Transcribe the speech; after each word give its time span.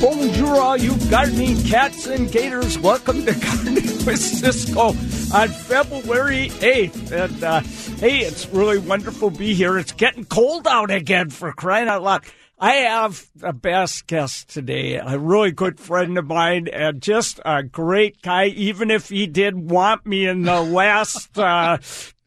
Bonjour, 0.00 0.60
all 0.60 0.76
you 0.76 0.96
gardening 1.10 1.60
cats 1.64 2.06
and 2.06 2.30
gators. 2.30 2.78
Welcome 2.78 3.26
to 3.26 3.34
Gardening 3.34 4.06
with 4.06 4.20
Ciscoe 4.20 4.90
on 5.36 5.48
February 5.48 6.50
8th. 6.50 7.10
And 7.10 7.42
uh, 7.42 7.60
hey, 7.98 8.18
it's 8.18 8.46
really 8.50 8.78
wonderful 8.78 9.32
to 9.32 9.36
be 9.36 9.54
here. 9.54 9.76
It's 9.76 9.90
getting 9.90 10.24
cold 10.24 10.68
out 10.68 10.92
again 10.92 11.30
for 11.30 11.52
crying 11.52 11.88
out 11.88 12.04
loud. 12.04 12.24
I 12.60 12.74
have 12.74 13.28
the 13.34 13.52
best 13.52 14.06
guest 14.06 14.48
today, 14.50 14.94
a 14.94 15.18
really 15.18 15.50
good 15.50 15.80
friend 15.80 16.16
of 16.16 16.26
mine, 16.26 16.68
and 16.68 17.02
just 17.02 17.40
a 17.44 17.64
great 17.64 18.22
guy, 18.22 18.46
even 18.46 18.92
if 18.92 19.08
he 19.08 19.26
did 19.26 19.56
want 19.56 20.06
me 20.06 20.28
in 20.28 20.42
the 20.42 20.62
last 20.62 21.36
uh, 21.36 21.78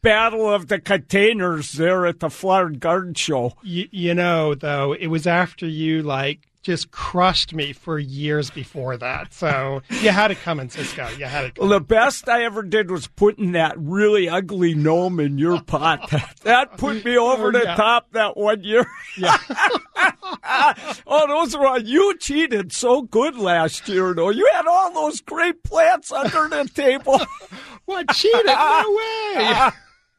battle 0.02 0.52
of 0.52 0.68
the 0.68 0.78
containers 0.78 1.72
there 1.72 2.04
at 2.04 2.20
the 2.20 2.28
Flower 2.28 2.68
Garden 2.68 3.14
Show. 3.14 3.54
You, 3.62 3.88
you 3.90 4.14
know, 4.14 4.54
though, 4.54 4.92
it 4.92 5.06
was 5.06 5.26
after 5.26 5.66
you, 5.66 6.02
like, 6.02 6.40
just 6.62 6.92
crushed 6.92 7.52
me 7.52 7.72
for 7.72 7.98
years 7.98 8.50
before 8.50 8.96
that. 8.96 9.34
So 9.34 9.82
you 9.90 10.10
had 10.10 10.30
it 10.30 10.40
coming, 10.40 10.70
Ciscoe. 10.70 11.08
You 11.18 11.26
had 11.26 11.46
it 11.46 11.58
Well, 11.58 11.68
the 11.68 11.80
best 11.80 12.28
I 12.28 12.44
ever 12.44 12.62
did 12.62 12.90
was 12.90 13.08
putting 13.08 13.52
that 13.52 13.74
really 13.76 14.28
ugly 14.28 14.74
gnome 14.74 15.18
in 15.18 15.38
your 15.38 15.60
pot. 15.60 16.10
that 16.44 16.78
put 16.78 17.04
me 17.04 17.18
oh, 17.18 17.32
over 17.32 17.50
the 17.50 17.64
yeah. 17.64 17.74
top 17.74 18.12
that 18.12 18.36
one 18.36 18.62
year. 18.62 18.86
Yeah. 19.18 19.36
oh, 21.06 21.26
those 21.26 21.56
were 21.56 21.78
you 21.78 22.16
cheated 22.18 22.72
so 22.72 23.02
good 23.02 23.36
last 23.36 23.88
year, 23.88 24.14
though. 24.14 24.30
You 24.30 24.48
had 24.54 24.66
all 24.66 24.92
those 24.92 25.20
great 25.20 25.62
plants 25.64 26.12
under 26.12 26.48
the 26.48 26.68
table. 26.72 27.20
what 27.86 28.08
cheated? 28.14 28.46
No 28.46 28.96
way. 28.96 29.70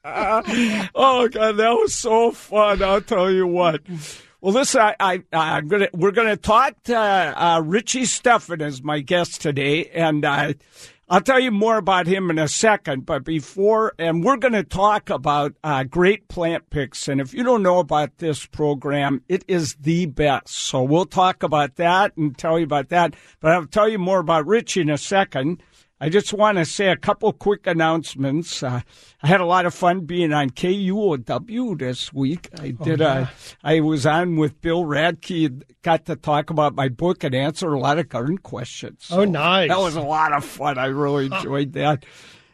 oh 0.06 1.30
God, 1.30 1.56
that 1.58 1.78
was 1.80 1.96
so 1.96 2.32
fun! 2.32 2.84
I'll 2.84 3.00
tell 3.00 3.32
you 3.32 3.48
what. 3.48 3.82
Well, 4.44 4.52
listen, 4.52 4.82
I, 4.82 4.94
I, 5.00 5.24
I'm 5.32 5.70
gonna 5.70 5.88
we're 5.94 6.12
gonna 6.12 6.36
talk 6.36 6.84
to 6.84 6.98
uh, 6.98 7.62
Richie 7.62 8.02
Steffen 8.02 8.62
as 8.62 8.84
my 8.84 9.00
guest 9.00 9.40
today, 9.40 9.86
and 9.86 10.26
uh, 10.26 10.52
I'll 11.08 11.22
tell 11.22 11.40
you 11.40 11.50
more 11.50 11.78
about 11.78 12.08
him 12.08 12.30
in 12.30 12.38
a 12.38 12.50
second. 12.50 13.06
But 13.06 13.24
before, 13.24 13.94
and 13.98 14.22
we're 14.22 14.36
gonna 14.36 14.66
talk 14.66 15.10
about 15.10 15.54
uh, 15.64 15.86
great 15.86 16.28
plant 16.28 16.70
picks. 16.70 17.08
And 17.08 17.22
if 17.22 17.34
you 17.34 17.46
don't 17.46 17.64
know 17.64 17.80
about 17.80 18.18
this 18.18 18.46
program, 18.46 19.24
it 19.30 19.46
is 19.48 19.76
the 19.76 20.08
best. 20.08 20.50
So 20.50 20.84
we'll 20.84 21.06
talk 21.06 21.44
about 21.44 21.78
that 21.78 22.18
and 22.18 22.38
tell 22.38 22.60
you 22.60 22.66
about 22.66 22.90
that. 22.90 23.16
But 23.40 23.54
I'll 23.54 23.66
tell 23.66 23.88
you 23.88 23.98
more 23.98 24.20
about 24.20 24.46
Richie 24.46 24.82
in 24.82 24.90
a 24.90 24.98
second. 24.98 25.64
I 26.04 26.10
just 26.10 26.34
want 26.34 26.58
to 26.58 26.66
say 26.66 26.88
a 26.90 26.98
couple 26.98 27.32
quick 27.32 27.66
announcements. 27.66 28.62
Uh, 28.62 28.82
I 29.22 29.28
had 29.28 29.40
a 29.40 29.46
lot 29.46 29.66
of 29.66 29.74
fun 29.74 30.02
being 30.02 30.34
on 30.34 30.50
KUOW 30.50 31.80
this 31.80 32.12
week. 32.12 32.50
I 32.60 32.72
did. 32.72 33.00
yeah. 33.00 33.30
a, 33.64 33.66
I 33.66 33.80
was 33.80 34.06
on 34.06 34.36
with 34.36 34.60
Bill 34.60 34.84
Radke. 34.84 35.64
Got 35.82 36.06
to 36.08 36.18
talk 36.18 36.50
about 36.50 36.76
my 36.76 36.90
book 36.90 37.24
and 37.24 37.34
answer 37.34 37.72
a 37.72 37.80
lot 37.80 38.00
of 38.00 38.10
garden 38.10 38.38
questions. 38.38 39.08
Oh, 39.12 39.24
nice. 39.24 39.70
That 39.70 39.80
was 39.80 39.96
a 39.96 40.02
lot 40.02 40.34
of 40.34 40.44
fun. 40.44 40.78
I 40.78 40.88
really 40.88 41.28
enjoyed 41.28 41.72
that. 41.72 42.06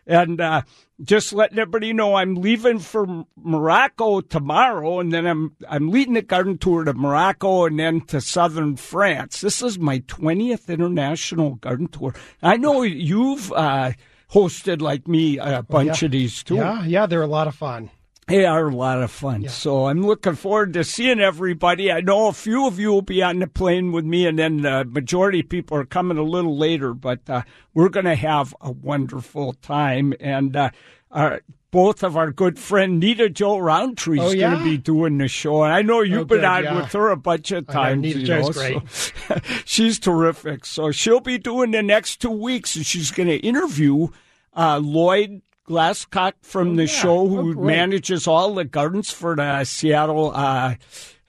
And 0.10 0.42
uh, 0.42 0.64
just 1.04 1.34
letting 1.34 1.60
everybody 1.60 1.94
know, 1.94 2.16
I'm 2.16 2.34
leaving 2.34 2.80
for 2.80 3.26
Morocco 3.38 4.22
tomorrow, 4.22 5.00
and 5.00 5.14
then 5.14 5.28
I'm 5.28 5.56
I'm 5.70 5.92
leading 5.92 6.16
the 6.16 6.24
garden 6.24 6.58
tour 6.58 6.84
to 6.84 6.96
Morocco 6.96 7.66
and 7.68 7.80
then 7.80 8.02
to 8.08 8.20
southern 8.20 8.76
France. 8.76 9.42
This 9.42 9.62
is 9.62 9.78
my 9.78 10.00
20th 10.00 10.68
international 10.68 11.56
garden 11.56 11.90
tour. 11.90 12.16
I 12.42 12.58
know 12.58 12.82
you've 12.82 13.54
uh, 13.54 13.92
hosted 14.32 14.82
like 14.82 15.08
me 15.08 15.38
a 15.38 15.62
bunch 15.62 16.02
yeah. 16.02 16.06
of 16.08 16.12
these 16.12 16.42
too. 16.42 16.56
Yeah, 16.56 16.84
yeah, 16.86 17.06
they're 17.06 17.22
a 17.22 17.28
lot 17.28 17.48
of 17.48 17.54
fun. 17.54 17.92
They 18.30 18.46
are 18.46 18.68
a 18.68 18.76
lot 18.76 19.02
of 19.02 19.12
fun. 19.12 19.50
So 19.50 19.88
I'm 19.88 20.02
looking 20.06 20.36
forward 20.36 20.74
to 20.74 20.84
seeing 20.84 21.20
everybody. 21.20 21.92
I 21.92 22.02
know 22.02 22.28
a 22.28 22.34
few 22.34 22.68
of 22.68 22.80
you 22.80 22.92
will 22.92 23.02
be 23.02 23.22
on 23.24 23.40
the 23.40 23.48
plane 23.48 23.92
with 23.92 24.06
me, 24.06 24.26
and 24.28 24.38
then 24.38 24.62
the 24.62 24.86
majority 24.86 25.40
of 25.42 25.50
people 25.50 25.78
are 25.78 25.86
coming 25.86 26.18
a 26.18 26.24
little 26.24 26.56
later, 26.58 26.94
but 26.94 27.28
uh, 27.30 27.42
we're 27.74 27.90
going 27.90 28.06
to 28.06 28.16
have 28.16 28.56
a 28.62 28.72
wonderful 28.72 29.54
time. 29.54 30.14
And 30.20 30.56
uh, 30.56 30.70
our, 31.12 31.42
both 31.72 32.04
of 32.04 32.16
our 32.18 32.32
good 32.32 32.60
friend 32.60 33.00
Nita-Jo 33.00 33.58
Rountree 33.58 34.20
is 34.20 34.34
Oh, 34.34 34.38
going 34.38 34.58
to 34.60 34.64
be 34.64 34.78
doing 34.78 35.18
the 35.18 35.28
show. 35.28 35.64
And 35.64 35.74
I 35.74 35.82
know 35.82 36.02
you've 36.02 36.22
Oh, 36.22 36.26
been 36.26 36.38
good, 36.40 36.46
on 36.46 36.64
yeah. 36.64 36.76
with 36.82 36.92
her 36.94 37.10
a 37.10 37.18
bunch 37.18 37.52
of 37.52 37.66
times. 37.68 38.02
Nita-Jo's 38.04 38.56
know, 38.56 38.82
so- 38.88 39.40
she's 39.66 39.98
terrific. 40.00 40.66
So 40.66 40.92
she'll 40.92 41.20
be 41.20 41.38
doing 41.40 41.72
the 41.72 41.82
next 41.84 42.22
two 42.22 42.30
weeks, 42.32 42.76
and 42.76 42.86
she's 42.86 43.10
going 43.12 43.30
to 43.30 43.38
interview 43.38 44.10
uh, 44.56 44.80
Lloyd 44.84 45.42
Glasscock 45.70 46.34
from 46.42 46.78
the 46.78 46.88
show, 46.88 47.28
who 47.28 47.52
Oh, 47.52 47.64
manages 47.64 48.26
all 48.26 48.56
the 48.56 48.66
gardens 48.66 49.12
for 49.12 49.36
the 49.36 49.64
Seattle 49.66 50.32
uh, 50.34 50.74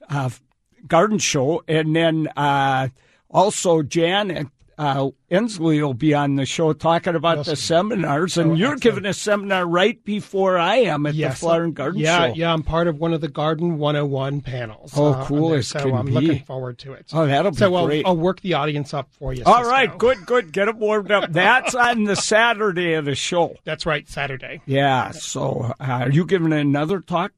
uh, 0.09 0.31
Garden 0.87 1.19
Show, 1.19 1.63
and 1.69 1.95
then 1.95 2.27
uh, 2.37 2.89
also 3.29 3.83
Janet. 3.83 4.47
Uh, 4.81 5.11
Endsley 5.31 5.79
will 5.83 5.93
be 5.93 6.15
on 6.15 6.37
the 6.37 6.47
show 6.47 6.73
talking 6.73 7.15
about 7.15 7.45
the 7.45 7.55
seminars, 7.55 8.39
and 8.39 8.53
Oh, 8.53 8.55
you're 8.55 8.73
excellent. 8.73 8.83
giving 8.83 9.05
a 9.11 9.13
seminar 9.13 9.67
right 9.67 10.03
before 10.07 10.57
I 10.57 10.77
am 10.77 11.05
at 11.05 11.15
Yes. 11.15 11.35
the 11.35 11.41
Flower 11.41 11.65
and 11.65 11.75
Garden 11.75 12.01
yeah, 12.01 12.29
Show. 12.29 12.35
yeah, 12.35 12.51
I'm 12.51 12.63
part 12.63 12.89
of 12.89 12.99
one 12.99 13.13
of 13.13 13.21
the 13.21 13.29
Garden 13.29 13.77
101 13.77 14.41
panels. 14.41 14.95
Oh, 14.97 15.13
uh, 15.13 15.25
cool 15.27 15.53
as 15.53 15.69
so 15.69 15.81
can 15.81 15.93
I'm 15.95 16.07
be. 16.07 16.13
looking 16.13 16.45
forward 16.45 16.79
to 16.79 16.95
it. 16.95 17.11
Oh, 17.13 17.27
that'll 17.27 17.51
be 17.51 17.59
so 17.59 17.75
I'll. 17.75 17.91
I'll 18.07 18.17
work 18.17 18.41
the 18.41 18.55
audience 18.55 18.95
up 18.95 19.13
for 19.13 19.35
you. 19.35 19.43
All 19.45 19.65
right, 19.69 19.99
good, 19.99 20.25
good. 20.25 20.51
Get 20.51 20.65
them 20.65 20.79
warmed 20.79 21.11
up. 21.11 21.31
That's 21.31 21.75
on 21.75 22.05
the 22.05 22.17
Saturday 22.17 22.95
of 22.95 23.05
the 23.05 23.15
show. 23.15 23.57
That's 23.65 23.85
right, 23.85 24.09
Saturday. 24.09 24.63
Yeah. 24.65 25.11
So, 25.11 25.75
uh, 25.79 25.85
are 25.85 26.11
you 26.11 26.25
giving 26.25 26.55
another 26.55 27.01
talk? 27.01 27.33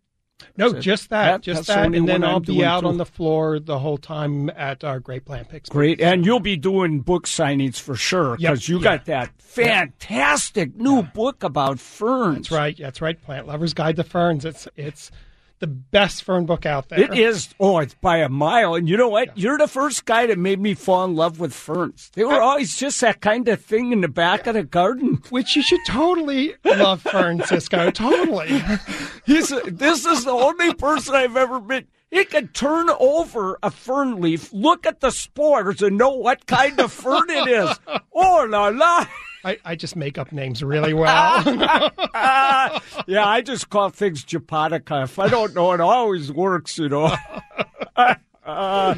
No, 0.56 0.72
just 0.74 1.10
that, 1.10 1.30
that- 1.30 1.40
just 1.42 1.66
that, 1.66 1.94
and 1.94 2.08
then 2.08 2.22
I'll 2.22 2.36
I'm 2.36 2.42
be 2.42 2.64
out 2.64 2.80
too. 2.80 2.88
on 2.88 2.96
the 2.98 3.06
floor 3.06 3.58
the 3.58 3.78
whole 3.78 3.98
time 3.98 4.50
at 4.50 4.84
our 4.84 5.00
Great 5.00 5.24
Plant 5.24 5.48
Picks. 5.48 5.68
Great, 5.68 6.00
and 6.00 6.26
you'll 6.26 6.40
be 6.40 6.56
doing 6.56 7.00
book 7.00 7.26
signings 7.26 7.80
for 7.80 7.94
sure 7.94 8.36
because 8.36 8.68
you 8.68 8.76
yeah. 8.78 8.82
got 8.82 9.04
that 9.06 9.30
fantastic 9.38 10.76
new 10.76 11.02
book 11.02 11.42
about 11.42 11.78
ferns. 11.78 12.48
That's 12.48 12.50
right. 12.50 12.76
That's 12.78 13.00
right. 13.00 13.20
Plant 13.20 13.46
Lovers 13.46 13.74
Guide 13.74 13.96
to 13.96 14.04
Ferns. 14.04 14.44
It's 14.44 14.68
it's 14.76 15.10
the 15.62 15.68
best 15.68 16.24
fern 16.24 16.44
book 16.44 16.66
out 16.66 16.88
there. 16.88 17.00
It 17.00 17.16
is. 17.16 17.54
Oh, 17.60 17.78
it's 17.78 17.94
by 17.94 18.18
a 18.18 18.28
mile. 18.28 18.74
And 18.74 18.88
you 18.88 18.96
know 18.96 19.08
what? 19.08 19.38
You're 19.38 19.58
the 19.58 19.68
first 19.68 20.04
guy 20.04 20.26
that 20.26 20.36
made 20.36 20.58
me 20.58 20.74
fall 20.74 21.04
in 21.04 21.14
love 21.14 21.38
with 21.38 21.54
ferns. 21.54 22.10
They 22.14 22.24
were 22.24 22.40
always 22.40 22.76
just 22.76 23.00
that 23.00 23.20
kind 23.20 23.46
of 23.46 23.62
thing 23.62 23.92
in 23.92 24.00
the 24.00 24.08
back 24.08 24.48
of 24.48 24.54
the 24.54 24.64
garden. 24.64 25.22
Which 25.30 25.54
you 25.54 25.62
should 25.62 25.78
totally 25.86 26.54
love 26.64 27.02
Fern 27.02 27.44
Ciscoe. 27.44 27.90
Totally. 28.02 28.60
He's 29.24 29.50
this 29.66 30.04
is 30.04 30.24
the 30.24 30.32
only 30.32 30.74
person 30.74 31.14
I've 31.14 31.36
ever 31.36 31.60
met. 31.60 31.86
He 32.10 32.24
can 32.24 32.48
turn 32.48 32.90
over 32.98 33.56
a 33.62 33.70
fern 33.70 34.20
leaf, 34.20 34.52
look 34.52 34.84
at 34.84 35.00
the 35.00 35.10
spores, 35.10 35.80
and 35.80 35.96
know 35.96 36.14
what 36.14 36.46
kind 36.46 36.80
of 36.80 36.92
fern 36.92 37.30
it 37.30 37.48
is. 37.48 37.78
Oh 38.12 38.46
la 38.50 38.68
la! 38.68 39.06
I, 39.44 39.58
I 39.64 39.74
just 39.74 39.96
make 39.96 40.18
up 40.18 40.32
names 40.32 40.62
really 40.62 40.94
well. 40.94 41.42
Yeah, 43.06 43.26
I 43.26 43.40
just 43.42 43.68
call 43.70 43.90
things 43.90 44.22
Japonica. 44.22 45.02
If 45.02 45.18
I 45.18 45.28
don't 45.28 45.54
know, 45.54 45.72
it 45.72 45.80
always 45.80 46.30
works, 46.30 46.78
you 46.78 46.88
know. 46.88 47.14
Uh, 48.44 48.96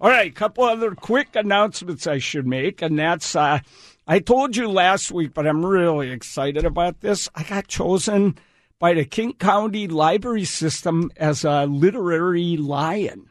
all 0.00 0.08
right, 0.08 0.30
a 0.30 0.34
couple 0.34 0.62
other 0.62 0.94
quick 0.94 1.34
announcements 1.34 2.06
I 2.06 2.18
should 2.18 2.46
make, 2.46 2.80
and 2.80 2.96
that's 2.96 3.34
uh, 3.34 3.58
I 4.06 4.20
told 4.20 4.54
you 4.56 4.68
last 4.68 5.10
week, 5.10 5.34
but 5.34 5.48
I'm 5.48 5.66
really 5.66 6.10
excited 6.10 6.64
about 6.64 7.00
this. 7.00 7.28
I 7.34 7.42
got 7.42 7.66
chosen 7.66 8.38
by 8.78 8.94
the 8.94 9.04
King 9.04 9.32
County 9.32 9.88
Library 9.88 10.44
System 10.44 11.10
as 11.16 11.44
a 11.44 11.66
literary 11.66 12.56
lion. 12.56 13.30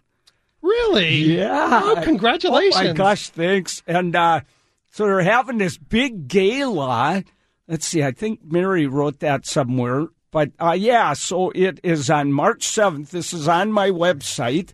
really? 0.61 1.13
Yeah. 1.37 1.79
Oh, 1.81 2.01
congratulations. 2.03 2.75
Oh 2.75 2.87
my 2.89 2.93
gosh, 2.93 3.29
thanks. 3.29 3.81
And 3.87 4.13
uh, 4.17 4.41
so 4.93 5.07
they're 5.07 5.23
having 5.23 5.57
this 5.57 5.79
big 5.79 6.27
gala. 6.27 7.23
Let's 7.67 7.87
see, 7.87 8.03
I 8.03 8.11
think 8.11 8.41
Mary 8.43 8.85
wrote 8.85 9.21
that 9.21 9.47
somewhere. 9.47 10.05
But 10.29 10.51
uh, 10.59 10.75
yeah, 10.77 11.13
so 11.13 11.49
it 11.55 11.79
is 11.81 12.11
on 12.11 12.31
March 12.31 12.67
7th. 12.67 13.09
This 13.09 13.33
is 13.33 13.47
on 13.47 13.71
my 13.71 13.89
website. 13.89 14.71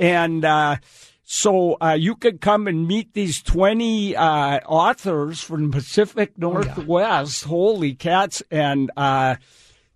And 0.00 0.44
uh, 0.44 0.78
so 1.22 1.76
uh, 1.80 1.96
you 1.96 2.16
can 2.16 2.38
come 2.38 2.66
and 2.66 2.88
meet 2.88 3.14
these 3.14 3.40
20 3.44 4.16
uh, 4.16 4.58
authors 4.66 5.40
from 5.40 5.70
the 5.70 5.76
Pacific 5.76 6.36
Northwest. 6.36 7.44
Holy 7.44 7.94
cats. 7.94 8.42
And 8.50 8.90
uh, 8.96 9.36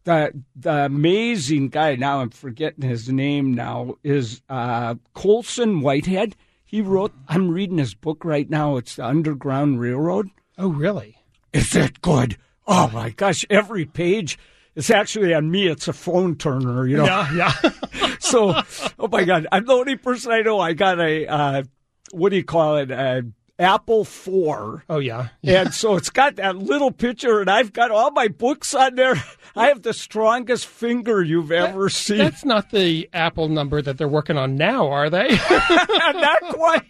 the 0.05 0.41
the 0.55 0.85
amazing 0.85 1.71
guy 1.71 1.97
now 1.97 2.21
I'm 2.21 2.31
forgetting 2.31 2.89
his 2.89 3.09
name 3.09 3.55
now 3.55 3.97
is 4.05 4.41
uh, 4.49 4.95
Colson 5.15 5.81
Whitehead. 5.81 6.37
He 6.75 6.81
wrote. 6.81 7.13
I'm 7.29 7.53
reading 7.53 7.79
his 7.79 7.95
book 7.95 8.25
right 8.25 8.51
now. 8.51 8.79
It's 8.79 8.97
the 8.97 9.07
Underground 9.07 9.79
Railroad. 9.79 10.31
Oh, 10.59 10.71
really? 10.71 11.17
Is 11.53 11.77
it 11.77 12.01
good? 12.01 12.37
Oh 12.67 12.91
my 12.93 13.11
gosh! 13.11 13.45
Every 13.49 13.85
page. 13.85 14.37
It's 14.75 14.91
actually 14.91 15.33
on 15.35 15.53
me. 15.53 15.69
It's 15.69 15.87
a 15.87 15.93
phone 15.93 16.35
turner, 16.35 16.85
you 16.85 16.97
know. 16.97 17.05
Yeah, 17.05 17.33
yeah. 17.33 17.71
So, 18.19 18.61
oh 18.99 19.07
my 19.07 19.23
God, 19.23 19.47
I'm 19.53 19.67
the 19.67 19.73
only 19.73 19.95
person 19.95 20.33
I 20.33 20.41
know. 20.41 20.59
I 20.59 20.73
got 20.73 20.99
a 20.99 21.29
uh, 21.29 21.63
what 22.11 22.31
do 22.31 22.37
you 22.39 22.45
call 22.45 22.79
it? 22.79 22.91
Uh, 22.91 23.23
Apple 23.59 24.05
Four. 24.05 24.85
oh, 24.89 24.99
yeah. 24.99 25.29
And 25.45 25.73
so 25.73 25.95
it's 25.95 26.11
got 26.11 26.37
that 26.37 26.57
little 26.57 26.91
picture, 26.91 27.41
and 27.41 27.49
I've 27.49 27.73
got 27.73 27.91
all 27.91 28.11
my 28.11 28.29
books 28.29 28.75
on 28.75 28.97
there. 28.97 29.15
I 29.57 29.69
have 29.69 29.83
the 29.83 29.93
strongest 29.93 30.67
finger 30.67 31.23
you've 31.23 31.53
ever 31.53 31.89
seen. 31.89 32.19
That's 32.19 32.45
not 32.45 32.71
the 32.71 33.09
Apple 33.13 33.49
number 33.49 33.81
that 33.81 33.97
they're 33.97 34.09
working 34.09 34.37
on 34.37 34.57
now, 34.57 34.89
are 34.89 35.09
they? 35.09 35.29
not 35.51 36.41
quite. 36.51 36.83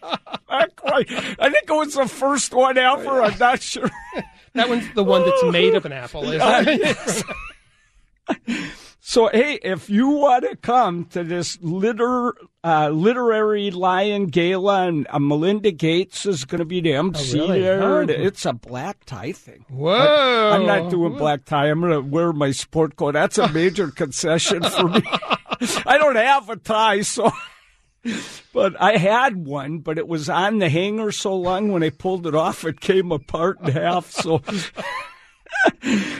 Not 0.48 0.76
quite. 0.76 1.10
I 1.10 1.50
think 1.50 1.68
it 1.68 1.70
was 1.70 1.94
the 1.94 2.08
first 2.08 2.54
one 2.54 2.78
ever. 2.78 3.20
I'm 3.22 3.38
not 3.38 3.60
sure. 3.60 3.90
That 4.54 4.68
one's 4.68 4.90
the 4.94 5.04
one 5.04 5.24
that's 5.24 5.44
made 5.44 5.74
of 5.74 5.84
an 5.84 5.92
apple, 5.92 6.24
isn't 6.24 6.40
uh, 6.40 6.64
it? 6.66 7.24
So, 9.06 9.28
hey, 9.28 9.58
if 9.62 9.90
you 9.90 10.08
want 10.08 10.48
to 10.48 10.56
come 10.56 11.04
to 11.10 11.22
this 11.22 11.58
liter, 11.60 12.34
uh, 12.64 12.88
literary 12.88 13.70
lion 13.70 14.28
gala, 14.28 14.88
and 14.88 15.06
uh, 15.10 15.18
Melinda 15.18 15.72
Gates 15.72 16.24
is 16.24 16.46
going 16.46 16.60
to 16.60 16.64
be 16.64 16.80
the 16.80 16.94
MC 16.94 17.38
really? 17.38 17.60
there. 17.60 17.82
Oh. 17.82 18.06
It's 18.08 18.46
a 18.46 18.54
black 18.54 19.04
tie 19.04 19.32
thing. 19.32 19.66
Whoa! 19.68 20.52
I'm 20.54 20.64
not 20.64 20.90
doing 20.90 21.18
black 21.18 21.44
tie. 21.44 21.66
I'm 21.66 21.82
going 21.82 21.92
to 21.92 22.00
wear 22.00 22.32
my 22.32 22.50
sport 22.52 22.96
coat. 22.96 23.12
That's 23.12 23.36
a 23.36 23.52
major 23.52 23.90
concession 23.90 24.62
for 24.62 24.88
me. 24.88 25.02
I 25.86 25.98
don't 25.98 26.16
have 26.16 26.48
a 26.48 26.56
tie, 26.56 27.02
so. 27.02 27.30
But 28.52 28.80
I 28.80 28.96
had 28.96 29.44
one, 29.44 29.78
but 29.78 29.98
it 29.98 30.06
was 30.06 30.28
on 30.28 30.58
the 30.58 30.68
hanger 30.68 31.10
so 31.10 31.36
long 31.36 31.72
when 31.72 31.82
I 31.82 31.90
pulled 31.90 32.26
it 32.26 32.34
off, 32.34 32.64
it 32.64 32.80
came 32.80 33.12
apart 33.12 33.60
in 33.60 33.72
half. 33.72 34.10
So, 34.10 34.42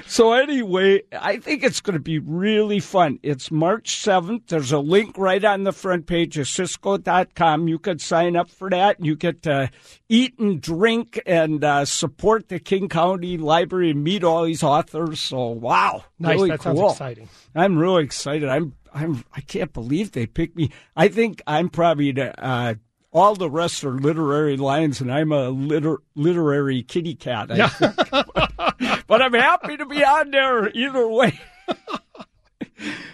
so 0.07 0.33
anyway, 0.33 1.03
I 1.13 1.39
think 1.39 1.63
it's 1.63 1.81
going 1.81 1.95
to 1.95 2.01
be 2.01 2.19
really 2.19 2.81
fun. 2.81 3.19
It's 3.23 3.51
March 3.51 3.97
7th. 3.97 4.49
There's 4.49 4.73
a 4.73 4.79
link 4.79 5.17
right 5.19 5.45
on 5.45 5.65
the 5.65 5.73
front 5.73 6.07
page 6.07 6.39
of 6.39 6.49
Ciscoe.com. 6.49 7.69
You 7.69 7.79
could 7.79 8.01
sign 8.01 8.37
up 8.37 8.51
for 8.51 8.71
that. 8.71 9.05
You 9.05 9.17
get 9.17 9.43
to 9.43 9.71
eat 10.09 10.39
and 10.39 10.61
drink 10.61 11.21
and 11.27 11.63
uh, 11.65 11.85
support 11.85 12.49
the 12.49 12.59
King 12.59 12.89
County 12.89 13.37
Library 13.37 13.91
and 13.91 14.05
meet 14.05 14.25
all 14.25 14.45
these 14.45 14.63
authors. 14.63 15.21
So, 15.21 15.49
wow. 15.49 16.05
Nice. 16.19 16.35
Really 16.35 16.51
that 16.51 16.61
cool. 16.61 16.77
sounds 16.77 16.93
exciting. 16.93 17.29
I'm 17.55 17.79
really 17.79 18.05
excited. 18.05 18.49
I'm 18.49 18.75
I'm 18.95 19.25
I 19.35 19.41
can't 19.41 19.73
believe 19.73 20.13
they 20.13 20.27
picked 20.27 20.57
me. 20.57 20.71
I 20.97 21.09
think 21.09 21.43
I'm 21.47 21.69
probably 21.69 22.13
the 22.13 22.41
uh, 22.43 22.75
all 23.15 23.37
the 23.37 23.49
rest 23.49 23.85
are 23.85 23.93
literary 23.93 24.57
lions, 24.57 25.01
and 25.01 25.11
I'm 25.11 25.31
a 25.31 25.49
liter, 25.49 25.99
literary 26.17 26.83
kitty 26.83 27.15
cat. 27.15 27.51
I 27.51 27.69
think. 27.69 27.97
but 29.07 29.23
I'm 29.23 29.33
happy 29.33 29.77
to 29.77 29.87
be 29.87 30.05
on 30.05 30.33
there 30.33 30.69
either 30.71 31.07
way. 31.07 31.39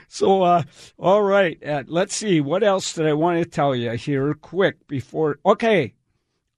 so, 0.08 0.43
uh, 0.43 0.62
all 0.99 1.23
right, 1.23 1.62
uh, 1.62 1.85
let's 1.87 2.17
see. 2.17 2.41
What 2.41 2.62
else 2.62 2.94
did 2.94 3.06
I 3.06 3.12
want 3.12 3.43
to 3.43 3.44
tell 3.49 3.76
you 3.76 3.91
here, 3.91 4.32
quick 4.32 4.88
before? 4.88 5.38
Okay, 5.44 5.93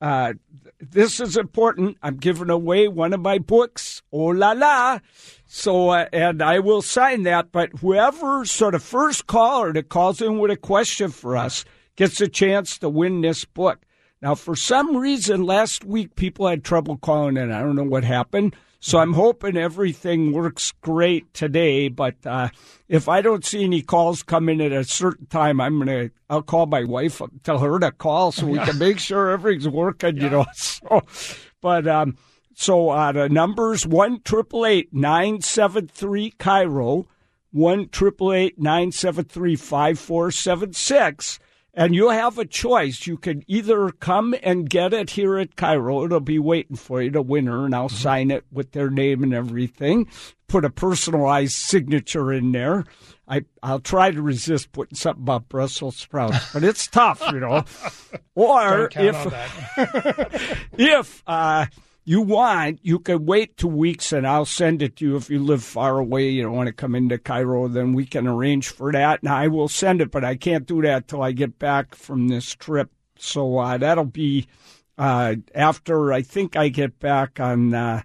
uh, 0.01 0.35
this 0.81 1.19
is 1.19 1.37
important. 1.37 1.97
I'm 2.01 2.19
giving 2.19 2.49
away 2.49 2.87
one 2.87 3.13
of 3.13 3.21
my 3.21 3.39
books. 3.39 4.03
Oh 4.13 4.27
la 4.27 4.53
la! 4.53 5.01
So, 5.47 5.89
uh, 5.89 6.07
and 6.13 6.41
I 6.41 6.61
will 6.61 6.81
sign 6.81 7.25
that. 7.25 7.51
But 7.51 7.71
whoever 7.81 8.45
sort 8.45 8.77
of 8.77 8.85
first 8.85 9.27
caller 9.27 9.73
that 9.73 9.89
calls 9.89 10.23
in 10.23 10.39
with 10.39 10.53
a 10.53 10.57
question 10.57 11.11
for 11.11 11.37
us 11.37 11.65
gets 11.97 12.21
a 12.21 12.29
chance 12.29 12.79
to 12.79 12.89
win 12.89 13.21
this 13.21 13.45
book. 13.45 13.85
Now, 14.21 14.35
for 14.37 14.55
some 14.55 14.97
reason, 14.97 15.45
last 15.45 15.85
week 15.85 16.15
people 16.15 16.47
had 16.47 16.63
trouble 16.63 16.97
calling 16.97 17.37
in. 17.37 17.51
I 17.51 17.61
don't 17.61 17.77
know 17.77 17.83
what 17.83 18.05
happened. 18.05 18.55
So 18.85 18.99
I'm 18.99 19.13
hoping 19.13 19.57
everything 19.57 20.33
works 20.33 20.73
great 20.81 21.33
today. 21.35 21.87
But 21.89 22.17
uh, 22.27 22.49
if 22.89 23.09
I 23.09 23.21
don't 23.21 23.45
see 23.45 23.63
any 23.63 23.81
calls 23.81 24.25
come 24.25 24.49
in 24.49 24.61
at 24.61 24.73
a 24.73 24.83
certain 24.83 25.27
time, 25.27 25.61
I'm 25.61 25.79
gonna 25.79 26.11
I'll 26.29 26.43
call 26.43 26.67
my 26.67 26.83
wife, 26.83 27.23
tell 27.45 27.61
her 27.61 27.79
to 27.79 27.93
call 27.93 28.33
so 28.33 28.47
we 28.47 28.59
can 28.59 28.79
make 28.79 28.99
sure 28.99 29.31
everything's 29.31 29.69
working. 29.69 30.17
You 30.17 30.31
know. 30.31 30.47
So, 30.55 31.03
but 31.61 31.87
um, 31.87 32.17
so 32.55 32.91
uh, 32.91 33.13
the 33.13 33.29
numbers 33.29 33.87
one 33.87 34.21
triple 34.23 34.67
eight 34.67 34.93
nine 34.93 35.43
seven 35.43 35.87
three 35.87 36.33
KIRO, 36.33 37.07
one 37.53 37.89
triple 37.89 38.33
eight 38.33 38.59
nine 38.59 38.91
seven 38.91 39.25
three 39.25 39.55
five 39.55 39.99
four 40.01 40.33
seven 40.33 40.73
six. 40.73 41.39
And 41.75 41.95
you'll 41.95 42.11
have 42.11 42.37
a 42.37 42.45
choice. 42.45 43.07
You 43.07 43.17
can 43.17 43.45
either 43.47 43.89
come 43.89 44.35
and 44.43 44.69
get 44.69 44.93
it 44.93 45.11
here 45.11 45.39
at 45.39 45.57
KIRO. 45.57 46.05
It'll 46.05 46.21
be 46.21 46.39
waiting 46.39 46.77
for 46.77 47.01
you, 47.01 47.11
the 47.11 47.23
winner, 47.23 47.65
and 47.65 47.75
I'll 47.75 47.89
sign 47.89 48.31
it 48.31 48.45
with 48.53 48.73
their 48.73 48.91
name 48.91 49.23
and 49.23 49.33
everything. 49.33 50.07
Put 50.49 50.67
a 50.67 50.71
personalized 50.71 51.55
signature 51.55 52.31
in 52.31 52.53
there. 52.53 52.85
I, 53.27 53.47
I'll 53.63 53.81
try 53.81 54.11
to 54.11 54.21
resist 54.21 54.73
putting 54.73 54.97
something 54.97 55.23
about 55.23 55.49
Brussels 55.49 55.97
sprouts, 55.97 56.53
but 56.53 56.63
it's 56.63 56.87
tough, 56.89 57.23
you 57.33 57.41
know. 57.41 57.65
Or 58.35 58.89
if 58.95 59.27
if 60.79 61.23
uh, 61.27 61.67
you 62.05 62.21
want, 62.21 62.81
you 62.83 62.99
can 62.99 63.25
wait 63.27 63.57
two 63.57 63.69
weeks 63.69 64.13
and 64.13 64.27
I'll 64.27 64.45
send 64.45 64.83
it 64.83 64.97
to 64.97 65.05
you. 65.05 65.17
If 65.17 65.31
you 65.31 65.39
live 65.39 65.63
far 65.63 65.99
away, 65.99 66.31
you 66.31 66.43
don't 66.43 66.57
want 66.57 66.67
to 66.67 66.73
come 66.73 66.95
into 66.95 67.19
KIRO, 67.19 67.73
then 67.73 67.93
we 67.93 68.07
can 68.07 68.27
arrange 68.27 68.69
for 68.69 68.91
that. 68.93 69.23
And 69.23 69.31
I 69.31 69.49
will 69.49 69.69
send 69.69 70.01
it, 70.01 70.11
but 70.11 70.25
I 70.25 70.35
can't 70.35 70.67
do 70.67 70.83
that 70.83 71.07
till 71.07 71.23
I 71.23 71.33
get 71.33 71.59
back 71.59 71.95
from 71.95 72.29
this 72.29 72.55
trip. 72.55 72.91
So 73.19 73.59
uh, 73.59 73.79
that'll 73.79 74.05
be 74.05 74.49
uh, 74.99 75.37
after 75.55 76.13
I 76.13 76.23
think 76.23 76.57
I 76.57 76.69
get 76.69 76.99
back 76.99 77.39
on 77.39 77.73
uh, 77.73 78.03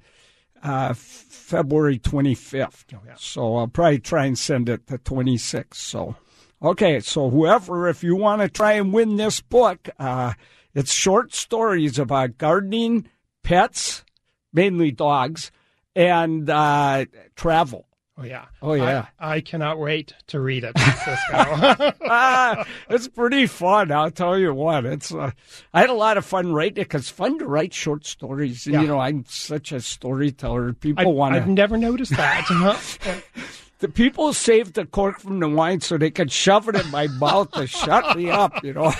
uh, 0.61 0.93
February 0.93 1.97
25th. 1.97 2.85
So 3.17 3.55
I'll 3.55 3.67
probably 3.67 3.99
try 3.99 4.25
and 4.25 4.37
send 4.37 4.69
it 4.69 4.87
the 4.87 4.99
26th. 4.99 5.75
So, 5.75 6.15
okay, 6.61 6.99
so 6.99 7.29
whoever, 7.29 7.87
if 7.87 8.03
you 8.03 8.15
want 8.15 8.41
to 8.41 8.49
try 8.49 8.73
and 8.73 8.93
win 8.93 9.15
this 9.15 9.41
book, 9.41 9.89
uh, 9.97 10.33
it's 10.75 10.93
short 10.93 11.33
stories 11.33 11.97
about 11.97 12.37
gardening, 12.37 13.09
pets, 13.47 14.03
mainly 14.51 14.91
dogs, 14.91 15.51
and 15.95 16.49
uh, 16.49 17.05
travel. 17.37 17.87
Oh 18.17 18.23
yeah. 18.23 18.45
Oh, 18.61 18.73
yeah. 18.73 19.05
I, 19.19 19.35
I 19.35 19.41
cannot 19.41 19.77
wait 19.79 20.13
to 20.27 20.39
read 20.41 20.63
it, 20.65 20.73
ah, 20.75 22.65
it's 22.89 23.07
pretty 23.07 23.45
fun. 23.45 23.91
I'll 23.91 24.11
tell 24.11 24.37
you 24.37 24.53
what. 24.53 24.85
It's 24.85 25.13
uh, 25.13 25.31
I 25.73 25.79
had 25.81 25.89
a 25.89 25.93
lot 25.93 26.17
of 26.17 26.25
fun 26.25 26.51
writing 26.51 26.81
it 26.81 26.89
'cause 26.89 27.01
it's 27.01 27.09
fun 27.09 27.39
to 27.39 27.45
write 27.45 27.73
short 27.73 28.05
stories. 28.05 28.67
Yeah. 28.67 28.81
You 28.81 28.87
know, 28.87 28.99
I'm 28.99 29.23
such 29.27 29.71
a 29.71 29.79
storyteller. 29.79 30.73
People 30.73 31.13
want 31.13 31.35
to 31.35 31.41
I've 31.41 31.47
never 31.47 31.77
noticed 31.77 32.11
that. 32.17 32.45
The 33.79 33.87
people 33.87 34.33
saved 34.33 34.73
the 34.73 34.87
cork 34.87 35.19
from 35.19 35.39
the 35.39 35.47
wine 35.47 35.81
so 35.81 35.99
they 35.99 36.09
could 36.09 36.31
shove 36.31 36.67
it 36.67 36.73
in 36.75 36.89
my 36.89 37.05
mouth 37.05 37.51
to 37.51 37.67
shut 37.67 38.17
me 38.17 38.27
up. 38.31 38.63
You 38.63 38.73
know. 38.73 38.91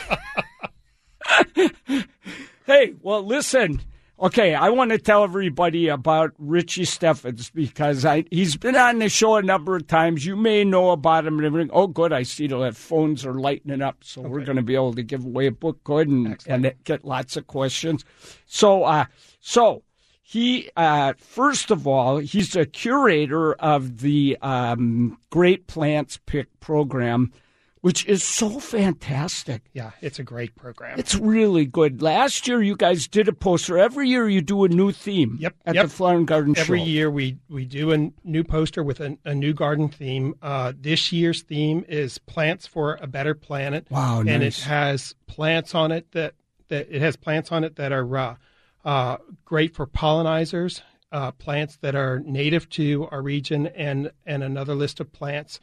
hey, 2.68 2.94
well, 3.02 3.26
listen. 3.26 3.82
Okay, 4.20 4.56
I 4.56 4.70
want 4.70 4.90
to 4.90 4.98
tell 4.98 5.24
everybody 5.24 5.90
about 5.90 6.34
Richie 6.40 6.86
Steffens 6.86 7.52
because 7.52 8.04
I 8.04 8.26
he's 8.32 8.58
been 8.58 8.76
on 8.76 8.98
the 8.98 9.10
show 9.10 9.36
a 9.36 9.44
number 9.44 9.76
of 9.76 9.86
times. 9.86 10.26
You 10.26 10.36
may 10.36 10.64
know 10.64 10.90
about 10.90 11.28
him 11.28 11.38
and 11.38 11.46
everything. 11.46 11.70
Oh, 11.72 11.86
good, 11.86 12.12
I 12.12 12.24
see 12.24 12.48
the 12.48 12.72
phones 12.72 13.28
are 13.28 13.36
lighting 13.36 13.80
up, 13.80 13.98
so 14.04 14.22
we're 14.22 14.44
going 14.44 14.56
to 14.56 14.64
be 14.64 14.74
able 14.74 14.96
to 14.96 15.04
give 15.04 15.24
away 15.24 15.46
a 15.46 15.52
book, 15.52 15.84
good, 15.84 16.08
and, 16.08 16.36
and 16.48 16.74
get 16.84 17.06
lots 17.06 17.38
of 17.38 17.46
questions. 17.46 18.04
So, 18.48 18.86
uh, 18.86 19.06
so 19.40 19.84
he 20.24 20.72
uh, 20.76 21.14
first 21.20 21.70
of 21.70 21.86
all, 21.86 22.18
he's 22.18 22.56
a 22.56 22.66
curator 22.66 23.54
of 23.54 24.00
the 24.00 24.36
um, 24.42 25.20
Great 25.30 25.68
Plants 25.68 26.20
Pick 26.26 26.60
program, 26.60 27.32
which 27.82 28.06
is 28.06 28.24
so 28.24 28.60
fantastic. 28.60 29.62
yeah, 29.74 29.92
it's 30.02 30.20
a 30.20 30.24
great 30.24 30.56
program. 30.56 31.00
It's 31.00 31.16
really 31.16 31.66
good. 31.66 32.02
Last 32.02 32.48
year, 32.48 32.62
you 32.62 32.76
guys 32.76 33.08
did 33.08 33.28
a 33.28 33.34
poster. 33.34 33.78
Every 33.78 34.10
year, 34.10 34.28
you 34.28 34.42
do 34.42 34.64
a 34.64 34.68
new 34.68 34.92
theme. 34.92 35.38
Yep, 35.40 35.56
At 35.66 35.76
yep. 35.76 35.86
the 35.86 35.90
Flower 35.90 36.18
and 36.18 36.28
Garden 36.28 36.54
Show. 36.54 36.62
Every 36.62 36.80
Show. 36.80 36.86
year 36.86 37.12
we, 37.12 37.38
we 37.50 37.66
do 37.66 37.92
a 37.92 38.12
new 38.24 38.44
poster 38.44 38.84
with 38.84 39.00
a, 39.00 39.18
a 39.26 39.36
new 39.36 39.54
garden 39.54 39.90
theme. 39.90 40.36
Uh, 40.42 40.74
this 40.80 41.12
year's 41.12 41.44
theme 41.44 41.86
is 41.88 42.18
plants 42.18 42.66
for 42.66 42.96
a 43.02 43.08
better 43.08 43.34
planet. 43.34 43.88
Wow, 43.90 44.20
and 44.20 44.42
nice. 44.42 44.60
it 44.60 44.64
has 44.66 45.16
plants 45.28 45.76
on 45.76 45.92
it 45.92 46.12
that, 46.12 46.34
that 46.70 46.88
it 46.90 47.02
has 47.02 47.16
plants 47.16 47.52
on 47.52 47.64
it 47.64 47.76
that 47.76 47.92
are 47.92 48.18
uh, 48.18 48.36
uh, 48.84 49.18
great 49.46 49.76
for 49.76 49.86
pollinizers, 49.86 50.82
uh, 51.12 51.32
plants 51.32 51.78
that 51.78 51.96
are 51.96 52.20
native 52.20 52.70
to 52.70 53.08
our 53.12 53.22
region, 53.22 53.68
and 53.68 54.12
and 54.26 54.44
another 54.44 54.76
list 54.76 55.00
of 55.00 55.12
plants 55.14 55.60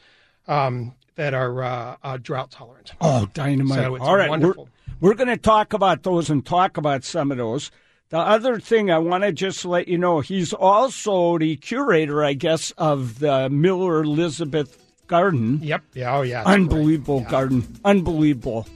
um, 0.49 0.95
that 1.17 1.35
are 1.35 1.63
uh, 1.63 1.97
uh, 2.03 2.19
drought 2.19 2.51
tolerant. 2.51 2.93
Oh, 3.01 3.27
dynamite! 3.35 3.79
So 3.79 3.99
All 3.99 4.17
right, 4.17 4.31
wonderful. 4.31 4.69
we're, 5.01 5.11
we're 5.11 5.15
going 5.15 5.29
to 5.29 5.37
talk 5.37 5.73
about 5.73 6.03
those 6.03 6.31
and 6.31 6.45
talk 6.45 6.77
about 6.77 7.05
some 7.05 7.31
of 7.31 7.39
those. 7.39 7.71
The 8.11 8.19
other 8.19 8.61
thing 8.61 8.91
I 8.91 8.99
want 8.99 9.25
to 9.25 9.33
just 9.33 9.65
let 9.65 9.89
you 9.89 9.99
know, 9.99 10.21
he's 10.21 10.53
also 10.53 11.39
the 11.39 11.57
curator, 11.57 12.23
I 12.23 12.35
guess, 12.35 12.71
of 12.73 13.19
the 13.19 13.49
Miller 13.51 14.03
Elizabeth 14.03 14.79
Garden. 15.07 15.61
Yep. 15.63 15.83
Yeah. 15.95 16.17
Oh 16.17 16.23
yeah. 16.23 16.45
Unbelievable 16.45 17.21
garden. 17.23 17.67
Unbelievable. 17.85 18.67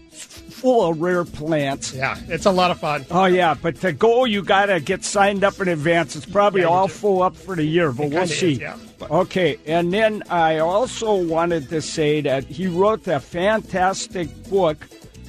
Full 0.60 0.90
of 0.90 1.00
rare 1.00 1.24
plants. 1.24 1.94
Yeah, 1.94 2.18
it's 2.28 2.46
a 2.46 2.50
lot 2.50 2.70
of 2.70 2.78
fun. 2.80 3.04
Oh 3.10 3.26
yeah, 3.26 3.54
but 3.54 3.76
to 3.82 3.92
go, 3.92 4.24
you 4.24 4.42
gotta 4.42 4.80
get 4.80 5.04
signed 5.04 5.44
up 5.44 5.60
in 5.60 5.68
advance. 5.68 6.16
It's 6.16 6.26
probably 6.26 6.62
Yeah, 6.62 6.66
all 6.68 6.86
do. 6.88 6.92
full 6.92 7.22
up 7.22 7.36
for 7.36 7.54
the 7.56 7.64
year, 7.64 7.92
but 7.92 8.04
It 8.06 8.12
we'll 8.12 8.26
see. 8.26 8.52
is, 8.54 8.58
yeah. 8.58 8.76
Okay, 9.10 9.58
and 9.66 9.92
then 9.92 10.22
I 10.28 10.58
also 10.58 11.14
wanted 11.14 11.68
to 11.68 11.80
say 11.80 12.20
that 12.22 12.44
he 12.44 12.66
wrote 12.66 13.06
a 13.06 13.20
fantastic 13.20 14.28
book. 14.50 14.76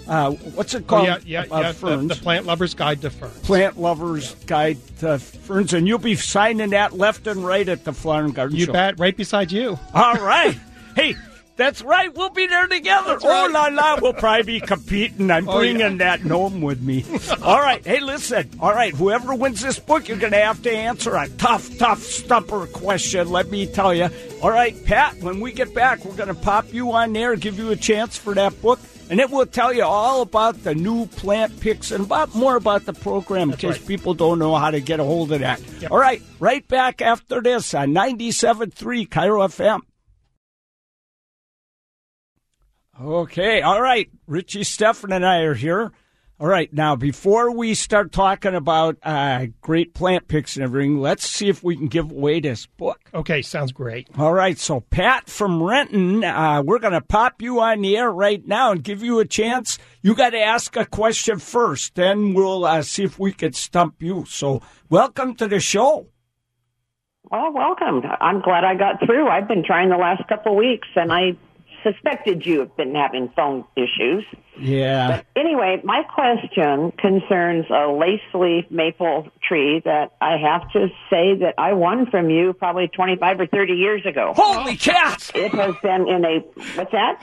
Uh, 0.07 0.31
what's 0.31 0.74
it 0.74 0.83
Oh 0.88 0.89
called? 0.89 1.05
yeah, 1.05 1.17
yeah, 1.24 1.43
About 1.43 1.62
yeah. 1.62 1.67
The, 1.71 1.74
ferns. 1.77 2.07
the 2.07 2.15
Plant 2.15 2.45
Lover's 2.48 2.74
Guide 2.74 3.00
to 3.01 3.12
Ferns. 3.12 3.39
Plant 3.41 3.79
Lover's 3.79 4.33
Guide 4.45 4.77
to 5.01 5.19
Ferns, 5.19 5.71
and 5.74 5.88
you'll 5.88 6.00
be 6.00 6.15
signing 6.15 6.71
that 6.71 6.98
left 6.98 7.27
and 7.27 7.45
right 7.45 7.69
at 7.69 7.86
the 7.86 7.93
Flower 7.93 8.24
and 8.25 8.33
Garden 8.33 8.57
You 8.57 8.65
Show. 8.65 8.74
bet. 8.74 9.00
Right 9.00 9.15
beside 9.15 9.51
you. 9.51 9.77
All 9.93 10.15
right. 10.15 10.57
hey, 10.95 11.13
That's 11.59 11.81
right. 11.81 12.15
We'll 12.15 12.29
be 12.29 12.47
there 12.47 12.67
together. 12.67 13.19
Oh, 13.21 13.49
la 13.51 13.67
la. 13.67 13.99
We'll 14.01 14.13
probably 14.13 14.43
be 14.43 14.59
competing. 14.61 15.29
I'm 15.29 15.47
Oh, 15.49 15.57
bringing 15.57 15.79
yeah. 15.81 15.97
that 15.97 16.23
gnome 16.23 16.61
with 16.61 16.81
me. 16.81 17.03
All 17.43 17.59
right. 17.59 17.85
Hey, 17.85 17.99
listen. 17.99 18.49
All 18.61 18.71
right. 18.73 18.93
Whoever 18.95 19.35
wins 19.35 19.59
this 19.61 19.77
book, 19.77 20.07
you're 20.07 20.17
going 20.17 20.31
to 20.31 20.39
have 20.39 20.61
to 20.63 20.71
answer 20.71 21.13
a 21.17 21.27
tough, 21.27 21.77
tough 21.77 22.01
stumper 22.01 22.65
question. 22.67 23.29
Let 23.29 23.49
me 23.51 23.67
tell 23.67 23.93
you. 23.93 24.07
All 24.41 24.51
right, 24.51 24.73
Pat, 24.85 25.17
when 25.21 25.41
we 25.41 25.51
get 25.51 25.73
back, 25.75 26.05
we're 26.05 26.15
going 26.15 26.29
to 26.29 26.33
pop 26.33 26.73
you 26.73 26.93
on 26.93 27.11
there, 27.11 27.35
give 27.35 27.59
you 27.59 27.71
a 27.71 27.75
chance 27.75 28.17
for 28.17 28.33
that 28.35 28.61
book. 28.61 28.79
And 29.09 29.19
it 29.19 29.29
will 29.29 29.45
tell 29.45 29.73
you 29.73 29.83
all 29.83 30.21
about 30.21 30.63
the 30.63 30.73
new 30.73 31.07
plant 31.07 31.59
picks 31.59 31.91
and 31.91 32.05
about 32.05 32.33
more 32.35 32.55
about 32.55 32.85
the 32.85 32.93
program 32.93 33.51
in 33.51 33.57
case 33.57 33.79
right. 33.79 33.87
people 33.87 34.13
don't 34.13 34.39
know 34.39 34.55
how 34.55 34.71
to 34.71 34.79
get 34.79 35.01
a 35.01 35.03
hold 35.03 35.33
of 35.33 35.39
that. 35.41 35.59
Yep. 35.81 35.91
All 35.91 35.97
right, 35.99 36.21
right 36.39 36.65
back 36.69 37.01
after 37.01 37.41
this 37.41 37.73
on 37.73 37.89
97.3 37.89 39.09
KIRO 39.09 39.47
FM. 39.49 39.81
Okay, 43.01 43.62
all 43.62 43.82
right. 43.82 44.10
Richie 44.27 44.62
Steffen 44.62 45.15
and 45.15 45.25
I 45.25 45.39
are 45.39 45.53
here. 45.53 45.91
All 46.38 46.48
right, 46.48 46.72
now 46.74 46.96
before 46.98 47.51
we 47.51 47.74
start 47.74 48.12
talking 48.12 48.56
about 48.56 48.98
uh, 49.03 49.48
great 49.62 49.94
plant 49.94 50.27
picks 50.27 50.56
and 50.56 50.63
everything, 50.63 51.00
let's 51.00 51.27
see 51.27 51.48
if 51.50 51.63
we 51.63 51.77
can 51.77 51.88
give 51.88 52.12
away 52.12 52.39
this 52.39 52.65
book. 52.65 53.00
Okay, 53.13 53.41
sounds 53.41 53.72
great. 53.72 54.08
All 54.18 54.34
right, 54.34 54.58
so 54.58 54.82
Pat 54.82 55.29
from 55.29 55.63
Renton, 55.63 56.24
uh, 56.24 56.62
we're 56.62 56.79
going 56.79 56.94
to 56.94 57.01
pop 57.01 57.41
you 57.41 57.62
on 57.62 57.82
the 57.82 57.98
air 57.98 58.12
right 58.12 58.46
now 58.46 58.72
and 58.72 58.84
give 58.84 59.01
you 59.03 59.20
a 59.20 59.25
chance. 59.25 59.77
You 60.01 60.13
got 60.13 60.29
to 60.32 60.39
ask 60.39 60.75
a 60.75 60.86
question 60.86 61.39
first, 61.39 61.96
then 61.96 62.34
we'll 62.34 62.65
uh, 62.65 62.82
see 62.82 63.03
if 63.03 63.18
we 63.20 63.32
can 63.32 63.53
stump 63.53 64.01
you. 64.01 64.25
So, 64.27 64.62
welcome 64.89 65.36
to 65.36 65.48
the 65.48 65.60
show. 65.60 66.08
Well, 67.32 67.53
welcome. 67.53 68.01
I'm 68.20 68.41
glad 68.41 68.63
I 68.63 68.75
got 68.75 69.06
through. 69.06 69.27
I've 69.27 69.48
been 69.48 69.63
trying 69.65 69.89
the 69.89 69.98
last 69.98 70.27
couple 70.27 70.53
of 70.53 70.58
weeks, 70.58 70.88
and 70.96 71.12
I 71.12 71.38
suspected 71.83 72.45
you 72.45 72.59
have 72.59 72.75
been 72.75 72.95
having 72.95 73.29
phone 73.36 73.65
issues. 73.75 74.25
Yeah. 74.59 75.21
Anyway, 75.36 75.81
my 75.83 76.03
question 76.03 76.91
concerns 76.91 77.65
a 77.69 77.91
lace 77.91 78.21
leaf 78.33 78.65
maple 78.69 79.29
tree 79.48 79.81
that 79.86 80.13
I 80.21 80.38
have 80.38 80.71
to 80.74 80.88
say 81.09 81.36
that 81.39 81.55
I 81.57 81.74
won 81.74 82.09
from 82.09 82.29
you 82.29 82.53
probably 82.53 82.88
25 82.88 83.39
or 83.39 83.48
30 83.48 83.74
years 83.74 84.05
ago. 84.05 84.33
Holy 84.36 84.75
cats! 84.75 85.31
It 85.33 85.53
has 85.53 85.75
been 85.81 86.07
in 86.07 86.25
a, 86.25 86.39
what's 86.75 86.91
that? 86.91 87.21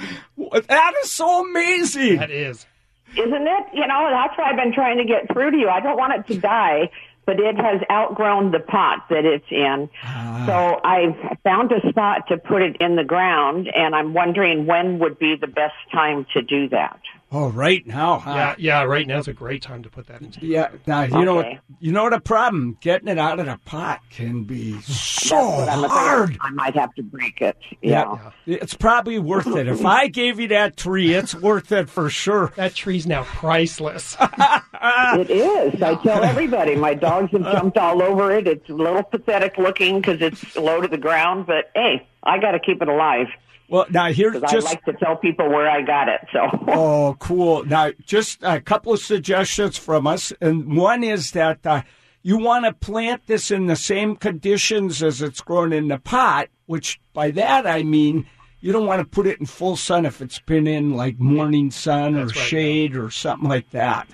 That 0.69 0.95
is 1.03 1.11
so 1.11 1.45
amazing. 1.47 2.17
That 2.17 2.31
is. 2.31 2.67
Isn't 3.13 3.47
it? 3.47 3.65
You 3.73 3.87
know, 3.87 4.09
that's 4.11 4.37
why 4.37 4.51
I've 4.51 4.57
been 4.57 4.75
trying 4.75 4.99
to 4.99 5.05
get 5.05 5.33
through 5.33 5.53
to 5.53 5.57
you. 5.57 5.69
I 5.69 5.81
don't 5.81 5.97
want 5.97 6.13
it 6.15 6.33
to 6.35 6.39
die, 6.41 6.91
but 7.27 7.41
it 7.41 7.57
has 7.57 7.81
outgrown 7.91 8.53
the 8.53 8.61
pot 8.61 9.05
that 9.11 9.25
it's 9.25 9.51
in. 9.51 9.91
Ah. 10.05 10.45
So 10.47 10.81
I've 10.85 11.39
found 11.43 11.73
a 11.73 11.87
spot 11.91 12.29
to 12.29 12.39
put 12.39 12.63
it 12.63 12.77
in 12.81 12.97
the 12.97 13.05
ground, 13.05 13.69
and 13.75 13.95
I'm 13.95 14.15
wondering 14.15 14.67
when 14.67 14.99
would 15.01 15.19
be 15.19 15.37
the 15.37 15.49
best 15.49 15.75
time 15.93 16.25
to 16.33 16.43
do 16.43 16.69
that. 16.71 17.01
Oh, 17.33 17.49
right 17.49 17.85
now, 17.85 18.19
huh? 18.21 18.35
Yeah, 18.35 18.55
yeah. 18.59 18.83
Right 18.85 19.07
now's 19.07 19.27
a 19.27 19.33
great 19.33 19.61
time 19.61 19.83
to 19.83 19.91
put 19.91 20.07
that 20.07 20.23
into. 20.23 20.47
Yeah. 20.47 20.69
Now 20.87 21.03
you 21.03 21.25
know 21.25 21.35
what 21.35 21.59
you 21.81 21.91
know 21.91 22.09
the 22.09 22.21
problem. 22.21 22.79
Getting 22.81 23.09
it 23.09 23.19
out 23.19 23.41
of 23.41 23.47
the 23.47 23.59
pot 23.65 24.01
can 24.11 24.45
be 24.45 24.81
so 24.83 25.37
But 25.37 25.69
I'm 25.69 25.91
hard. 25.91 26.39
I 26.41 26.51
might 26.51 26.77
have 26.77 26.95
to 26.95 27.03
break 27.03 27.41
it. 27.41 27.57
Yeah. 27.83 28.31
Yeah. 28.45 28.57
It's 28.63 28.75
probably 28.75 29.19
worth 29.19 29.49
it. 29.49 29.67
If 29.67 29.85
I 29.85 30.07
gave 30.07 30.39
you 30.39 30.49
that 30.49 30.77
tree, 30.77 31.15
it's 31.15 31.35
worth 31.35 31.73
it 31.73 31.91
for 31.91 32.09
sure. 32.11 32.53
That 32.55 32.75
tree's 32.75 33.07
now 33.07 33.25
priceless. 33.25 34.17
It 35.19 35.31
is. 35.31 35.83
I 35.83 35.95
tell 36.03 36.23
everybody. 36.23 36.77
My 36.77 36.95
dogs 36.95 37.33
have 37.33 37.43
jumped 37.43 37.79
all 37.79 38.03
over 38.03 38.31
it. 38.33 38.47
It's 38.47 38.69
a 38.69 38.75
little 38.75 39.03
pathetic 39.03 39.57
looking 39.59 40.01
because 40.01 40.21
it's 40.21 40.55
low 40.57 40.81
to 40.81 40.87
the 40.89 40.99
ground, 40.99 41.47
but 41.47 41.71
hey, 41.75 42.07
I 42.27 42.39
got 42.39 42.53
to 42.53 42.59
keep 42.59 42.83
it 42.83 42.89
alive 42.89 43.29
Well, 43.69 43.87
now 43.91 44.13
here's 44.13 44.35
because 44.35 44.51
just 44.51 44.67
I 44.67 44.71
like 44.71 44.85
to 44.85 44.93
tell 44.95 45.17
people 45.17 45.49
where 45.49 45.69
I 45.69 45.83
got 45.83 46.09
it. 46.09 46.21
So. 46.33 46.41
Oh, 46.69 47.17
cool. 47.19 47.65
Now, 47.65 47.93
just 48.05 48.43
a 48.43 48.61
couple 48.61 48.93
of 48.93 49.01
suggestions 49.01 49.79
from 49.79 50.07
us. 50.07 50.33
And 50.41 50.77
one 50.77 51.03
is 51.03 51.31
that 51.33 51.65
uh, 51.65 51.83
you 52.23 52.39
want 52.39 52.65
to 52.65 52.73
plant 52.73 53.27
this 53.27 53.51
in 53.51 53.67
the 53.67 53.77
same 53.77 54.17
conditions 54.17 55.03
as 55.03 55.23
it's 55.23 55.41
grown 55.41 55.73
in 55.73 55.89
the 55.89 55.99
pot, 55.99 56.49
which 56.67 57.01
by 57.13 57.31
that 57.33 57.67
I 57.67 57.83
mean 57.83 58.27
you 58.61 58.73
don't 58.73 58.87
want 58.87 59.01
to 59.01 59.07
put 59.07 59.27
it 59.27 59.39
in 59.39 59.47
full 59.47 59.77
sun 59.77 60.07
if 60.07 60.21
it's 60.21 60.41
been 60.41 60.67
in 60.67 60.95
like 60.95 61.21
morning 61.21 61.71
sun 61.71 62.17
or 62.17 62.27
right, 62.27 62.35
shade 62.35 62.97
or 62.97 63.11
something 63.11 63.49
like 63.49 63.71
that. 63.71 64.09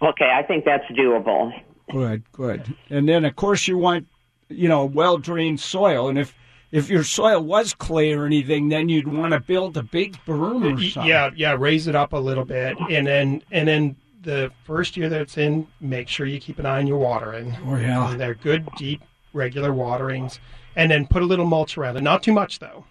Okay, 0.00 0.30
I 0.32 0.42
think 0.42 0.64
that's 0.64 0.84
doable. 0.92 1.52
Good, 1.90 2.22
good. 2.32 2.76
And 2.90 3.08
then, 3.08 3.24
of 3.24 3.34
course, 3.36 3.66
you 3.66 3.76
want, 3.76 4.06
you 4.48 4.68
know, 4.68 4.84
well 4.84 5.18
drained 5.18 5.60
soil. 5.60 6.08
And 6.08 6.18
if 6.18 6.34
if 6.72 6.88
your 6.88 7.04
soil 7.04 7.40
was 7.42 7.74
clay 7.74 8.12
or 8.14 8.24
anything, 8.26 8.68
then 8.70 8.88
you'd 8.88 9.06
want 9.06 9.32
to 9.32 9.40
build 9.40 9.76
a 9.76 9.82
big 9.82 10.16
berm 10.26 10.64
or 10.74 10.82
something. 10.82 11.08
yeah, 11.08 11.30
yeah. 11.36 11.54
Raise 11.58 11.86
it 11.86 11.94
up 11.94 12.12
a 12.12 12.16
little 12.16 12.44
bit, 12.44 12.76
and 12.90 13.06
then 13.06 13.42
and 13.52 13.68
then 13.68 13.96
the 14.22 14.50
first 14.64 14.96
year 14.96 15.08
that 15.08 15.20
it's 15.20 15.36
in, 15.36 15.66
make 15.80 16.08
sure 16.08 16.26
you 16.26 16.40
keep 16.40 16.58
an 16.58 16.66
eye 16.66 16.78
on 16.78 16.86
your 16.86 16.98
watering. 16.98 17.54
Oh, 17.66 17.76
yeah. 17.76 18.10
And 18.12 18.20
they're 18.20 18.34
good, 18.34 18.68
deep, 18.76 19.02
regular 19.32 19.72
waterings, 19.72 20.38
and 20.76 20.90
then 20.90 21.06
put 21.06 21.22
a 21.22 21.26
little 21.26 21.44
mulch 21.44 21.76
around 21.76 21.96
it. 21.96 22.02
Not 22.02 22.22
too 22.22 22.32
much 22.32 22.58
though. 22.58 22.84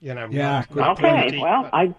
You 0.00 0.14
know. 0.14 0.28
Yeah, 0.30 0.64
good 0.72 0.82
Okay, 0.82 1.24
too 1.26 1.30
deep, 1.32 1.42
well, 1.42 1.62
but- 1.64 1.74
I 1.74 1.94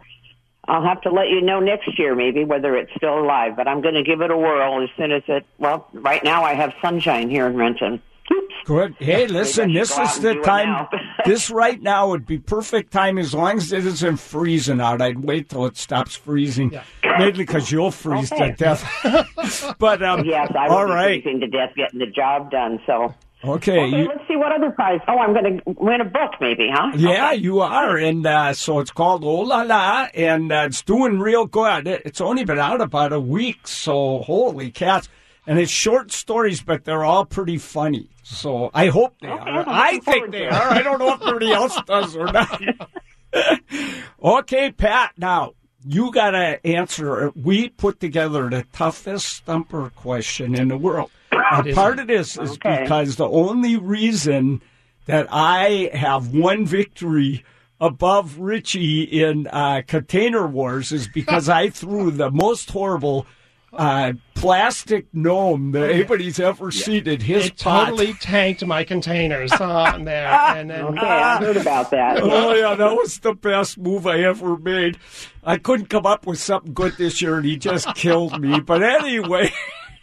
I'll 0.65 0.83
have 0.83 1.01
to 1.01 1.09
let 1.09 1.29
you 1.29 1.41
know 1.41 1.59
next 1.59 1.97
year 1.97 2.15
maybe 2.15 2.43
whether 2.43 2.75
it's 2.77 2.91
still 2.95 3.19
alive, 3.19 3.55
but 3.55 3.67
I'm 3.67 3.81
going 3.81 3.95
to 3.95 4.03
give 4.03 4.21
it 4.21 4.29
a 4.29 4.37
whirl 4.37 4.81
as 4.83 4.89
soon 4.95 5.11
as 5.11 5.23
it. 5.27 5.45
Well, 5.57 5.87
right 5.91 6.23
now 6.23 6.43
I 6.43 6.53
have 6.53 6.71
sunshine 6.81 7.29
here 7.29 7.47
in 7.47 7.55
Renton. 7.57 8.01
Good. 8.65 8.95
Hey, 8.99 9.27
listen, 9.27 9.73
this 9.73 9.97
is 9.97 10.19
the 10.19 10.35
time. 10.35 10.87
this 11.25 11.49
right 11.49 11.81
now 11.81 12.09
would 12.09 12.25
be 12.25 12.37
perfect 12.37 12.91
time 12.91 13.17
as 13.17 13.33
long 13.33 13.57
as 13.57 13.71
it 13.73 13.85
isn't 13.85 14.17
freezing 14.17 14.79
out. 14.79 15.01
I'd 15.01 15.23
wait 15.23 15.49
till 15.49 15.65
it 15.65 15.77
stops 15.77 16.15
freezing, 16.15 16.71
Yeah. 16.71 16.83
mainly 17.03 17.31
because 17.31 17.71
you'll 17.71 17.91
freeze 17.91 18.31
Okay. 18.31 18.51
to 18.51 18.55
death. 18.55 19.75
but 19.79 20.03
um, 20.03 20.23
Yes, 20.25 20.51
I 20.57 20.67
all 20.67 20.85
will 20.85 20.93
right. 20.93 21.21
freezing 21.23 21.39
to 21.41 21.47
death 21.47 21.71
getting 21.75 21.99
the 21.99 22.05
job 22.05 22.51
done. 22.51 22.79
So 22.85 23.13
Okay, 23.43 23.79
okay, 23.87 23.97
you, 23.97 24.07
let's 24.07 24.27
see 24.27 24.35
what 24.35 24.51
other 24.51 24.69
prize. 24.69 24.99
Oh, 25.07 25.17
I'm 25.17 25.33
going 25.33 25.57
to 25.57 25.61
win 25.65 25.99
a 25.99 26.05
book 26.05 26.33
maybe, 26.39 26.69
huh? 26.71 26.91
yeah, 26.95 27.31
you 27.31 27.61
are, 27.61 27.97
and 27.97 28.23
uh, 28.23 28.53
so 28.53 28.79
it's 28.79 28.91
called 28.91 29.23
Oh 29.23 29.39
La 29.39 29.63
La, 29.63 30.07
and 30.13 30.51
uh, 30.51 30.65
it's 30.67 30.83
doing 30.83 31.19
real 31.19 31.47
good. 31.47 31.87
It's 31.87 32.21
only 32.21 32.45
been 32.45 32.59
out 32.59 32.81
about 32.81 33.11
a 33.11 33.19
week, 33.19 33.67
so 33.67 34.19
holy 34.19 34.69
cats! 34.69 35.09
And 35.47 35.57
it's 35.59 35.71
short 35.71 36.11
stories, 36.11 36.61
but 36.61 36.85
they're 36.85 37.03
all 37.03 37.25
pretty 37.25 37.57
funny. 37.57 38.09
So 38.23 38.69
I 38.73 38.87
hope 38.87 39.15
they 39.21 39.27
Okay, 39.27 39.49
are. 39.49 39.59
I'm 39.61 39.69
I 39.69 39.99
think 39.99 40.31
they 40.31 40.41
to 40.41 40.53
are. 40.55 40.69
I 40.71 40.81
don't 40.83 40.99
know 40.99 41.13
if 41.13 41.21
everybody 41.21 41.51
else 41.51 41.77
does 41.87 42.15
or 42.15 42.31
not. 42.31 42.61
okay, 44.23 44.71
Pat. 44.71 45.13
Now 45.17 45.53
you 45.83 46.11
got 46.11 46.31
to 46.31 46.65
answer. 46.65 47.31
We 47.35 47.69
put 47.69 47.99
together 47.99 48.49
the 48.49 48.65
toughest 48.71 49.27
stumper 49.27 49.91
question 49.95 50.55
in 50.55 50.67
the 50.67 50.77
world. 50.77 51.09
And 51.31 51.73
part 51.73 51.99
of 51.99 52.07
this 52.07 52.37
is 52.37 52.51
Okay. 52.51 52.83
because 52.83 53.15
the 53.15 53.27
only 53.27 53.77
reason 53.77 54.61
that 55.07 55.27
I 55.31 55.89
have 55.93 56.33
one 56.33 56.65
victory 56.65 57.43
above 57.79 58.37
Richie 58.37 59.01
in 59.01 59.47
uh, 59.47 59.81
Container 59.87 60.45
Wars 60.45 60.91
is 60.91 61.07
because 61.07 61.49
I 61.49 61.69
threw 61.69 62.11
the 62.11 62.29
most 62.29 62.69
horrible 62.69 63.25
uh, 63.73 64.13
plastic 64.33 65.05
gnome 65.13 65.71
that 65.71 65.89
anybody's 65.89 66.39
ever 66.39 66.71
seen 66.71 67.07
in 67.07 67.21
his 67.21 67.47
it 67.47 67.57
pot. 67.59 67.85
totally 67.85 68.13
tanked 68.13 68.65
my 68.65 68.83
containers 68.83 69.51
on 69.53 70.03
there, 70.05 70.27
and 70.27 70.69
then 70.69 70.85
Okay, 70.85 70.99
I 71.07 71.37
heard 71.37 71.57
about 71.57 71.91
that. 71.91 72.17
Oh 72.21 72.53
yeah, 72.53 72.75
that 72.75 72.95
was 72.95 73.19
the 73.19 73.33
best 73.33 73.77
move 73.77 74.05
I 74.07 74.19
ever 74.23 74.57
made. 74.57 74.97
I 75.43 75.57
couldn't 75.57 75.87
come 75.87 76.05
up 76.05 76.25
with 76.27 76.39
something 76.39 76.73
good 76.73 76.97
this 76.97 77.21
year, 77.21 77.37
and 77.37 77.45
he 77.45 77.55
just 77.57 77.93
killed 77.95 78.41
me. 78.41 78.59
But 78.59 78.83
anyway, 78.83 79.51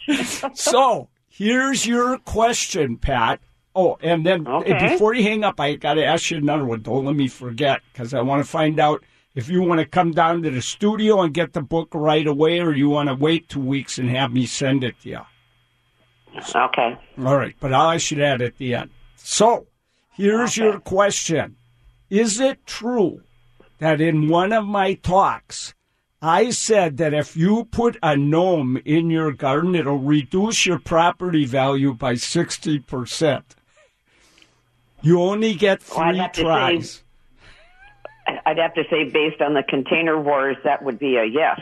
so 0.53 1.09
here's 1.27 1.85
your 1.85 2.17
question, 2.19 2.97
Pat. 2.97 3.39
Oh, 3.75 3.97
and 4.01 4.25
then 4.25 4.47
Okay. 4.47 4.89
before 4.89 5.13
you 5.13 5.23
hang 5.23 5.43
up, 5.43 5.59
I 5.59 5.75
got 5.75 5.93
to 5.93 6.03
ask 6.03 6.31
you 6.31 6.37
another 6.37 6.65
one. 6.65 6.81
Don't 6.81 7.05
let 7.05 7.15
me 7.15 7.27
forget 7.27 7.81
because 7.93 8.13
I 8.13 8.21
want 8.21 8.43
to 8.43 8.49
find 8.49 8.79
out 8.79 9.03
if 9.35 9.49
you 9.49 9.61
want 9.61 9.79
to 9.79 9.85
come 9.85 10.11
down 10.11 10.41
to 10.43 10.49
the 10.49 10.61
studio 10.61 11.21
and 11.21 11.33
get 11.33 11.53
the 11.53 11.61
book 11.61 11.89
right 11.93 12.25
away, 12.25 12.59
or 12.59 12.73
you 12.73 12.89
want 12.89 13.09
to 13.09 13.15
wait 13.15 13.49
two 13.49 13.59
weeks 13.59 13.97
and 13.97 14.09
have 14.09 14.33
me 14.33 14.45
send 14.45 14.83
it 14.83 14.99
to 15.01 15.09
you. 15.09 15.21
Okay. 16.55 16.97
All 17.17 17.37
right, 17.37 17.55
but 17.59 17.73
I'll 17.73 17.91
ask 17.91 18.11
you 18.11 18.17
that 18.17 18.41
at 18.41 18.57
the 18.57 18.75
end. 18.75 18.89
So, 19.15 19.67
here's 20.11 20.57
your 20.57 20.79
question 20.79 21.57
Is 22.09 22.39
it 22.39 22.65
true 22.65 23.21
that 23.79 24.01
in 24.01 24.27
one 24.27 24.51
of 24.51 24.65
my 24.65 24.93
talks, 24.95 25.73
I 26.21 26.49
said 26.49 26.97
that 26.97 27.13
if 27.13 27.37
you 27.37 27.65
put 27.65 27.97
a 28.03 28.17
gnome 28.17 28.77
in 28.83 29.09
your 29.09 29.31
garden, 29.31 29.75
it'll 29.75 29.97
reduce 29.97 30.65
your 30.65 30.79
property 30.79 31.45
value 31.45 31.93
by 31.93 32.13
60%? 32.13 33.43
You 35.01 35.21
only 35.21 35.55
get 35.55 35.81
three 35.81 36.17
have 36.17 36.33
to 36.33 36.39
say- 36.39 36.43
tries. 36.43 37.03
I'd 38.45 38.57
have 38.57 38.73
to 38.75 38.83
say, 38.89 39.03
based 39.05 39.41
on 39.41 39.53
the 39.53 39.63
container 39.63 40.19
wars, 40.19 40.57
that 40.63 40.83
would 40.83 40.99
be 40.99 41.17
a 41.17 41.25
yes. 41.25 41.59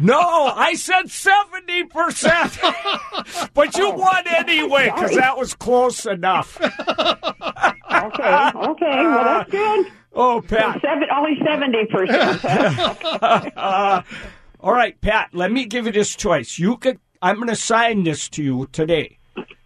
No, 0.00 0.20
I 0.20 0.74
said 0.74 1.06
70%. 1.06 3.50
but 3.54 3.76
you 3.76 3.90
won 3.90 4.28
anyway 4.28 4.92
because 4.94 5.16
that 5.16 5.36
was 5.36 5.54
close 5.54 6.06
enough. 6.06 6.60
Okay, 6.60 6.70
okay, 8.54 9.04
well, 9.04 9.24
that's 9.24 9.50
good. 9.52 9.86
Oh, 10.12 10.40
Pat. 10.46 10.80
Seven, 10.80 11.08
only 11.14 11.34
70%. 11.36 13.52
uh, 13.56 14.02
all 14.60 14.72
right, 14.72 15.00
Pat, 15.00 15.30
let 15.32 15.50
me 15.52 15.64
give 15.64 15.86
you 15.86 15.92
this 15.92 16.14
choice. 16.14 16.58
You 16.58 16.76
could 16.76 17.00
I'm 17.20 17.36
going 17.36 17.48
to 17.48 17.56
sign 17.56 18.04
this 18.04 18.28
to 18.30 18.42
you 18.42 18.68
today. 18.72 19.18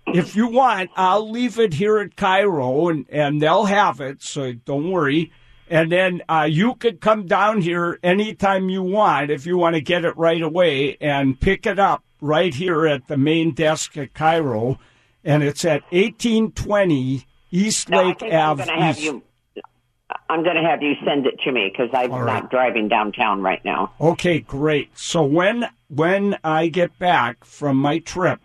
If 0.07 0.37
you 0.37 0.49
want, 0.49 0.91
I'll 0.97 1.31
leave 1.31 1.59
it 1.59 1.75
here 1.75 1.99
at 1.99 2.17
KIRO, 2.17 2.91
and, 2.91 3.07
and 3.11 3.41
they'll 3.41 3.67
have 3.67 4.01
it, 4.01 4.23
so 4.23 4.53
don't 4.53 4.91
worry. 4.91 5.33
And 5.73 5.91
then 5.91 6.21
uh, 6.29 6.47
you 6.51 6.75
could 6.75 7.01
come 7.01 7.25
down 7.27 7.63
here 7.63 7.99
anytime 8.03 8.69
you 8.69 8.83
want 8.83 9.31
if 9.31 9.47
you 9.47 9.57
want 9.57 9.75
to 9.75 9.81
get 9.81 10.05
it 10.05 10.15
right 10.19 10.43
away 10.43 10.99
and 11.01 11.41
pick 11.41 11.65
it 11.65 11.79
up 11.79 12.05
right 12.21 12.53
here 12.53 12.87
at 12.87 13.09
the 13.09 13.17
main 13.17 13.55
desk 13.55 13.97
at 13.97 14.13
KIRO. 14.13 14.77
And 15.25 15.43
it's 15.43 15.65
at 15.65 15.81
1820 15.91 17.27
East 17.51 17.89
No, 17.89 18.03
Lake 18.05 18.23
I'm 18.23 18.33
Ave. 18.35 18.65
going 18.67 18.79
to 18.79 18.85
have 18.85 18.97
East. 18.99 19.05
you. 19.07 19.23
I'm 20.29 20.43
going 20.43 20.57
to 20.57 20.63
have 20.63 20.83
you 20.83 20.93
send 21.07 21.27
it 21.27 21.41
to 21.45 21.53
me 21.53 21.73
because 21.73 21.89
I'm 21.95 22.13
All 22.13 22.23
not 22.27 22.51
driving 22.51 22.89
downtown 22.89 23.41
right 23.41 23.65
now. 23.65 23.95
Okay, 23.99 24.41
great. 24.41 24.91
So 24.99 25.23
when 25.25 25.69
when 25.89 26.37
I 26.45 26.69
get 26.69 26.99
back 26.99 27.47
from 27.47 27.79
my 27.79 27.99
trip, 27.99 28.41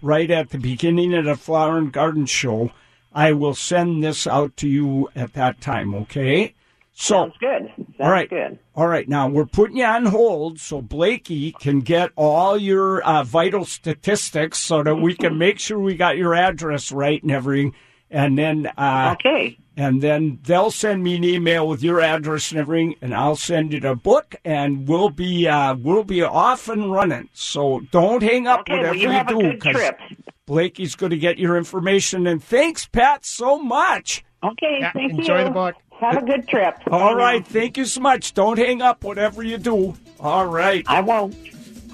right 0.00 0.30
at 0.30 0.48
the 0.48 0.58
beginning 0.58 1.12
of 1.12 1.26
the 1.26 1.36
Flower 1.36 1.76
and 1.76 1.92
Garden 1.92 2.24
Show, 2.24 2.70
I 3.14 3.32
will 3.32 3.54
send 3.54 4.02
this 4.02 4.26
out 4.26 4.56
to 4.58 4.68
you 4.68 5.08
at 5.14 5.34
that 5.34 5.60
time. 5.60 5.94
Okay. 5.94 6.54
So 6.96 7.14
Sounds 7.14 7.34
good. 7.40 7.72
Sounds 7.76 7.94
all 7.98 8.10
right, 8.10 8.30
good. 8.30 8.58
all 8.76 8.86
right. 8.86 9.08
Now 9.08 9.28
we're 9.28 9.46
putting 9.46 9.78
you 9.78 9.84
on 9.84 10.06
hold 10.06 10.60
so 10.60 10.80
Blakey 10.80 11.50
can 11.52 11.80
get 11.80 12.10
all 12.16 12.56
your 12.56 13.02
uh, 13.02 13.24
vital 13.24 13.64
statistics, 13.64 14.58
so 14.60 14.82
that 14.84 14.94
we 14.96 15.14
can 15.16 15.36
make 15.36 15.58
sure 15.58 15.78
we 15.78 15.96
got 15.96 16.16
your 16.16 16.34
address 16.34 16.92
right 16.92 17.20
and 17.22 17.32
everything. 17.32 17.74
And 18.10 18.38
then 18.38 18.70
uh, 18.76 19.16
Okay. 19.18 19.58
and 19.76 20.00
then 20.02 20.38
they'll 20.44 20.70
send 20.70 21.02
me 21.02 21.16
an 21.16 21.24
email 21.24 21.66
with 21.66 21.82
your 21.82 22.00
address 22.00 22.52
and 22.52 22.60
everything, 22.60 22.94
and 23.00 23.12
I'll 23.12 23.34
send 23.34 23.72
you 23.72 23.80
the 23.80 23.96
book, 23.96 24.36
and 24.44 24.86
we'll 24.86 25.10
be 25.10 25.48
uh, 25.48 25.74
we'll 25.74 26.04
be 26.04 26.22
off 26.22 26.68
and 26.68 26.92
running. 26.92 27.28
So 27.32 27.80
don't 27.90 28.22
hang 28.22 28.46
up 28.46 28.60
Okay. 28.60 28.72
whatever 28.76 28.94
Well, 28.94 29.02
you 29.02 29.10
have 29.10 29.26
do, 29.26 29.40
a 29.40 29.42
good 29.56 29.60
trip. 29.62 29.98
Blakey's 30.46 30.94
going 30.94 31.10
to 31.10 31.16
get 31.16 31.38
your 31.38 31.56
information. 31.56 32.26
And 32.26 32.42
thanks, 32.42 32.86
Pat, 32.86 33.24
so 33.24 33.58
much. 33.58 34.24
Okay. 34.42 34.78
Yeah, 34.80 34.92
thank 34.92 35.12
enjoy 35.12 35.22
you. 35.34 35.38
Enjoy 35.40 35.44
the 35.44 35.50
book. 35.50 35.74
Have 36.00 36.22
a 36.22 36.26
good 36.26 36.46
trip. 36.48 36.74
All 36.90 37.14
right, 37.14 37.46
thank 37.46 37.76
you 37.76 37.84
so 37.86 38.00
much. 38.00 38.34
Don't 38.34 38.58
hang 38.58 38.82
up 38.82 39.04
whatever 39.04 39.42
you 39.42 39.58
do. 39.58 39.94
All 40.20 40.46
right. 40.46 40.84
I 40.86 41.00
won't. 41.00 41.34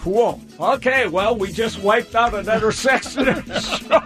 Cool. 0.00 0.40
Okay, 0.58 1.06
well, 1.08 1.36
we 1.36 1.52
just 1.52 1.78
wiped 1.82 2.14
out 2.14 2.32
another 2.32 2.72
section 2.86 3.28
of 3.28 3.44
the 3.46 3.60
show. 3.60 4.00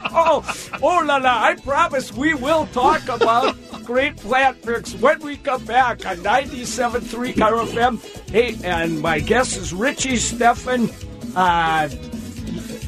Oh, 0.83 1.05
la 1.07 1.19
la. 1.19 1.43
I 1.45 1.55
promise 1.55 2.13
we 2.13 2.35
will 2.35 2.67
talk 2.67 3.09
about 3.09 3.57
great 3.85 4.17
plant 4.17 4.61
picks 4.63 4.93
when 4.95 5.21
we 5.21 5.37
come 5.37 5.65
back 5.65 6.05
on 6.05 6.17
97.3 6.17 7.35
KIRO 7.35 7.67
FM. 7.67 8.31
Hey, 8.31 8.57
and 8.65 9.01
my 9.01 9.21
guest 9.21 9.57
is 9.57 9.73
Richie 9.73 10.15
Steffen. 10.15 10.93
Uh, 11.37 11.89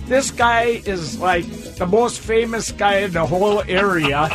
this 0.07 0.31
guy 0.31 0.83
is 0.87 1.19
like 1.21 1.47
the 1.77 1.87
most 1.87 2.21
famous 2.21 2.73
guy 2.73 2.99
in 2.99 3.13
the 3.13 3.27
whole 3.27 3.63
area 3.63 4.29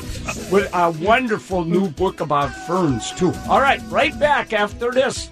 with 0.52 0.70
a 0.74 0.92
wonderful 1.02 1.66
new 1.66 1.90
book 1.90 2.20
about 2.20 2.54
ferns, 2.68 3.12
too. 3.12 3.34
All 3.50 3.62
right, 3.62 3.82
right 3.90 4.18
back 4.20 4.54
after 4.54 4.92
this. 4.92 5.30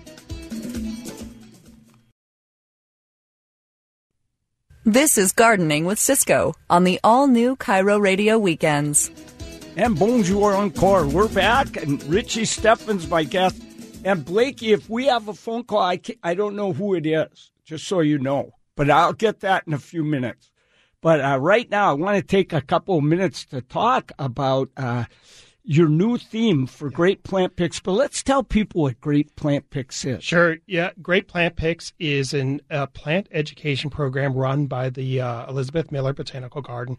This 4.85 5.17
is 5.17 5.33
Gardening 5.33 5.85
with 5.85 5.99
Ciscoe 5.99 6.55
on 6.69 6.83
the 6.83 6.99
all 7.03 7.27
new 7.27 7.55
KIRO 7.57 8.01
Radio 8.01 8.39
Weekends. 8.39 9.11
And 9.75 9.99
bonjour 9.99 10.55
encore. 10.55 11.05
We're 11.05 11.27
back, 11.27 11.77
and 11.77 12.03
Richie 12.05 12.43
Steffen's 12.43 13.07
my 13.07 13.23
guest. 13.23 13.61
And 14.03 14.25
Blakey, 14.25 14.71
if 14.71 14.89
we 14.89 15.05
have 15.05 15.27
a 15.27 15.33
phone 15.33 15.63
call, 15.63 15.79
I, 15.79 15.99
I 16.23 16.33
don't 16.33 16.55
know 16.55 16.73
who 16.73 16.95
it 16.95 17.05
is, 17.05 17.51
just 17.65 17.87
so 17.87 17.99
you 17.99 18.17
know. 18.17 18.53
But 18.79 18.89
I'll 18.89 19.11
get 19.11 19.41
that 19.41 19.65
in 19.67 19.73
a 19.73 19.77
few 19.77 20.05
minutes. 20.05 20.51
But 21.01 21.19
uh, 21.19 21.37
right 21.37 21.69
now, 21.69 21.89
I 21.89 21.93
want 21.95 22.15
to 22.15 22.23
take 22.23 22.53
a 22.53 22.61
couple 22.61 22.97
of 22.97 23.03
minutes 23.03 23.43
to 23.47 23.59
talk 23.59 24.13
about 24.17 24.69
uh, 24.77 25.03
your 25.65 25.89
new 25.89 26.17
theme 26.17 26.65
for 26.65 26.89
Great 26.89 27.23
Plant 27.23 27.57
Picks. 27.57 27.81
But 27.81 27.91
let's 27.91 28.23
tell 28.23 28.41
people 28.41 28.83
what 28.83 29.01
Great 29.01 29.35
Plant 29.35 29.69
Picks 29.69 30.05
is. 30.05 30.23
Sure. 30.23 30.59
Yeah. 30.65 30.91
Great 31.01 31.27
Plant 31.27 31.57
Picks 31.57 31.91
is 31.99 32.33
an 32.33 32.61
a 32.69 32.87
plant 32.87 33.27
education 33.33 33.89
program 33.89 34.33
run 34.33 34.67
by 34.67 34.89
the 34.89 35.19
uh, 35.19 35.49
Elizabeth 35.49 35.91
Miller 35.91 36.13
Botanical 36.13 36.61
Garden, 36.61 36.97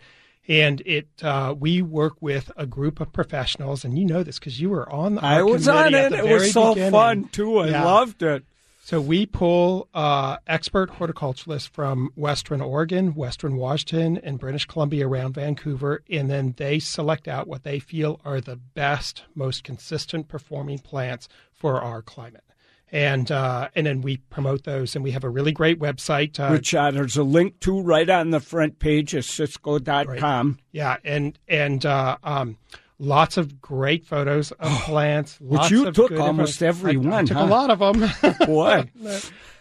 and 0.48 0.83
it 0.85 1.09
uh, 1.22 1.55
we 1.59 1.81
work 1.81 2.12
with 2.20 2.52
a 2.59 2.66
group 2.66 3.00
of 3.00 3.11
professionals, 3.11 3.87
and 3.87 3.98
you 3.98 4.05
know 4.05 4.22
this 4.22 4.38
because 4.38 4.61
you 4.61 4.68
were 4.68 4.87
on. 4.92 5.18
I 5.18 5.42
was 5.44 5.66
on 5.66 5.94
it. 5.94 6.12
It 6.12 6.26
was 6.26 6.52
so 6.52 6.74
beginning. 6.74 6.92
fun, 6.92 7.24
too. 7.28 7.57
I 7.61 7.68
Yeah. 7.68 7.85
loved 7.85 8.22
it. 8.22 8.44
So 8.90 9.00
we 9.00 9.24
pull 9.24 9.88
uh, 9.94 10.38
expert 10.48 10.90
horticulturalists 10.90 11.68
from 11.68 12.11
Western 12.16 12.61
Oregon, 12.61 13.14
Western 13.14 13.55
Washington, 13.55 14.18
and 14.24 14.37
British 14.37 14.64
Columbia 14.64 15.07
around 15.07 15.35
Vancouver, 15.35 16.03
and 16.11 16.29
then 16.29 16.55
they 16.57 16.81
select 16.81 17.29
out 17.29 17.46
what 17.46 17.62
they 17.62 17.79
feel 17.79 18.20
are 18.24 18.40
the 18.40 18.57
best, 18.57 19.22
most 19.37 19.62
consistent 19.62 20.26
performing 20.26 20.81
plants 20.81 21.29
for 21.55 21.81
our 21.81 22.03
climate. 22.03 22.42
And 22.90 23.31
uh, 23.31 23.68
and 23.76 23.87
then 23.87 24.00
we 24.00 24.16
promote 24.16 24.64
those, 24.64 24.96
and 24.96 25.05
we 25.05 25.12
have 25.12 25.22
a 25.22 25.29
really 25.29 25.53
great 25.53 25.79
website. 25.79 26.40
Uh, 26.40 26.50
Which 26.50 26.74
uh, 26.74 26.90
there's 26.90 27.16
a 27.16 27.22
link 27.22 27.61
to 27.61 27.81
right 27.81 28.11
on 28.11 28.31
the 28.31 28.40
front 28.40 28.81
page 28.81 29.14
of 29.14 29.24
Ciscoe.com. 29.24 30.59
yeah, 30.72 30.96
and 31.05 31.38
and 31.46 31.87
uh, 31.87 32.16
um, 32.24 32.59
lots 33.00 33.36
of 33.36 33.60
great 33.60 34.04
photos 34.04 34.52
of 34.52 34.70
plants. 34.82 35.38
Which 35.40 35.70
you 35.70 35.90
took 35.90 36.12
almost 36.12 36.62
info- 36.62 36.88
every 36.88 37.10
I- 37.10 37.18
I 37.18 37.24
took 37.24 37.36
huh? 37.36 37.44
a 37.44 37.46
lot 37.46 37.70
of 37.70 37.78
them. 37.80 38.10
Boy. 38.46 38.88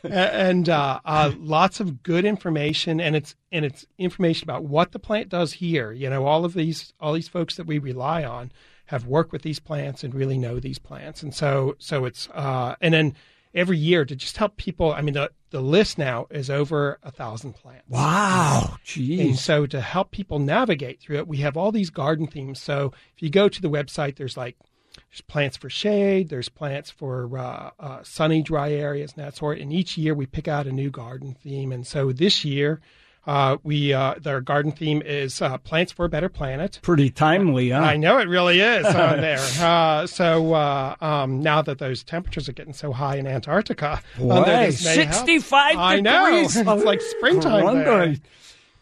and 0.03 0.69
uh, 0.69 0.99
uh, 1.03 1.31
lots 1.39 1.79
of 1.79 2.03
good 2.03 2.25
information, 2.25 2.99
and 2.99 3.15
it's 3.15 3.35
and 3.51 3.65
it's 3.65 3.85
information 3.97 4.45
about 4.45 4.65
what 4.65 4.91
the 4.91 4.99
plant 4.99 5.29
does 5.29 5.53
here. 5.53 5.91
You 5.91 6.09
know, 6.09 6.25
all 6.25 6.45
of 6.45 6.53
these 6.53 6.93
all 6.99 7.13
these 7.13 7.27
folks 7.27 7.55
that 7.55 7.65
we 7.65 7.79
rely 7.79 8.23
on 8.23 8.51
have 8.85 9.05
worked 9.07 9.31
with 9.31 9.41
these 9.41 9.59
plants 9.59 10.03
and 10.03 10.13
really 10.13 10.37
know 10.37 10.59
these 10.59 10.79
plants, 10.79 11.23
and 11.23 11.33
so 11.33 11.75
so 11.79 12.05
it's 12.05 12.29
uh, 12.33 12.75
and 12.81 12.93
then 12.93 13.15
every 13.53 13.77
year 13.77 14.05
to 14.05 14.15
just 14.15 14.37
help 14.37 14.57
people. 14.57 14.93
I 14.93 15.01
mean, 15.01 15.13
the 15.13 15.31
the 15.51 15.61
list 15.61 15.97
now 15.97 16.27
is 16.29 16.49
over 16.49 16.99
a 17.01 17.11
thousand 17.11 17.53
plants. 17.53 17.89
Wow. 17.89 18.75
Geez. 18.83 19.19
And 19.19 19.39
so 19.39 19.65
to 19.65 19.81
help 19.81 20.11
people 20.11 20.39
navigate 20.39 20.99
through 20.99 21.17
it, 21.17 21.27
we 21.27 21.37
have 21.37 21.57
all 21.57 21.71
these 21.71 21.89
garden 21.89 22.27
themes. 22.27 22.61
So 22.61 22.93
if 23.15 23.23
you 23.23 23.29
go 23.29 23.49
to 23.49 23.61
the 23.61 23.69
website, 23.69 24.15
there's 24.15 24.37
like 24.37 24.57
there's 25.09 25.21
plants 25.21 25.57
for 25.57 25.69
shade, 25.69 26.29
there's 26.29 26.49
plants 26.49 26.91
for 26.91 27.37
uh, 27.37 27.71
uh, 27.79 28.03
sunny, 28.03 28.43
dry 28.43 28.71
areas, 28.71 29.13
and 29.15 29.25
that 29.25 29.35
sort. 29.35 29.59
And 29.59 29.73
each 29.73 29.97
year 29.97 30.13
we 30.13 30.25
pick 30.25 30.47
out 30.47 30.67
a 30.67 30.71
new 30.71 30.89
garden 30.91 31.35
theme. 31.41 31.71
And 31.71 31.85
so 31.85 32.11
this 32.11 32.45
year, 32.45 32.81
uh, 33.27 33.57
we 33.63 33.93
uh, 33.93 34.15
our 34.25 34.41
garden 34.41 34.71
theme 34.71 35.01
is 35.01 35.41
uh, 35.41 35.57
plants 35.59 35.91
for 35.91 36.05
a 36.05 36.09
better 36.09 36.29
planet. 36.29 36.79
Pretty 36.81 37.09
timely, 37.09 37.69
huh? 37.71 37.79
I 37.79 37.97
know 37.97 38.17
it 38.17 38.27
really 38.27 38.59
is 38.61 38.85
on 38.95 39.21
there. 39.21 39.39
Uh, 39.59 40.07
so 40.07 40.53
uh, 40.53 40.95
um, 41.01 41.41
now 41.41 41.61
that 41.61 41.79
those 41.79 42.03
temperatures 42.03 42.49
are 42.49 42.53
getting 42.53 42.73
so 42.73 42.91
high 42.91 43.17
in 43.17 43.27
Antarctica, 43.27 44.01
Boy, 44.17 44.31
under 44.37 44.65
this 44.65 44.83
may 44.83 45.03
help. 45.03 45.13
65 45.27 45.77
I 45.77 45.99
know. 45.99 46.25
degrees. 46.25 46.55
It's 46.79 46.85
like 46.85 47.01
springtime 47.01 47.75
there. 47.79 48.15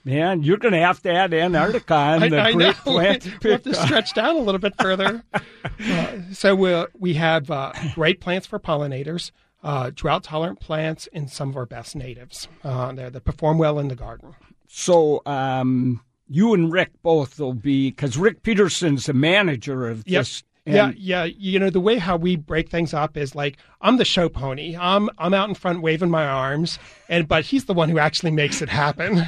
Man, 0.05 0.43
you're 0.43 0.57
going 0.57 0.73
to 0.73 0.79
have 0.79 1.01
to 1.01 1.11
add 1.11 1.33
Antarctica 1.33 1.93
on 1.93 2.23
I, 2.23 2.29
the 2.29 2.39
I 2.41 2.53
Great 2.53 2.65
know. 2.67 2.73
Plant 2.93 3.43
we'll 3.43 3.51
have 3.53 3.63
to 3.63 3.73
stretch 3.75 4.13
down 4.13 4.37
a 4.37 4.39
little 4.39 4.59
bit 4.59 4.73
further. 4.79 5.23
Uh, 5.33 6.07
so 6.31 6.55
we 6.55 6.85
we 6.97 7.13
have 7.15 7.51
uh, 7.51 7.73
great 7.93 8.21
plants 8.21 8.47
for 8.47 8.57
pollinators, 8.59 9.31
uh, 9.67 9.91
drought 9.93 10.23
tolerant 10.23 10.59
plants, 10.59 11.09
and 11.13 11.29
some 11.29 11.49
of 11.49 11.57
our 11.57 11.65
best 11.65 11.95
natives 11.95 12.47
uh, 12.63 12.91
there 12.93 13.09
that 13.09 13.23
perform 13.25 13.57
well 13.57 13.77
in 13.79 13.87
the 13.89 13.95
garden. 13.95 14.33
So, 14.67 15.21
um, 15.25 16.01
you 16.29 16.53
and 16.53 16.71
Rick 16.71 16.91
both 17.03 17.39
will 17.39 17.53
be, 17.53 17.89
because 17.91 18.17
Rick 18.17 18.43
Peterson's 18.43 19.05
the 19.05 19.13
manager 19.13 19.87
of 19.87 20.03
Yep. 20.07 20.19
this. 20.21 20.43
yeah, 20.65 20.87
and- 20.89 20.97
yeah. 20.97 21.23
You 21.23 21.59
know 21.59 21.69
the 21.69 21.79
way 21.79 21.97
how 21.97 22.17
we 22.17 22.35
break 22.35 22.69
things 22.69 22.93
up 22.93 23.15
is 23.17 23.33
like 23.35 23.57
I'm 23.81 23.95
the 23.97 24.03
show 24.05 24.27
pony. 24.27 24.75
I'm 24.77 25.09
I'm 25.17 25.33
out 25.33 25.47
in 25.47 25.55
front 25.55 25.81
waving 25.81 26.09
my 26.09 26.25
arms, 26.25 26.77
and 27.07 27.27
but 27.27 27.45
he's 27.45 27.65
the 27.65 27.73
one 27.73 27.87
who 27.89 27.99
actually 27.99 28.31
makes 28.31 28.61
it 28.61 28.67
happen. 28.69 29.15
he's 29.23 29.27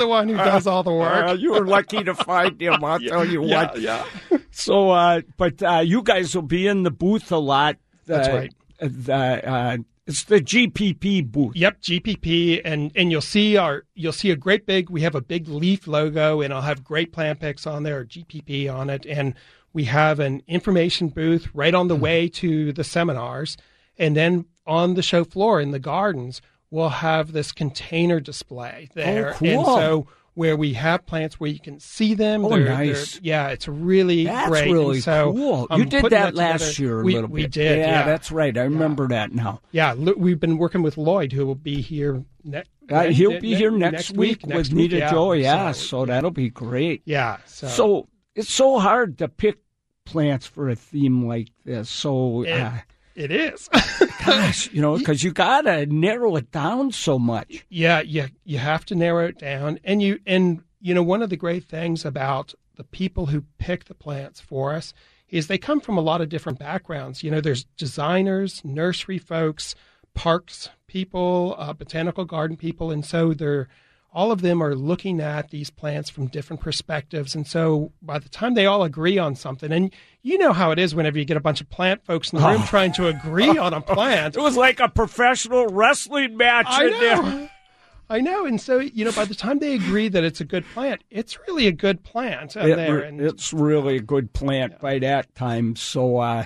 the 0.00 0.06
one 0.08 0.28
who 0.30 0.36
does 0.36 0.66
all 0.66 0.82
the 0.82 0.92
work. 0.92 1.26
Uh, 1.28 1.32
you 1.34 1.52
were 1.52 1.66
lucky 1.66 2.02
to 2.04 2.14
find 2.14 2.58
him, 2.60 2.82
I'll 2.82 2.98
tell 3.12 3.26
you 3.26 3.44
yeah, 3.44 3.66
what. 3.66 3.80
yeah. 3.80 4.04
So, 4.50 4.90
uh, 4.90 5.20
but 5.36 5.62
uh, 5.62 5.82
you 5.84 6.02
guys 6.02 6.34
will 6.34 6.42
be 6.42 6.66
in 6.66 6.82
the 6.82 6.90
booth 6.90 7.30
a 7.32 7.36
lot. 7.38 7.76
That's 8.06 8.28
Uh, 8.28 8.32
right. 8.32 8.52
The, 8.82 9.14
uh, 9.48 9.76
it's 10.06 10.24
the 10.24 10.40
GPP 10.40 11.30
booth. 11.30 11.54
Yep, 11.54 11.80
GPP, 11.80 12.60
and 12.64 12.90
and 12.96 13.10
you'll 13.12 13.20
see 13.20 13.56
our 13.56 13.84
you'll 13.94 14.12
see 14.12 14.30
a 14.32 14.36
great 14.36 14.66
big. 14.66 14.90
We 14.90 15.02
have 15.02 15.14
a 15.14 15.20
big 15.20 15.46
leaf 15.48 15.86
logo, 15.86 16.40
and 16.40 16.52
I'll 16.52 16.62
have 16.62 16.82
great 16.82 17.12
plant 17.12 17.38
picks 17.40 17.66
on 17.66 17.84
there, 17.84 18.04
GPP 18.04 18.68
on 18.72 18.90
it, 18.90 19.06
and 19.06 19.34
we 19.72 19.84
have 19.84 20.18
an 20.20 20.42
information 20.48 21.08
booth 21.08 21.48
right 21.54 21.74
on 21.74 21.86
the 21.88 21.94
Hmm. 21.96 22.02
way 22.02 22.28
to 22.28 22.72
the 22.72 22.84
seminars, 22.84 23.56
and 23.96 24.16
then 24.16 24.46
on 24.66 24.94
the 24.94 25.02
show 25.02 25.22
floor 25.24 25.60
in 25.60 25.70
the 25.70 25.78
gardens, 25.78 26.42
we'll 26.70 26.88
have 26.88 27.32
this 27.32 27.52
container 27.52 28.18
display 28.20 28.88
there, 28.94 29.30
Oh, 29.30 29.38
cool. 29.38 29.48
and 29.48 29.66
so 29.66 30.06
where 30.34 30.56
we 30.56 30.72
have 30.72 31.04
plants 31.04 31.38
where 31.38 31.50
you 31.50 31.60
can 31.60 31.78
see 31.78 32.14
them. 32.14 32.44
Oh, 32.44 32.50
They're- 32.50 32.64
nice. 32.64 33.12
they're- 33.14 33.20
yeah, 33.24 33.48
it's 33.48 33.68
really 33.68 34.24
That's 34.24 34.48
great. 34.48 34.72
Really 34.72 35.00
so 35.00 35.32
cool. 35.32 35.66
I'm 35.68 35.80
you 35.80 35.84
did 35.86 36.00
putting 36.00 36.18
that, 36.18 36.34
last 36.34 36.78
year 36.78 37.00
a 37.00 37.04
we, 37.04 37.14
little 37.14 37.28
we 37.28 37.42
bit. 37.42 37.52
did. 37.52 37.78
Yeah, 37.80 38.04
that's 38.06 38.32
right. 38.32 38.56
I 38.56 38.62
remember 38.62 39.08
that 39.08 39.32
now. 39.32 39.60
Yeah, 39.72 39.94
we've 39.94 40.40
been 40.40 40.56
working 40.56 40.82
with 40.82 40.96
Lloyd, 40.96 41.32
who 41.32 41.44
will 41.46 41.54
be 41.54 41.80
here 41.82 42.24
next. 42.44 42.70
Uh, 42.90 43.04
he'll 43.04 43.40
be 43.40 43.54
here 43.54 43.70
next, 43.70 44.12
week, 44.12 44.44
next 44.46 44.56
with 44.70 44.72
week, 44.72 44.90
Nita 44.92 44.96
yeah. 44.98 45.10
Joe. 45.10 45.32
Yeah, 45.32 45.72
So, 45.72 45.86
so, 45.86 46.06
that'll 46.06 46.30
be 46.30 46.50
great. 46.50 47.02
yeah. 47.04 47.36
So, 47.46 47.68
So 47.68 48.08
it's 48.34 48.52
so 48.52 48.78
hard 48.78 49.18
to 49.18 49.28
pick 49.28 49.58
plants 50.04 50.46
for 50.46 50.68
a 50.68 50.74
theme 50.74 51.26
like 51.26 51.48
this. 51.64 51.88
So, 51.88 52.42
it, 52.42 52.50
uh, 52.52 52.72
it 53.14 53.30
is. 53.30 53.68
gosh, 54.24 54.72
you 54.72 54.80
know, 54.80 54.96
because 54.98 55.22
you 55.22 55.32
got 55.32 55.62
to 55.62 55.86
narrow 55.86 56.36
it 56.36 56.50
down 56.50 56.92
so 56.92 57.18
much. 57.18 57.64
yeah, 57.68 58.00
you 58.00 58.26
you 58.44 58.58
have 58.58 58.84
to 58.86 58.94
narrow 58.94 59.26
it 59.26 59.38
down, 59.38 59.78
and 59.84 60.02
you 60.02 60.20
and 60.26 60.62
you 60.80 60.94
know 60.94 61.02
one 61.02 61.22
of 61.22 61.30
the 61.30 61.36
great 61.36 61.64
things 61.64 62.04
about 62.04 62.54
the 62.76 62.84
people 62.84 63.26
who 63.26 63.44
pick 63.58 63.84
the 63.84 63.94
plants 63.94 64.40
for 64.40 64.72
us 64.72 64.94
is 65.28 65.46
they 65.46 65.58
come 65.58 65.80
from 65.80 65.96
a 65.96 66.02
lot 66.02 66.20
of 66.20 66.28
different 66.28 66.58
backgrounds. 66.58 67.22
You 67.22 67.30
know, 67.30 67.40
there's 67.40 67.64
designers, 67.76 68.62
nursery 68.64 69.18
folks, 69.18 69.74
parks 70.14 70.68
people, 70.86 71.54
uh, 71.58 71.72
botanical 71.72 72.24
garden 72.24 72.56
people, 72.56 72.90
and 72.90 73.04
so 73.04 73.32
they're 73.32 73.68
all 74.12 74.30
of 74.30 74.42
them 74.42 74.62
are 74.62 74.74
looking 74.74 75.20
at 75.20 75.50
these 75.50 75.70
plants 75.70 76.10
from 76.10 76.26
different 76.26 76.60
perspectives. 76.60 77.34
And 77.34 77.46
so 77.46 77.92
by 78.02 78.18
the 78.18 78.28
time 78.28 78.54
they 78.54 78.66
all 78.66 78.82
agree 78.82 79.16
on 79.18 79.34
something, 79.34 79.72
and 79.72 79.92
you 80.22 80.36
know 80.38 80.52
how 80.52 80.70
it 80.70 80.78
is 80.78 80.94
whenever 80.94 81.18
you 81.18 81.24
get 81.24 81.36
a 81.36 81.40
bunch 81.40 81.60
of 81.60 81.70
plant 81.70 82.04
folks 82.04 82.32
in 82.32 82.38
the 82.38 82.46
room 82.46 82.62
trying 82.64 82.92
to 82.92 83.08
agree 83.08 83.56
on 83.56 83.72
a 83.72 83.80
plant. 83.94 84.36
It 84.36 84.40
was 84.40 84.56
like 84.56 84.80
a 84.80 84.88
professional 84.88 85.66
wrestling 85.68 86.36
match 86.36 86.66
I 86.68 86.84
in 86.86 86.90
there. 86.92 87.22
know. 87.22 87.48
I 88.10 88.20
know. 88.20 88.44
And 88.44 88.60
so, 88.60 88.78
you 88.80 89.06
know, 89.06 89.12
by 89.12 89.24
the 89.24 89.34
time 89.34 89.58
they 89.60 89.72
agree 89.74 90.08
that 90.08 90.22
it's 90.22 90.40
a 90.40 90.44
good 90.44 90.66
plant, 90.74 91.02
it's 91.10 91.38
really 91.48 91.66
a 91.66 91.72
good 91.72 92.02
plant 92.04 92.54
out 92.56 92.68
It- 92.68 92.76
there. 92.76 92.98
And 92.98 93.18
it's 93.20 93.54
really 93.54 93.96
a 93.96 94.02
good 94.02 94.34
plant 94.34 94.78
by 94.80 94.98
that 94.98 95.34
time. 95.34 95.76
So, 95.76 96.18
uh, 96.18 96.44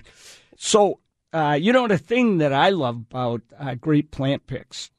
so 0.56 1.00
uh, 1.32 1.58
you 1.60 1.72
know 1.72 1.88
the 1.88 1.98
thing 1.98 2.38
that 2.38 2.52
I 2.52 2.70
love 2.70 2.96
about 3.10 3.42
uh, 3.58 3.74
great 3.74 4.12
plant 4.12 4.46
picks. 4.46 4.90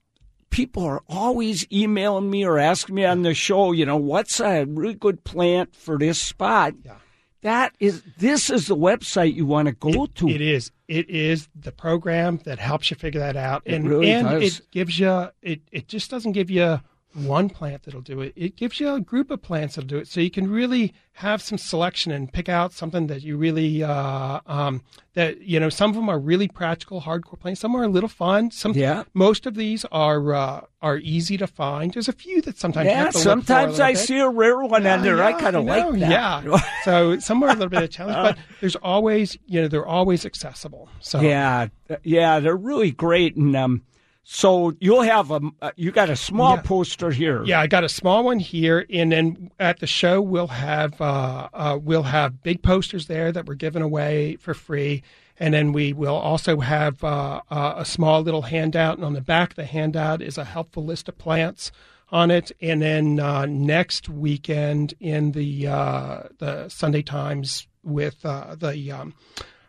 People 0.50 0.84
are 0.86 1.04
always 1.08 1.66
emailing 1.72 2.30
me 2.30 2.46
or 2.46 2.58
asking 2.58 2.96
me 2.96 3.06
on 3.06 3.22
the 3.22 3.34
show, 3.34 3.72
you 3.72 3.86
know, 3.86 3.98
what's 3.98 4.40
a 4.40 4.66
really 4.66 4.94
good 4.94 5.24
plant 5.24 5.76
for 5.76 5.98
this 5.98 6.20
spot? 6.20 6.74
Yeah. 6.84 6.96
That 7.42 7.76
is, 7.80 8.02
this 8.18 8.50
is 8.50 8.68
the 8.68 8.76
website 8.76 9.36
you 9.36 9.46
want 9.46 9.68
to 9.68 9.72
go 9.72 10.08
to. 10.08 10.28
it 10.28 10.42
is. 10.42 10.72
It 10.88 11.10
is 11.10 11.48
the 11.54 11.72
program 11.72 12.40
that 12.46 12.60
helps 12.60 12.90
you 12.90 12.96
figure 12.98 13.20
that 13.20 13.36
out. 13.36 13.62
It 13.66 13.76
and 13.76 13.90
really 13.90 14.12
and 14.12 14.28
does. 14.28 14.60
it 14.60 14.72
gives 14.72 14.98
you 14.98 15.30
it, 15.42 15.62
it 15.72 15.88
just 15.88 16.10
doesn't 16.10 16.32
give 16.32 16.50
you 16.50 16.82
one 17.14 17.50
plant 17.50 17.84
that'll 17.84 18.02
do 18.02 18.22
it. 18.22 18.34
It 18.36 18.56
gives 18.56 18.80
you 18.80 18.94
a 18.94 19.00
group 19.00 19.32
of 19.32 19.42
plants 19.42 19.76
that'll 19.76 19.88
do 19.88 19.98
it. 19.98 20.08
So 20.08 20.20
you 20.20 20.30
can 20.30 20.50
really 20.50 20.94
have 21.14 21.42
some 21.42 21.58
selection 21.58 22.12
and 22.12 22.32
pick 22.32 22.48
out 22.48 22.74
something 22.74 23.08
that 23.08 23.24
you 23.24 23.38
really 23.38 23.82
uh, 23.84 24.40
um, 24.46 24.84
that 25.14 25.42
you 25.42 25.60
know. 25.60 25.70
Some 25.70 25.90
of 25.90 25.96
them 25.96 26.10
are 26.10 26.20
really 26.20 26.48
practical, 26.48 27.02
hardcore 27.02 27.40
plants. 27.40 27.62
Some 27.62 27.76
are 27.76 27.84
a 27.84 27.88
little 27.88 28.10
fun. 28.10 28.52
Some 28.52 28.74
Yeah. 28.74 29.04
Most 29.16 29.48
of 29.48 29.56
these 29.56 29.84
are 29.86 30.34
uh, 30.34 30.62
are 30.82 30.98
easy 30.98 31.38
to 31.38 31.48
find. 31.48 31.92
There's 31.92 32.08
a 32.08 32.14
few 32.14 32.42
that 32.44 32.60
sometimes 32.60 32.88
yeah, 32.88 33.06
have 33.06 33.12
to 33.14 33.18
look 33.18 33.24
for 33.24 33.30
a 33.30 33.32
sometimes 33.32 33.80
I 33.80 33.94
bit. 33.94 34.00
see 34.00 34.20
a 34.20 34.30
rare 34.30 34.60
one 34.64 34.86
on 34.86 35.02
there. 35.02 35.24
I 35.24 35.34
kind 35.34 35.56
of 35.56 35.66
know, 35.66 35.90
like 35.90 36.00
that. 36.00 36.44
Yeah. 36.44 36.60
so 36.84 37.18
some 37.20 37.42
are 37.42 37.50
a 37.50 37.54
little 37.54 37.70
bit 37.70 37.78
of 37.78 37.86
a 37.86 37.88
challenge, 37.88 38.16
but 38.16 38.38
there's 38.62 38.76
always, 38.76 39.38
you 39.48 39.62
know, 39.62 39.68
they're 39.68 39.88
always 39.88 40.24
accessible. 40.24 40.88
So 41.00 41.20
Yeah, 41.22 41.70
yeah, 42.04 42.40
they're 42.40 42.56
really 42.56 42.92
great, 42.92 43.36
and 43.36 43.56
um, 43.56 43.82
so 44.30 44.74
you'll 44.82 45.04
have 45.04 45.32
a 45.32 45.40
you 45.78 45.90
got 45.90 46.10
a 46.10 46.16
small 46.18 46.56
Yeah. 46.56 46.62
poster 46.62 47.12
here. 47.12 47.46
Yeah, 47.46 47.62
I 47.62 47.68
got 47.68 47.86
a 47.86 47.90
small 47.90 48.26
one 48.26 48.40
here, 48.40 48.86
and 48.90 49.10
then 49.10 49.52
at 49.58 49.80
the 49.80 49.88
show 49.88 50.22
we'll 50.22 50.48
have 50.48 51.00
uh, 51.00 51.48
uh, 51.54 51.80
we'll 51.82 52.04
have 52.04 52.44
big 52.44 52.62
posters 52.62 53.08
there 53.08 53.32
that 53.32 53.46
we're 53.46 53.56
giving 53.56 53.82
away 53.82 54.36
for 54.36 54.54
free, 54.54 55.02
and 55.40 55.54
then 55.54 55.72
we 55.72 55.94
will 55.94 56.16
also 56.18 56.60
have 56.60 57.02
uh, 57.06 57.40
uh, 57.50 57.76
a 57.78 57.86
small 57.86 58.22
little 58.22 58.42
handout, 58.42 58.98
and 58.98 59.06
on 59.06 59.14
the 59.14 59.22
back 59.22 59.52
of 59.52 59.56
the 59.56 59.64
handout 59.66 60.22
is 60.22 60.38
a 60.38 60.44
helpful 60.44 60.84
list 60.84 61.08
of 61.08 61.18
plants 61.18 61.72
on 62.10 62.30
it, 62.30 62.52
and 62.62 62.82
then 62.82 63.22
uh, 63.22 63.46
next 63.46 64.10
weekend 64.10 64.94
in 65.00 65.32
the 65.32 65.68
uh, 65.68 66.24
the 66.40 66.68
Sunday 66.68 67.02
Times 67.02 67.66
with 67.82 68.26
uh, 68.26 68.56
the 68.56 68.92
um, 68.92 69.14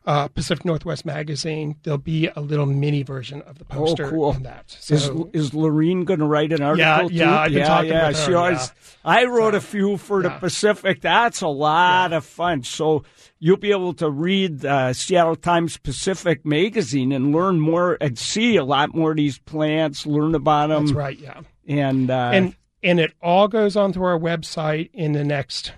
uh, 0.08 0.26
Pacific 0.26 0.64
Northwest 0.64 1.04
magazine, 1.04 1.76
there'll 1.82 1.98
be 1.98 2.30
a 2.34 2.40
little 2.40 2.64
mini 2.64 3.02
version 3.02 3.42
of 3.42 3.58
the 3.58 3.64
poster 3.66 4.06
Oh, 4.06 4.10
cool. 4.10 4.24
on 4.30 4.42
that. 4.44 4.70
So, 4.70 5.28
Is 5.34 5.44
is 5.48 5.54
Lorene 5.54 6.04
going 6.04 6.20
to 6.20 6.26
write 6.26 6.50
an 6.50 6.62
article? 6.62 7.12
yeah, 7.12 7.26
too? 7.26 7.30
I've 7.30 7.50
been 7.50 7.58
yeah, 7.58 7.66
talking 7.66 7.90
yeah. 7.90 8.06
her, 8.06 8.14
she 8.14 8.32
always. 8.32 8.72
I 9.04 9.26
wrote 9.26 9.54
a 9.54 9.60
few 9.60 9.98
for 9.98 10.22
the 10.22 10.30
yeah. 10.30 10.38
Pacific. 10.38 11.02
That's 11.02 11.42
a 11.42 11.48
lot 11.48 12.14
of 12.14 12.24
fun. 12.24 12.62
So 12.62 13.04
you'll 13.38 13.58
be 13.58 13.70
able 13.70 13.92
to 13.94 14.10
read 14.10 14.64
uh, 14.64 14.94
Seattle 14.94 15.36
Times 15.36 15.76
Pacific 15.76 16.44
magazine 16.44 17.12
and 17.12 17.30
learn 17.30 17.60
more 17.60 17.98
and 18.00 18.18
see 18.18 18.56
a 18.56 18.64
lot 18.64 18.94
more 18.94 19.10
of 19.10 19.18
these 19.18 19.38
plants, 19.38 20.06
learn 20.06 20.34
about 20.34 20.68
them, 20.68 20.86
that's 20.86 20.96
right, 20.96 21.18
yeah. 21.18 21.42
and 21.66 22.10
uh, 22.10 22.30
and 22.32 22.56
and 22.82 22.98
it 22.98 23.12
all 23.20 23.46
goes 23.46 23.76
onto 23.76 24.02
our 24.02 24.18
website 24.18 24.88
in 24.94 25.12
the 25.12 25.24
next 25.24 25.72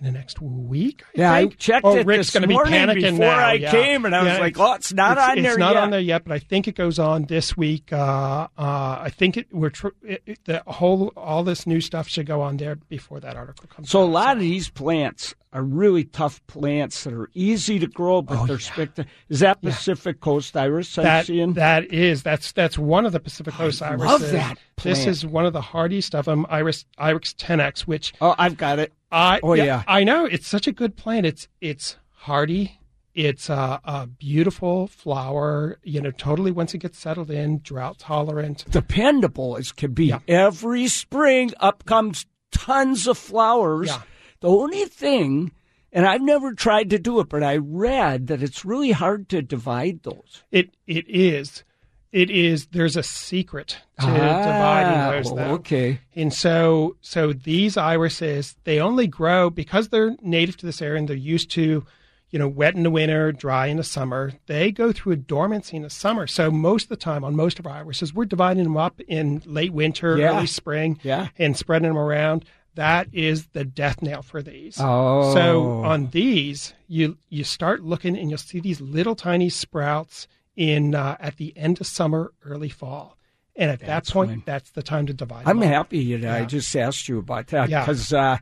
in 0.00 0.06
the 0.06 0.12
next 0.12 0.40
week. 0.40 1.02
I 1.06 1.10
Yeah, 1.14 1.32
I 1.32 1.46
checked 1.46 1.84
oh, 1.84 1.96
it 1.96 2.06
Rick's 2.06 2.26
this 2.28 2.34
gonna 2.34 2.46
be 2.46 2.54
morning 2.54 2.72
panicking 2.72 3.02
before 3.12 3.18
now, 3.18 3.46
I 3.48 3.52
yeah. 3.54 3.70
came, 3.70 4.04
and 4.04 4.14
I 4.16 4.22
was 4.22 4.38
like, 4.38 4.58
"Oh, 4.58 4.74
it's 4.74 4.92
not 4.92 5.18
on 5.18 5.38
it's 5.38 5.42
there 5.42 5.52
It's 5.52 5.58
not 5.58 5.74
yet." 5.74 5.82
on 5.82 5.90
there 5.90 6.00
yet, 6.00 6.24
but 6.24 6.32
I 6.32 6.38
think 6.38 6.66
it 6.68 6.74
goes 6.74 6.98
on 6.98 7.24
this 7.26 7.56
week. 7.56 7.92
Uh, 7.92 7.96
uh, 7.96 8.48
I 8.58 9.10
think 9.14 9.36
it 9.36 9.46
we're 9.52 9.70
tr- 9.70 9.88
it, 10.02 10.22
it- 10.26 10.44
the 10.44 10.62
whole 10.66 11.12
all 11.16 11.44
this 11.44 11.66
new 11.66 11.80
stuff 11.80 12.08
should 12.08 12.26
go 12.26 12.40
on 12.40 12.56
there 12.56 12.76
before 12.76 13.20
that 13.20 13.36
article 13.36 13.66
comes. 13.68 13.90
So 13.90 14.00
a 14.00 14.04
out. 14.06 14.10
lot 14.10 14.36
of 14.36 14.40
these 14.40 14.68
plants 14.70 15.34
are 15.52 15.62
really 15.62 16.04
tough 16.04 16.44
plants 16.46 17.04
that 17.04 17.12
are 17.12 17.28
easy 17.34 17.78
to 17.78 17.86
grow, 17.86 18.22
but 18.22 18.38
oh, 18.38 18.46
they're 18.46 18.58
spectacular. 18.58 19.08
Is 19.28 19.40
that 19.40 19.60
Pacific 19.60 20.20
Coast 20.20 20.56
iris 20.56 20.96
I'm 20.96 21.04
that 21.04 21.26
seeing? 21.26 21.54
that 21.54 21.92
is 21.92 22.22
that's 22.22 22.52
that's 22.52 22.78
one 22.78 23.04
of 23.04 23.12
the 23.12 23.20
Pacific 23.20 23.54
Coast 23.54 23.82
irises. 23.82 24.06
love 24.06 24.30
that 24.32 24.58
This 24.82 25.06
is 25.06 25.26
one 25.26 25.46
of 25.46 25.52
the 25.52 25.60
hardiest 25.60 26.14
of 26.14 26.24
them, 26.26 26.46
Iris 26.48 26.84
Iris 26.98 27.34
tenax, 27.34 27.80
which 27.80 28.12
oh, 28.20 28.34
I've 28.38 28.56
got 28.56 28.78
it. 28.78 28.92
I 29.10 29.40
Oh, 29.42 29.54
yeah. 29.54 29.82
I 29.86 30.04
know 30.04 30.24
it's 30.24 30.46
such 30.46 30.66
a 30.66 30.72
good 30.72 30.96
plant. 30.96 31.26
It's 31.26 31.48
it's 31.60 31.96
hardy. 32.10 32.76
It's 33.12 33.50
a, 33.50 33.80
a 33.82 34.06
beautiful 34.06 34.86
flower. 34.86 35.78
You 35.82 36.00
know, 36.00 36.12
totally 36.12 36.52
once 36.52 36.74
it 36.74 36.78
gets 36.78 36.98
settled 36.98 37.30
in, 37.30 37.58
drought 37.58 37.98
tolerant. 37.98 38.64
Dependable 38.70 39.56
as 39.56 39.72
can 39.72 39.92
be. 39.92 40.06
Yeah. 40.06 40.20
Every 40.28 40.86
spring, 40.86 41.52
up 41.58 41.84
comes 41.86 42.26
tons 42.52 43.08
of 43.08 43.18
flowers. 43.18 43.90
The 44.40 44.48
only 44.48 44.84
thing, 44.86 45.52
and 45.92 46.06
I've 46.06 46.22
never 46.22 46.54
tried 46.54 46.90
to 46.90 46.98
do 46.98 47.20
it, 47.20 47.28
but 47.28 47.42
I 47.42 47.56
read 47.56 48.28
that 48.28 48.42
it's 48.42 48.64
really 48.64 48.92
hard 48.92 49.28
to 49.30 49.42
divide 49.42 50.02
those. 50.02 50.42
It 50.50 50.70
it 50.86 51.06
is. 51.08 51.64
It 52.12 52.28
is. 52.30 52.66
There's 52.72 52.96
a 52.96 53.02
secret 53.04 53.78
to 54.00 54.06
Ah, 54.06 54.42
dividing 54.42 55.22
those. 55.22 55.34
Though. 55.36 55.52
okay. 55.54 56.00
And 56.16 56.32
so, 56.34 56.96
so 57.00 57.32
these 57.32 57.76
irises, 57.76 58.56
they 58.64 58.80
only 58.80 59.06
grow 59.06 59.48
because 59.48 59.88
they're 59.90 60.16
native 60.20 60.56
to 60.56 60.66
this 60.66 60.82
area 60.82 60.98
and 60.98 61.06
they're 61.08 61.16
used 61.16 61.52
to, 61.52 61.84
you 62.30 62.38
know, 62.40 62.48
wet 62.48 62.74
in 62.74 62.82
the 62.82 62.90
winter, 62.90 63.30
dry 63.30 63.66
in 63.66 63.76
the 63.76 63.84
summer. 63.84 64.32
They 64.46 64.72
go 64.72 64.90
through 64.90 65.12
a 65.12 65.16
dormancy 65.16 65.76
in 65.76 65.84
the 65.84 65.90
summer. 65.90 66.26
So 66.26 66.50
most 66.50 66.84
of 66.84 66.88
the 66.88 66.96
time 66.96 67.22
on 67.22 67.36
most 67.36 67.60
of 67.60 67.66
our 67.66 67.74
irises, 67.74 68.12
we're 68.12 68.24
dividing 68.24 68.64
them 68.64 68.76
up 68.76 69.00
in 69.06 69.40
late 69.46 69.72
winter, 69.72 70.16
Yeah. 70.18 70.36
early 70.36 70.46
spring, 70.48 70.98
Yeah. 71.04 71.28
and 71.38 71.56
spreading 71.56 71.86
them 71.90 71.98
around. 71.98 72.44
That 72.74 73.08
is 73.12 73.48
the 73.48 73.64
death 73.64 74.00
nail 74.00 74.22
for 74.22 74.42
these. 74.42 74.76
Oh. 74.80 75.34
So 75.34 75.82
on 75.84 76.10
these, 76.10 76.72
you 76.86 77.18
you 77.28 77.44
start 77.44 77.82
looking 77.82 78.16
and 78.16 78.30
you'll 78.30 78.38
see 78.38 78.60
these 78.60 78.80
little 78.80 79.14
tiny 79.16 79.48
sprouts 79.48 80.28
in 80.56 80.94
uh, 80.94 81.16
at 81.20 81.36
the 81.36 81.56
end 81.56 81.80
of 81.80 81.86
summer, 81.86 82.32
early 82.44 82.68
fall. 82.68 83.16
And 83.56 83.70
at 83.70 83.80
that 83.80 84.06
point, 84.06 84.30
fine. 84.30 84.42
that's 84.46 84.70
the 84.70 84.82
time 84.82 85.06
to 85.06 85.12
divide. 85.12 85.44
Them. 85.44 85.58
I'm 85.62 85.68
happy 85.68 86.16
that 86.16 86.42
I 86.42 86.44
just 86.44 86.74
asked 86.76 87.08
you 87.08 87.18
about 87.18 87.48
that 87.48 87.66
because 87.68 88.12
Yeah. 88.12 88.38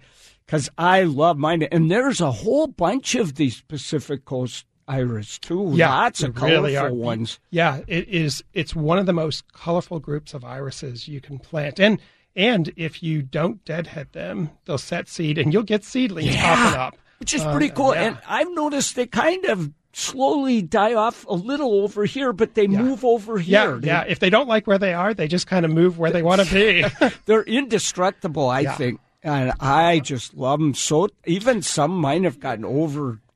because 0.47 0.69
I 0.79 1.03
love 1.03 1.39
mine, 1.39 1.63
and 1.65 1.91
there's 1.91 2.21
a 2.21 2.31
whole 2.31 2.67
bunch 2.67 3.15
of 3.15 3.35
these 3.37 3.63
Pacific 3.63 4.25
Coast 4.25 4.67
iris 4.87 5.39
too. 5.39 5.73
Yeah, 5.75 5.91
lots 5.95 6.23
of 6.23 6.35
they 6.35 6.51
really 6.51 6.75
colorful 6.75 6.99
are. 6.99 7.05
ones. 7.07 7.41
Yeah, 7.51 7.81
it 7.87 8.09
is. 8.09 8.45
It's 8.53 8.75
one 8.75 8.99
of 8.99 9.07
the 9.07 9.13
most 9.13 9.53
colorful 9.53 9.99
groups 9.99 10.35
of 10.35 10.45
irises 10.45 11.09
you 11.09 11.21
can 11.21 11.39
plant, 11.39 11.81
and 11.81 11.99
and 12.39 12.73
if 12.77 13.03
you 13.03 13.21
don't 13.21 13.63
deadhead 13.67 14.13
them, 14.13 14.51
they'll 14.65 14.79
set 14.79 15.09
seed, 15.09 15.37
and 15.37 15.53
you'll 15.53 15.63
get 15.65 15.85
seedlings 15.85 16.35
popping 16.37 16.81
up. 16.81 16.97
which 17.19 17.35
is 17.35 17.43
Uh, 17.43 17.51
pretty 17.51 17.69
cool. 17.69 17.95
yeah. 17.95 18.03
And 18.05 18.19
I've 18.27 18.51
noticed 18.55 18.95
they 18.97 19.07
kind 19.07 19.45
of 19.47 19.73
slowly 19.93 20.63
die 20.63 20.95
off 20.95 21.27
a 21.27 21.35
little 21.35 21.81
over 21.83 22.05
here, 22.05 22.33
but 22.33 22.55
they 22.55 22.69
move 22.69 23.05
over 23.05 23.41
Yeah, 23.41 23.65
here. 23.67 23.77
They- 23.79 23.87
yeah. 23.89 24.05
If 24.07 24.21
they 24.21 24.31
don't 24.31 24.47
like 24.49 24.67
where 24.69 24.79
they 24.79 24.95
are, 24.95 25.13
they 25.13 25.27
just 25.27 25.49
kind 25.49 25.65
of 25.67 25.73
move 25.73 25.99
where 25.99 26.13
they 26.13 26.23
want 26.23 26.41
to 26.47 26.55
be. 26.55 26.85
They're 27.27 27.43
indestructible, 27.43 28.49
I 28.49 28.61
Yeah. 28.61 28.77
think. 28.77 29.01
And 29.25 29.53
I 29.59 29.99
just 29.99 30.35
love 30.35 30.61
them 30.61 30.75
so. 30.75 31.09
Even 31.27 31.61
some 31.63 31.91
mine 31.91 32.23
have 32.23 32.39
gotten 32.39 32.65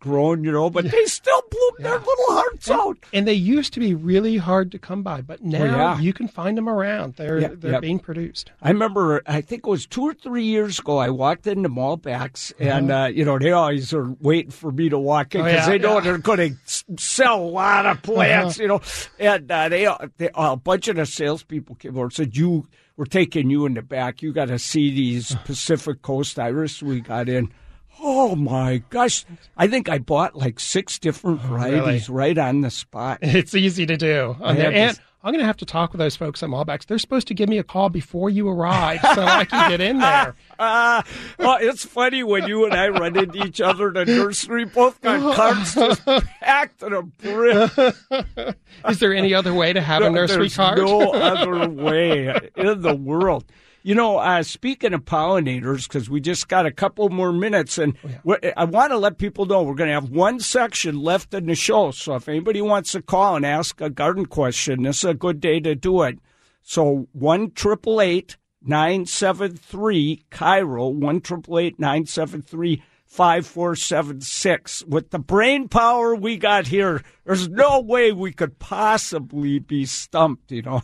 outgrown, 0.02 0.44
you 0.44 0.52
know, 0.52 0.70
but 0.70 0.90
they 0.90 1.04
still 1.06 1.42
bloom 1.50 1.72
their 1.78 1.98
little 1.98 2.24
hearts 2.28 2.70
out. 2.70 2.98
And 3.12 3.26
they 3.26 3.34
used 3.34 3.72
to 3.74 3.80
be 3.80 3.94
really 3.94 4.36
hard 4.36 4.72
to 4.72 4.78
come 4.78 5.02
by, 5.02 5.20
but 5.20 5.40
oh, 5.42 5.48
now 5.48 5.94
yeah. 5.94 5.98
you 5.98 6.12
can 6.12 6.28
find 6.28 6.56
them 6.56 6.68
around. 6.68 7.14
They're 7.14 7.40
Yeah, 7.40 7.48
they're 7.52 7.80
being 7.80 7.98
produced. 7.98 8.50
I 8.60 8.70
remember, 8.70 9.22
I 9.26 9.40
think 9.40 9.66
it 9.66 9.70
was 9.70 9.86
two 9.86 10.02
or 10.02 10.14
three 10.14 10.44
years 10.44 10.78
ago, 10.78 10.98
I 10.98 11.10
walked 11.10 11.46
into 11.46 11.68
Molbacks, 11.68 12.52
uh-huh. 12.52 12.70
and, 12.70 12.90
uh, 12.90 13.10
you 13.12 13.24
know, 13.24 13.38
they 13.38 13.52
always 13.52 13.92
are 13.94 14.10
waiting 14.20 14.50
for 14.50 14.70
me 14.70 14.88
to 14.88 14.98
walk 14.98 15.34
in 15.34 15.42
Oh, 15.42 15.44
because 15.44 15.66
yeah, 15.66 15.72
they 15.72 15.78
know 15.78 15.94
yeah. 15.94 16.00
they're 16.00 16.18
going 16.18 16.56
to 16.56 16.84
sell 16.98 17.40
a 17.40 17.44
lot 17.44 17.86
of 17.86 17.98
uh-huh. 17.98 18.12
plants, 18.12 18.58
you 18.58 18.68
know. 18.68 18.80
And 19.18 19.50
uh, 19.50 19.68
they, 19.68 19.86
uh, 19.86 20.08
they, 20.18 20.30
uh, 20.30 20.52
a 20.52 20.56
bunch 20.56 20.88
of 20.88 20.96
the 20.96 21.06
salespeople 21.06 21.76
came 21.76 21.92
over 21.92 22.04
and 22.04 22.12
said, 22.12 22.36
You, 22.36 22.66
we're 22.96 23.04
taking 23.06 23.50
you 23.50 23.66
in 23.66 23.74
the 23.74 23.82
back. 23.82 24.22
You 24.22 24.32
got 24.32 24.48
to 24.48 24.58
see 24.58 24.90
these 24.90 25.32
uh-huh. 25.32 25.44
Pacific 25.44 26.02
Coast 26.02 26.38
iris 26.38 26.82
we 26.82 27.00
got 27.00 27.28
in. 27.28 27.52
Oh 28.00 28.34
my 28.34 28.82
gosh. 28.90 29.24
I 29.56 29.68
think 29.68 29.88
I 29.88 29.98
bought 29.98 30.34
like 30.36 30.58
six 30.60 30.98
different 30.98 31.40
varieties 31.40 32.08
right 32.08 32.36
on 32.36 32.60
the 32.62 32.70
spot. 32.70 33.18
It's 33.22 33.54
easy 33.54 33.86
to 33.86 33.96
do. 33.96 34.36
On 34.40 34.56
there. 34.56 34.72
And 34.72 34.98
I'm 35.24 35.32
going 35.32 35.40
to 35.40 35.46
have 35.46 35.58
to 35.58 35.64
talk 35.66 35.92
with 35.92 36.00
those 36.00 36.16
folks 36.16 36.42
at 36.42 36.48
Molbacks. 36.48 36.86
They're 36.86 36.98
supposed 36.98 37.28
to 37.28 37.34
give 37.34 37.48
me 37.48 37.58
a 37.58 37.62
call 37.62 37.90
before 37.90 38.28
you 38.28 38.48
arrive 38.48 38.98
so 39.14 39.22
I 39.22 39.44
can 39.44 39.70
get 39.70 39.80
in 39.80 39.98
there. 40.00 40.34
Ah, 40.58 41.04
well, 41.38 41.58
it's 41.60 41.84
funny 41.84 42.24
when 42.24 42.48
you 42.48 42.64
and 42.64 42.74
I 42.74 42.88
run 42.88 43.16
into 43.16 43.44
each 43.44 43.60
other 43.60 43.88
in 43.88 43.94
the 43.94 44.04
nursery, 44.04 44.64
both 44.64 45.00
got 45.00 45.36
carts 45.36 45.74
just 45.76 46.04
packed 46.40 46.80
to 46.80 46.88
the 46.88 47.02
brim. 47.22 48.54
Is 48.88 48.98
there 48.98 49.14
any 49.14 49.32
other 49.32 49.54
way 49.54 49.72
to 49.72 49.80
have 49.80 50.02
a 50.02 50.10
nursery 50.10 50.48
There's 50.48 50.56
cart? 50.56 50.78
no 50.78 51.12
other 51.12 51.68
way 51.68 52.36
in 52.56 52.82
the 52.82 52.94
world. 52.94 53.44
You 53.84 53.94
know, 53.96 54.18
uh, 54.18 54.42
speaking 54.44 54.94
of 54.94 55.04
pollinators, 55.04 55.88
because 55.88 56.08
we 56.08 56.20
just 56.20 56.48
got 56.48 56.66
a 56.66 56.70
couple 56.70 57.08
more 57.08 57.32
minutes, 57.32 57.78
and 57.78 57.96
Oh, 58.04 58.10
we- 58.22 58.52
I 58.56 58.64
want 58.64 58.92
to 58.92 58.96
let 58.98 59.18
people 59.18 59.44
know 59.44 59.62
we're 59.62 59.74
going 59.74 59.88
to 59.88 59.94
have 59.94 60.10
one 60.10 60.38
section 60.38 61.00
left 61.00 61.34
in 61.34 61.46
the 61.46 61.54
show. 61.56 61.90
So 61.90 62.14
if 62.14 62.28
anybody 62.28 62.62
wants 62.62 62.92
to 62.92 63.02
call 63.02 63.34
and 63.36 63.44
ask 63.44 63.80
a 63.80 63.90
garden 63.90 64.26
question, 64.26 64.82
this 64.84 64.98
is 64.98 65.04
a 65.10 65.14
good 65.14 65.40
day 65.40 65.58
to 65.60 65.74
do 65.74 66.02
it. 66.02 66.18
So 66.62 67.08
one 67.12 67.50
triple 67.50 68.00
eight 68.00 68.36
nine 68.64 69.04
seven 69.06 69.56
three 69.56 70.22
KIRO 70.30 70.88
one 70.94 71.20
triple 71.20 71.58
eight 71.58 71.80
nine 71.80 72.06
seven 72.06 72.40
three 72.40 72.80
five 73.12 73.46
four 73.46 73.76
seven 73.76 74.20
six. 74.22 74.82
With 74.86 75.10
the 75.10 75.18
brain 75.18 75.68
power 75.68 76.14
we 76.14 76.38
got 76.38 76.66
here, 76.66 77.02
there's 77.24 77.48
no 77.48 77.80
way 77.80 78.10
we 78.10 78.32
could 78.32 78.58
possibly 78.58 79.58
be 79.58 79.84
stumped. 79.84 80.50
You 80.50 80.62
know. 80.62 80.82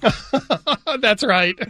That's 1.00 1.24
right. 1.24 1.56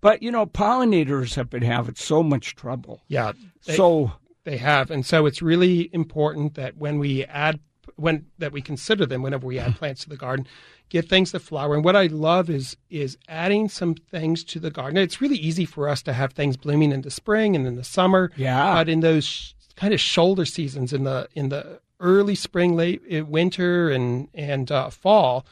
But 0.00 0.20
you 0.20 0.32
know, 0.32 0.46
pollinators 0.46 1.36
have 1.36 1.48
been 1.48 1.62
having 1.62 1.94
so 1.94 2.24
much 2.24 2.56
trouble. 2.56 3.04
yeah. 3.06 3.32
They, 3.64 3.76
so 3.76 4.10
they 4.42 4.56
have, 4.56 4.90
and 4.90 5.06
so 5.06 5.26
it's 5.26 5.40
really 5.40 5.88
important 5.92 6.54
that 6.54 6.76
when 6.76 6.98
we 6.98 7.24
add 7.24 7.60
when 7.94 8.26
that 8.38 8.50
we 8.50 8.62
consider 8.62 9.06
them 9.06 9.22
whenever 9.22 9.46
we 9.46 9.60
add 9.60 9.68
mm-hmm. 9.68 9.78
plants 9.78 10.02
to 10.02 10.08
the 10.08 10.16
garden, 10.16 10.44
get 10.88 11.08
things 11.08 11.30
that 11.30 11.40
flower. 11.40 11.76
And 11.76 11.84
what 11.84 11.94
I 11.94 12.06
love 12.06 12.50
is 12.50 12.76
is 12.90 13.16
adding 13.28 13.68
some 13.68 13.94
things 13.94 14.42
to 14.44 14.58
the 14.58 14.72
garden. 14.72 14.96
It's 14.96 15.20
really 15.20 15.38
easy 15.38 15.66
for 15.66 15.88
us 15.88 16.02
to 16.02 16.12
have 16.12 16.32
things 16.32 16.56
blooming 16.56 16.90
in 16.90 17.02
the 17.02 17.10
spring 17.10 17.54
and 17.54 17.64
in 17.64 17.76
the 17.76 17.84
summer. 17.84 18.32
Yeah. 18.36 18.74
But 18.74 18.88
in 18.88 19.00
those 19.00 19.54
kind 19.76 19.92
of 19.94 20.00
shoulder 20.00 20.44
seasons 20.44 20.92
in 20.92 21.04
the 21.04 21.28
in 21.34 21.48
the 21.48 21.80
early 22.00 22.34
spring, 22.34 22.76
late 22.76 23.02
uh, 23.14 23.24
winter, 23.24 23.90
and 23.90 24.28
and 24.34 24.70
uh, 24.70 24.90
fall, 24.90 25.46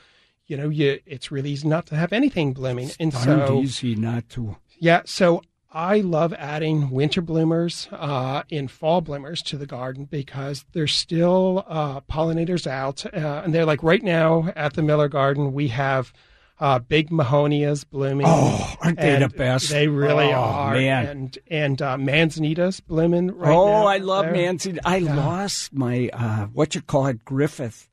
you 0.47 0.57
know, 0.57 0.69
you 0.69 1.01
it's 1.07 1.31
really 1.31 1.51
easy 1.51 1.69
not 1.69 1.87
to 1.87 1.97
have 1.97 2.13
anything 2.13 2.53
blooming. 2.53 2.91
And 2.99 3.13
darn 3.13 3.47
so 3.47 3.61
easy 3.61 3.95
not 3.95 4.29
to. 4.31 4.57
yeah, 4.79 5.03
so 5.05 5.43
I 5.73 6.01
love 6.01 6.35
adding 6.35 6.91
winter 6.91 7.21
bloomers 7.21 7.87
uh, 7.93 8.43
and 8.51 8.69
fall 8.71 9.01
bloomers 9.01 9.41
to 9.43 9.57
the 9.57 9.67
garden 9.67 10.07
because 10.07 10.65
there's 10.73 10.93
still 10.93 11.65
uh, 11.69 12.01
pollinators 12.03 12.67
out, 12.67 13.07
uh, 13.07 13.43
and 13.45 13.55
they're 13.55 13.65
like 13.65 13.83
right 13.83 14.03
now 14.03 14.53
at 14.57 14.75
the 14.75 14.83
Miller 14.83 15.09
Garden 15.09 15.53
we 15.53 15.69
have 15.69 16.13
uh, 16.61 16.79
big 16.79 17.11
mahonias 17.11 17.85
blooming. 17.89 18.27
Oh, 18.29 18.75
aren't 18.83 18.99
they 19.01 19.19
the 19.19 19.29
best? 19.29 19.71
They 19.71 19.89
really 19.89 20.27
Oh, 20.27 20.33
are, 20.33 20.75
man. 20.75 21.07
and 21.07 21.39
and 21.49 21.83
uh, 21.83 21.97
manzanitas 21.97 22.81
blooming 22.87 23.29
right 23.37 23.51
oh, 23.53 23.67
now. 23.67 23.87
I 23.87 23.97
love 23.99 24.27
there. 24.27 24.35
Nancy. 24.35 24.79
I 24.85 24.99
lost 24.99 25.73
my 25.73 26.11
uh, 26.13 26.47
what 26.47 26.75
you 26.75 26.83
call 26.83 27.07
it, 27.07 27.25
Griffith. 27.25 27.89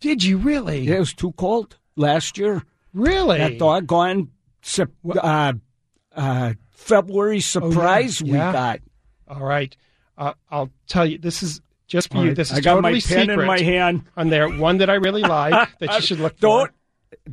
Did 0.00 0.22
you 0.22 0.38
really? 0.38 0.86
It 0.88 0.98
was 0.98 1.12
too 1.14 1.32
cold 1.32 1.76
last 1.96 2.38
year. 2.38 2.62
Really? 2.94 3.38
That 3.38 3.58
doggone 3.58 4.30
uh, 5.12 5.52
uh, 6.14 6.52
February 6.70 7.40
surprise 7.40 8.22
we 8.22 8.30
Oh, 8.30 8.34
Yeah. 8.34 8.52
got. 8.52 8.80
All 9.28 9.44
right. 9.44 9.76
Uh, 10.16 10.32
I'll 10.50 10.70
tell 10.86 11.04
you. 11.04 11.18
This 11.18 11.42
is 11.42 11.60
just 11.88 12.12
for 12.12 12.24
you. 12.24 12.34
This 12.34 12.50
is 12.50 12.58
I 12.58 12.60
got 12.60 12.74
totally 12.76 12.94
my 12.94 13.00
pen 13.00 13.20
secret. 13.26 13.40
in 13.40 13.46
my 13.46 13.60
hand. 13.60 14.04
On 14.16 14.28
there, 14.28 14.48
one 14.48 14.78
that 14.78 14.88
I 14.90 14.94
really 14.94 15.22
like 15.22 15.68
that 15.80 15.94
you 15.96 16.00
should 16.00 16.20
look 16.20 16.38
Don't 16.38 16.68
for. 16.68 16.74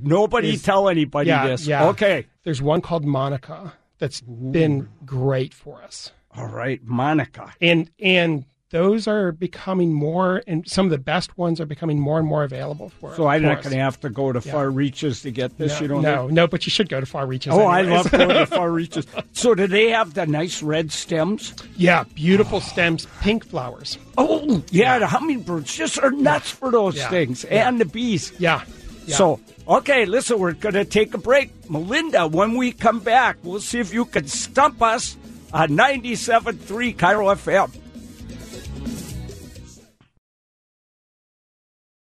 Nobody 0.02 0.54
Is- 0.54 0.64
tell 0.64 0.90
anybody 0.90 1.30
yeah, 1.30 1.48
this. 1.48 1.68
yeah. 1.68 1.88
Okay. 1.90 2.26
There's 2.44 2.62
one 2.62 2.82
called 2.82 3.06
Monica 3.06 3.74
that's 4.00 4.22
been 4.22 4.90
great 5.06 5.54
for 5.54 5.82
us, 5.82 6.12
All 6.36 6.48
right, 6.48 6.82
Monica. 6.84 7.54
and 7.62 7.90
and 8.00 8.46
those 8.70 9.08
are 9.08 9.32
becoming 9.32 9.94
more, 9.94 10.42
and 10.48 10.68
some 10.68 10.88
of 10.88 10.90
the 10.90 10.98
best 10.98 11.38
ones 11.38 11.62
are 11.62 11.66
becoming 11.68 12.00
more 12.00 12.18
and 12.18 12.28
more 12.28 12.44
available 12.44 12.90
for. 12.90 13.12
Us. 13.12 13.18
So 13.18 13.28
I'm 13.28 13.42
for 13.44 13.48
not 13.50 13.62
going 13.62 13.76
to 13.76 13.80
have 13.82 14.00
to 14.00 14.10
go 14.10 14.32
to 14.32 14.42
far 14.42 14.68
reaches 14.72 15.22
to 15.22 15.30
get 15.32 15.60
this. 15.60 15.74
No, 15.76 15.82
you 15.82 15.88
don't 15.88 16.02
no, 16.02 16.28
no, 16.28 16.48
but 16.48 16.66
you 16.66 16.72
should 16.72 16.90
go 16.90 17.00
to 17.00 17.06
Far 17.06 17.28
Reaches. 17.28 17.54
Oh, 17.54 17.68
I 17.68 17.84
love 17.84 18.10
going 18.10 18.30
to 18.30 18.46
far 18.48 18.72
reaches. 18.72 19.06
So, 19.34 19.54
do 19.54 19.68
they 19.68 19.92
have 19.92 20.16
the 20.16 20.26
nice 20.26 20.64
red 20.64 20.92
stems? 20.92 21.54
yeah, 21.78 22.04
beautiful 22.16 22.60
stems, 22.62 23.06
pink 23.22 23.46
flowers. 23.46 24.00
Oh, 24.18 24.64
yeah, 24.72 24.98
the 24.98 25.06
hummingbirds 25.08 25.72
just 25.78 26.00
are 26.00 26.10
nuts 26.12 26.50
for 26.50 26.72
those 26.72 26.98
Yeah. 26.98 27.10
things, 27.12 27.46
and 27.46 27.80
the 27.80 27.86
bees. 27.86 28.34
Yeah. 28.40 28.64
Yeah. 29.06 29.16
So, 29.16 29.40
okay, 29.68 30.06
listen, 30.06 30.40
we're 30.40 30.54
going 30.54 30.76
to 30.76 30.86
take 30.86 31.14
a 31.14 31.18
break. 31.18 31.52
Melinda, 31.70 32.28
when 32.28 32.56
we 32.56 32.72
come 32.72 33.00
back, 33.00 33.38
we'll 33.44 33.60
see 33.60 33.80
if 33.80 33.94
you 33.94 34.06
can 34.06 34.28
stump 34.28 34.82
us 34.82 35.18
on 35.54 35.70
97.3 35.70 36.96
KIRO 36.96 37.36
FM. 37.36 37.80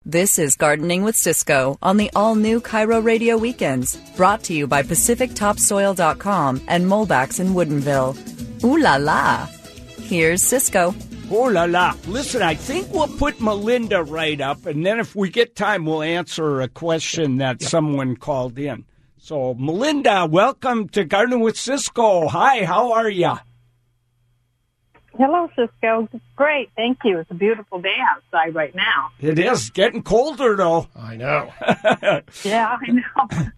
This 0.05 0.38
is 0.38 0.57
Gardening 0.57 1.03
with 1.03 1.16
Ciscoe 1.16 1.77
on 1.83 1.98
the 1.98 2.11
all 2.16 2.35
new 2.35 2.62
KIRO 2.62 3.05
Radio 3.05 3.37
Weekends, 3.37 3.96
brought 4.16 4.42
to 4.44 4.55
you 4.55 4.66
by 4.66 4.83
PacificTopsoil.com 4.83 6.62
and 6.66 6.87
Molbacks 6.87 7.40
in 7.40 7.48
Woodinville. 7.48 8.64
Ooh 8.64 8.79
la 8.79 8.96
la! 8.96 9.46
Here's 10.01 10.42
Ciscoe. 10.42 10.94
Oh 11.31 11.45
la 11.45 11.64
la. 11.64 11.95
Listen, 12.07 12.41
I 12.41 12.55
think 12.55 12.91
we'll 12.91 13.07
put 13.07 13.38
Melinda 13.38 14.03
right 14.03 14.41
up, 14.41 14.64
and 14.64 14.85
then 14.85 14.99
if 14.99 15.14
we 15.14 15.29
get 15.29 15.55
time, 15.55 15.85
we'll 15.85 16.03
answer 16.03 16.62
a 16.62 16.69
question 16.69 17.37
that 17.37 17.61
someone 17.61 18.17
called 18.17 18.59
in. 18.59 18.87
So, 19.19 19.53
Melinda, 19.53 20.27
welcome 20.27 20.88
to 20.91 21.05
Garden 21.05 21.41
with 21.41 21.59
Ciscoe. 21.59 22.29
Hi, 22.29 22.64
how 22.64 22.93
are 22.93 23.11
you? 23.11 23.35
Hello, 25.19 25.51
Ciscoe. 25.55 26.09
Great, 26.35 26.71
thank 26.77 27.01
you. 27.05 27.19
It's 27.19 27.31
a 27.31 27.35
beautiful 27.35 27.83
day 27.83 27.97
outside 28.09 28.55
right 28.55 28.75
now. 28.75 29.11
It 29.21 29.38
is 29.38 29.69
getting 29.69 30.03
colder, 30.03 30.57
though. 30.57 30.88
I 30.97 31.17
know. 31.17 31.53
Yeah, 32.43 32.79
I 32.81 32.91
know. 32.91 33.51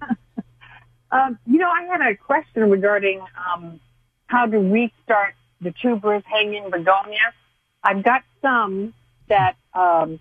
um, 1.12 1.38
you 1.46 1.58
know, 1.58 1.70
I 1.70 1.84
had 1.84 2.00
a 2.00 2.16
question 2.16 2.68
regarding 2.68 3.20
um, 3.54 3.78
how 4.26 4.46
to 4.46 4.58
restart 4.58 5.34
the 5.60 5.72
tubers 5.80 6.24
hanging 6.26 6.64
begonias. 6.70 7.34
I've 7.82 8.02
got 8.02 8.22
some 8.42 8.94
that 9.28 9.56
um, 9.74 10.18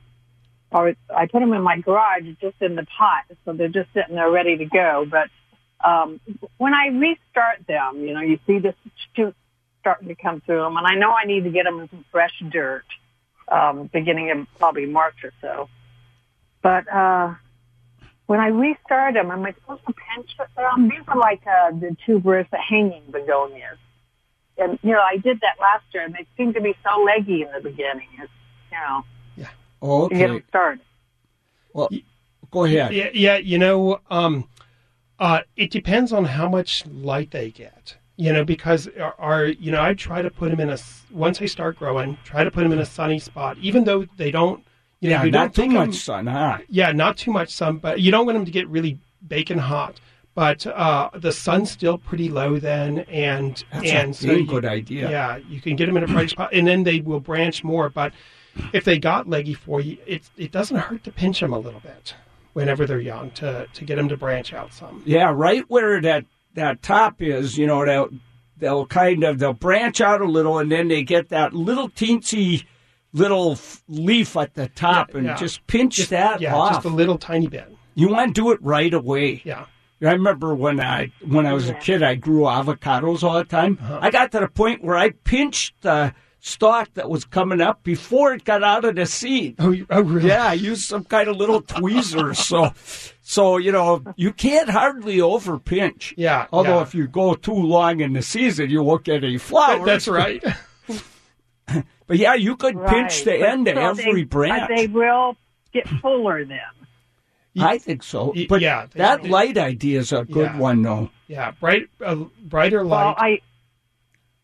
are 0.71 0.93
I 1.15 1.25
put 1.25 1.39
them 1.39 1.53
in 1.53 1.61
my 1.61 1.79
garage, 1.79 2.23
just 2.39 2.61
in 2.61 2.75
the 2.75 2.85
pot, 2.97 3.25
so 3.45 3.53
they're 3.53 3.67
just 3.67 3.91
sitting 3.93 4.15
there 4.15 4.29
ready 4.29 4.57
to 4.57 4.65
go. 4.65 5.05
But 5.09 5.29
um, 5.85 6.19
when 6.57 6.73
I 6.73 6.87
restart 6.87 7.65
them, 7.67 8.03
you 8.05 8.13
know, 8.13 8.21
you 8.21 8.39
see 8.45 8.59
the 8.59 8.75
shoot 9.15 9.35
starting 9.81 10.09
to 10.09 10.15
come 10.15 10.41
through 10.41 10.61
them, 10.61 10.77
and 10.77 10.85
I 10.85 10.95
know 10.95 11.11
I 11.11 11.25
need 11.25 11.43
to 11.45 11.49
get 11.49 11.63
them 11.63 11.79
in 11.79 11.89
some 11.89 12.05
fresh 12.11 12.33
dirt, 12.51 12.85
um, 13.47 13.89
beginning 13.91 14.31
of 14.31 14.47
probably 14.57 14.85
March 14.85 15.15
or 15.23 15.33
so. 15.41 15.69
But 16.61 16.91
uh, 16.91 17.33
when 18.27 18.39
I 18.39 18.47
restart 18.47 19.15
them, 19.15 19.31
am 19.31 19.45
I 19.45 19.53
supposed 19.53 19.85
to 19.87 19.93
pinch 19.93 20.29
them? 20.37 20.89
These 20.89 20.99
are 21.07 21.17
like 21.17 21.41
uh, 21.47 21.71
the 21.71 21.95
tuberous, 22.05 22.47
the 22.51 22.57
hanging 22.57 23.03
begonias. 23.09 23.79
And, 24.59 24.77
you 24.83 24.91
know, 24.91 25.01
I 25.01 25.17
did 25.17 25.39
that 25.41 25.55
last 25.59 25.85
year, 25.93 26.03
and 26.03 26.13
they 26.13 26.25
seem 26.37 26.53
to 26.53 26.61
be 26.61 26.75
so 26.83 27.01
leggy 27.03 27.43
in 27.43 27.51
the 27.51 27.61
beginning. 27.61 28.07
It's, 28.21 28.31
you 28.71 28.77
know, 28.77 29.03
yeah 29.37 29.47
to 29.81 30.09
get 30.15 30.27
them 30.27 30.35
Okay. 30.37 30.45
started. 30.49 30.81
Well, 31.73 31.89
go 32.51 32.65
ahead. 32.65 32.93
Yeah, 32.93 33.09
yeah. 33.13 33.37
You 33.37 33.57
know, 33.57 34.01
um, 34.09 34.47
uh, 35.19 35.41
it 35.55 35.71
depends 35.71 36.11
on 36.11 36.25
how 36.25 36.49
much 36.49 36.85
light 36.87 37.31
they 37.31 37.51
get. 37.51 37.95
You 38.17 38.33
know, 38.33 38.43
because 38.43 38.89
our, 38.99 39.15
our 39.17 39.45
you 39.45 39.71
know, 39.71 39.81
I 39.81 39.93
try 39.93 40.21
to 40.21 40.29
put 40.29 40.49
them 40.51 40.59
in 40.59 40.69
a 40.69 40.77
once 41.09 41.39
they 41.39 41.47
start 41.47 41.77
growing, 41.79 42.17
try 42.25 42.43
to 42.43 42.51
put 42.51 42.63
them 42.63 42.73
in 42.73 42.79
a 42.79 42.85
sunny 42.85 43.19
spot, 43.19 43.57
even 43.59 43.85
though 43.85 44.05
they 44.17 44.29
don't. 44.31 44.63
You 44.99 45.09
know, 45.11 45.15
Yeah, 45.17 45.23
we 45.23 45.31
not 45.31 45.53
don't 45.53 45.55
too 45.55 45.61
take 45.61 45.71
'em- 45.71 45.87
much 45.87 45.95
sun, 45.95 46.27
huh? 46.27 46.57
Yeah, 46.67 46.91
not 46.91 47.15
too 47.15 47.31
much 47.31 47.49
sun, 47.49 47.77
but 47.77 48.01
you 48.01 48.11
don't 48.11 48.25
want 48.25 48.35
them 48.35 48.43
to 48.45 48.51
get 48.51 48.67
really 48.67 48.99
baking 49.25 49.59
hot. 49.59 50.01
But 50.35 50.65
uh, 50.67 51.09
the 51.15 51.31
sun's 51.33 51.69
still 51.71 51.97
pretty 51.97 52.29
low 52.29 52.59
then, 52.59 52.99
and 53.09 53.61
That's 53.73 53.89
and 53.91 54.11
a 54.11 54.13
so 54.13 54.31
you- 54.31 54.45
good 54.45 54.63
idea. 54.65 55.09
Yeah, 55.09 55.37
you 55.49 55.59
can 55.59 55.75
get 55.75 55.87
them 55.87 55.97
in 55.97 56.03
a 56.03 56.07
bright 56.07 56.29
spot, 56.29 56.51
and 56.53 56.67
then 56.67 56.83
they 56.83 57.01
will 57.01 57.19
branch 57.19 57.63
more. 57.63 57.89
But 57.89 58.13
if 58.73 58.85
they 58.85 58.97
got 58.99 59.27
leggy 59.29 59.53
for 59.53 59.81
you, 59.81 59.97
it 60.05 60.23
it 60.37 60.51
doesn't 60.51 60.77
hurt 60.77 61.03
to 61.05 61.11
pinch 61.11 61.39
them 61.41 61.51
a 61.51 61.59
little 61.59 61.81
bit 61.81 62.15
whenever 62.53 62.85
they're 62.85 62.99
young 63.01 63.31
to 63.31 63.67
to 63.73 63.85
get 63.85 63.95
them 63.97 64.07
to 64.09 64.17
branch 64.17 64.53
out 64.53 64.71
some. 64.73 65.03
Yeah, 65.05 65.31
right 65.35 65.65
where 65.67 65.99
that 66.01 66.25
that 66.53 66.81
top 66.83 67.21
is, 67.21 67.57
you 67.57 67.67
know, 67.67 67.85
they'll 67.85 68.09
they'll 68.57 68.85
kind 68.85 69.23
of 69.25 69.39
they'll 69.39 69.51
branch 69.53 69.99
out 69.99 70.21
a 70.21 70.25
little, 70.25 70.59
and 70.59 70.71
then 70.71 70.87
they 70.87 71.03
get 71.03 71.29
that 71.29 71.53
little 71.53 71.89
teensy 71.89 72.65
little 73.11 73.53
f- 73.53 73.83
leaf 73.89 74.37
at 74.37 74.53
the 74.53 74.67
top, 74.69 75.09
Yeah, 75.11 75.17
and 75.17 75.25
yeah. 75.27 75.35
just 75.35 75.65
pinch 75.67 75.95
Just, 75.95 76.11
that 76.11 76.39
yeah, 76.39 76.55
off. 76.55 76.73
just 76.75 76.85
a 76.85 76.89
little 76.89 77.17
tiny 77.17 77.47
bit. 77.47 77.67
you 77.95 78.07
want 78.09 78.35
to 78.35 78.41
do 78.41 78.51
it 78.51 78.61
right 78.61 78.93
away. 78.93 79.41
Yeah. 79.43 79.65
I 80.01 80.13
remember 80.13 80.53
when 80.55 80.79
I 80.79 81.11
when 81.25 81.45
I 81.45 81.53
was 81.53 81.69
a 81.69 81.73
kid, 81.73 82.03
I 82.03 82.15
grew 82.15 82.41
avocados 82.41 83.23
all 83.23 83.33
the 83.33 83.43
time. 83.43 83.77
Uh-huh. 83.81 83.99
I 84.01 84.11
got 84.11 84.31
to 84.31 84.39
the 84.39 84.47
point 84.47 84.83
where 84.83 84.97
I 84.97 85.09
pinched 85.09 85.81
the 85.81 86.13
stalk 86.39 86.93
that 86.93 87.09
was 87.09 87.25
coming 87.25 87.59
up 87.59 87.83
before 87.83 88.33
it 88.33 88.45
got 88.45 88.63
out 88.63 88.85
of 88.85 88.95
the 88.95 89.05
seed. 89.05 89.55
Oh, 89.59 89.75
oh 89.89 90.01
really? 90.01 90.29
Yeah, 90.29 90.47
I 90.47 90.53
used 90.53 90.83
some 90.83 91.03
kind 91.03 91.27
of 91.27 91.37
little 91.37 91.61
tweezers. 91.61 92.39
So, 92.49 92.73
so 93.21 93.57
you 93.57 93.71
know, 93.71 94.01
you 94.15 94.31
can't 94.31 94.69
hardly 94.69 95.21
over 95.21 95.59
pinch. 95.59 96.13
Yeah, 96.17 96.47
Although 96.51 96.77
yeah. 96.77 96.83
if 96.83 96.95
you 96.95 97.07
go 97.07 97.33
too 97.35 97.53
long 97.53 97.99
in 97.99 98.13
the 98.13 98.21
season, 98.21 98.69
you 98.69 98.81
won't 98.81 99.03
get 99.03 99.23
any 99.23 99.37
flowers. 99.37 99.85
That's 99.85 100.07
right. 100.07 100.43
But 102.07 102.17
yeah, 102.17 102.33
you 102.33 102.55
could 102.55 102.75
pinch 102.87 103.23
the 103.23 103.37
But 103.37 103.49
end 103.49 103.67
of 103.67 103.77
every 103.77 104.21
they, 104.21 104.23
branch. 104.23 104.71
They 104.75 104.87
will 104.87 105.37
get 105.71 105.87
fuller 105.87 106.43
then. 106.43 106.59
I 107.61 107.77
think 107.77 108.03
so. 108.03 108.33
But 108.47 108.61
yeah, 108.61 108.87
they- 108.91 108.97
that 108.99 109.23
they- 109.23 109.29
light 109.29 109.57
idea 109.57 109.99
is 109.99 110.11
a 110.11 110.23
good 110.25 110.51
Yeah. 110.53 110.57
one, 110.57 110.81
though. 110.81 111.09
Yeah, 111.27 111.51
bright, 111.51 111.87
uh, 112.03 112.15
brighter 112.43 112.79
Well, 112.85 112.89
light. 112.89 113.15
I 113.17 113.39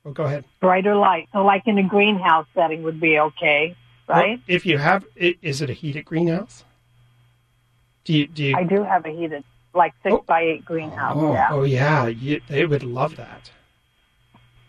oh, 0.06 0.12
go 0.12 0.24
ahead. 0.24 0.46
brighter 0.60 0.96
light. 0.96 1.28
So 1.34 1.44
like 1.44 1.64
in 1.68 1.78
a 1.78 1.84
greenhouse 1.84 2.46
setting 2.54 2.84
would 2.84 3.00
be 3.00 3.18
okay, 3.20 3.76
right? 4.08 4.38
Well, 4.40 4.46
if 4.48 4.66
you 4.66 4.78
have, 4.78 5.06
is 5.16 5.62
it 5.62 5.70
a 5.70 5.74
heated 5.74 6.06
greenhouse? 6.06 6.64
Do 8.04 8.14
you? 8.14 8.28
Do 8.28 8.44
you? 8.44 8.56
I 8.56 8.64
do 8.64 8.84
have 8.84 9.04
a 9.06 9.10
heated, 9.10 9.44
like 9.74 9.94
six 10.04 10.14
Oh. 10.14 10.24
by 10.28 10.42
eight 10.42 10.64
greenhouse. 10.66 11.18
Oh, 11.18 11.34
yeah. 11.34 11.48
oh 11.50 11.64
yeah, 11.64 12.06
you, 12.08 12.40
they 12.48 12.66
would 12.68 12.84
love 12.84 13.16
that. 13.16 13.50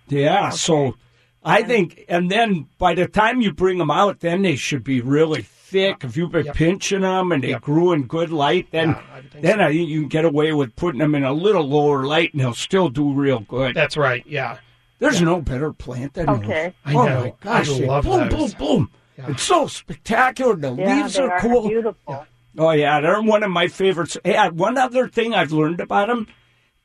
Yeah, 0.08 0.50
so 0.50 0.96
I 1.44 1.62
think, 1.62 2.04
and 2.08 2.30
then 2.30 2.68
by 2.78 2.94
the 2.94 3.06
time 3.06 3.40
you 3.40 3.52
bring 3.52 3.78
them 3.78 3.90
out, 3.90 4.20
then 4.20 4.42
they 4.42 4.56
should 4.56 4.84
be 4.84 5.00
really 5.00 5.42
thick. 5.76 6.04
If 6.04 6.16
you've 6.16 6.32
been 6.32 6.46
Yep. 6.46 6.54
pinching 6.54 7.00
them 7.02 7.32
and 7.32 7.42
they 7.42 7.50
Yep. 7.50 7.60
grew 7.62 7.92
in 7.92 8.02
good 8.04 8.30
light, 8.30 8.68
then 8.70 8.90
Yeah, 8.90 9.00
I 9.14 9.40
then 9.40 9.58
so. 9.58 9.64
I 9.64 9.72
think 9.72 9.88
you 9.88 10.00
can 10.00 10.08
get 10.08 10.24
away 10.24 10.52
with 10.52 10.74
putting 10.76 11.00
them 11.00 11.14
in 11.14 11.24
a 11.24 11.32
little 11.32 11.66
lower 11.68 12.04
light, 12.06 12.32
and 12.32 12.40
they'll 12.40 12.54
still 12.54 12.88
do 12.88 13.12
real 13.12 13.40
good. 13.40 13.74
That's 13.74 13.96
right. 13.96 14.24
Yeah. 14.26 14.56
There's 14.98 15.20
no 15.20 15.40
better 15.42 15.72
plant 15.74 16.14
than 16.14 16.26
those. 16.26 16.36
Okay. 16.38 16.72
I 16.84 16.94
oh 16.94 17.06
know. 17.06 17.20
my 17.20 17.32
gosh, 17.40 17.68
I 17.68 17.78
they 17.78 17.86
love 17.86 18.04
boom, 18.04 18.28
those. 18.30 18.54
boom, 18.54 18.66
boom. 18.68 18.90
Yeah. 19.18 19.30
It's 19.30 19.42
so 19.42 19.66
spectacular. 19.66 20.56
The 20.56 20.72
Yeah, 20.74 20.96
leaves 21.02 21.14
they 21.14 21.22
are 21.22 21.32
are 21.32 21.40
cool. 21.40 21.68
beautiful. 21.68 22.26
Oh 22.58 22.70
yeah, 22.70 23.00
they're 23.02 23.20
one 23.20 23.42
of 23.42 23.50
my 23.50 23.68
favorites. 23.68 24.16
Yeah, 24.24 24.48
one 24.48 24.78
other 24.78 25.08
thing 25.08 25.34
I've 25.34 25.52
learned 25.52 25.80
about 25.80 26.08
them: 26.08 26.26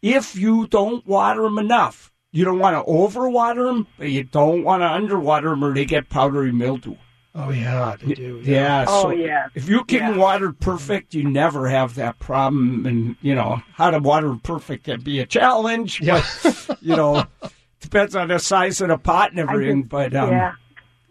if 0.01 0.36
you 0.36 0.67
don't 0.67 1.08
water 1.08 1.43
them 1.43 1.58
enough, 1.58 2.12
you 2.34 2.43
don't 2.43 2.60
want 2.60 2.75
to 2.75 2.91
overwater 2.91 3.65
them, 3.67 3.88
but 3.97 4.10
you 4.10 4.23
don't 4.23 4.63
want 4.65 4.82
to 4.82 4.88
underwater 4.91 5.49
them, 5.51 5.63
or 5.63 5.73
they 5.73 5.86
get 5.86 6.10
powdery 6.10 6.51
mildew. 6.51 6.95
Oh 7.34 7.50
yeah, 7.50 7.96
they 8.02 8.13
do. 8.13 8.41
Yeah. 8.44 8.86
Oh, 8.88 9.04
so 9.04 9.10
yeah. 9.12 9.48
If 9.56 9.70
you 9.70 9.84
can 9.86 10.00
Yeah. 10.13 10.17
water 10.17 10.52
perfect, 10.52 11.13
you 11.13 11.24
never 11.30 11.70
have 11.70 11.96
that 11.96 12.20
problem. 12.20 12.86
And 12.86 13.15
you 13.22 13.34
know 13.36 13.62
how 13.74 13.89
to 13.91 14.00
water 14.00 14.36
perfect 14.44 14.84
can 14.86 15.00
be 15.02 15.20
a 15.20 15.26
challenge. 15.26 16.02
Yeah. 16.02 16.24
But, 16.44 16.78
you 16.82 16.96
know, 16.96 17.26
depends 17.80 18.15
on 18.17 18.28
the 18.28 18.38
size 18.39 18.82
of 18.82 18.89
the 18.89 18.98
pot 18.98 19.32
and 19.32 19.39
everything. 19.39 19.84
but 19.84 20.13
um, 20.13 20.32
yeah. 20.32 20.52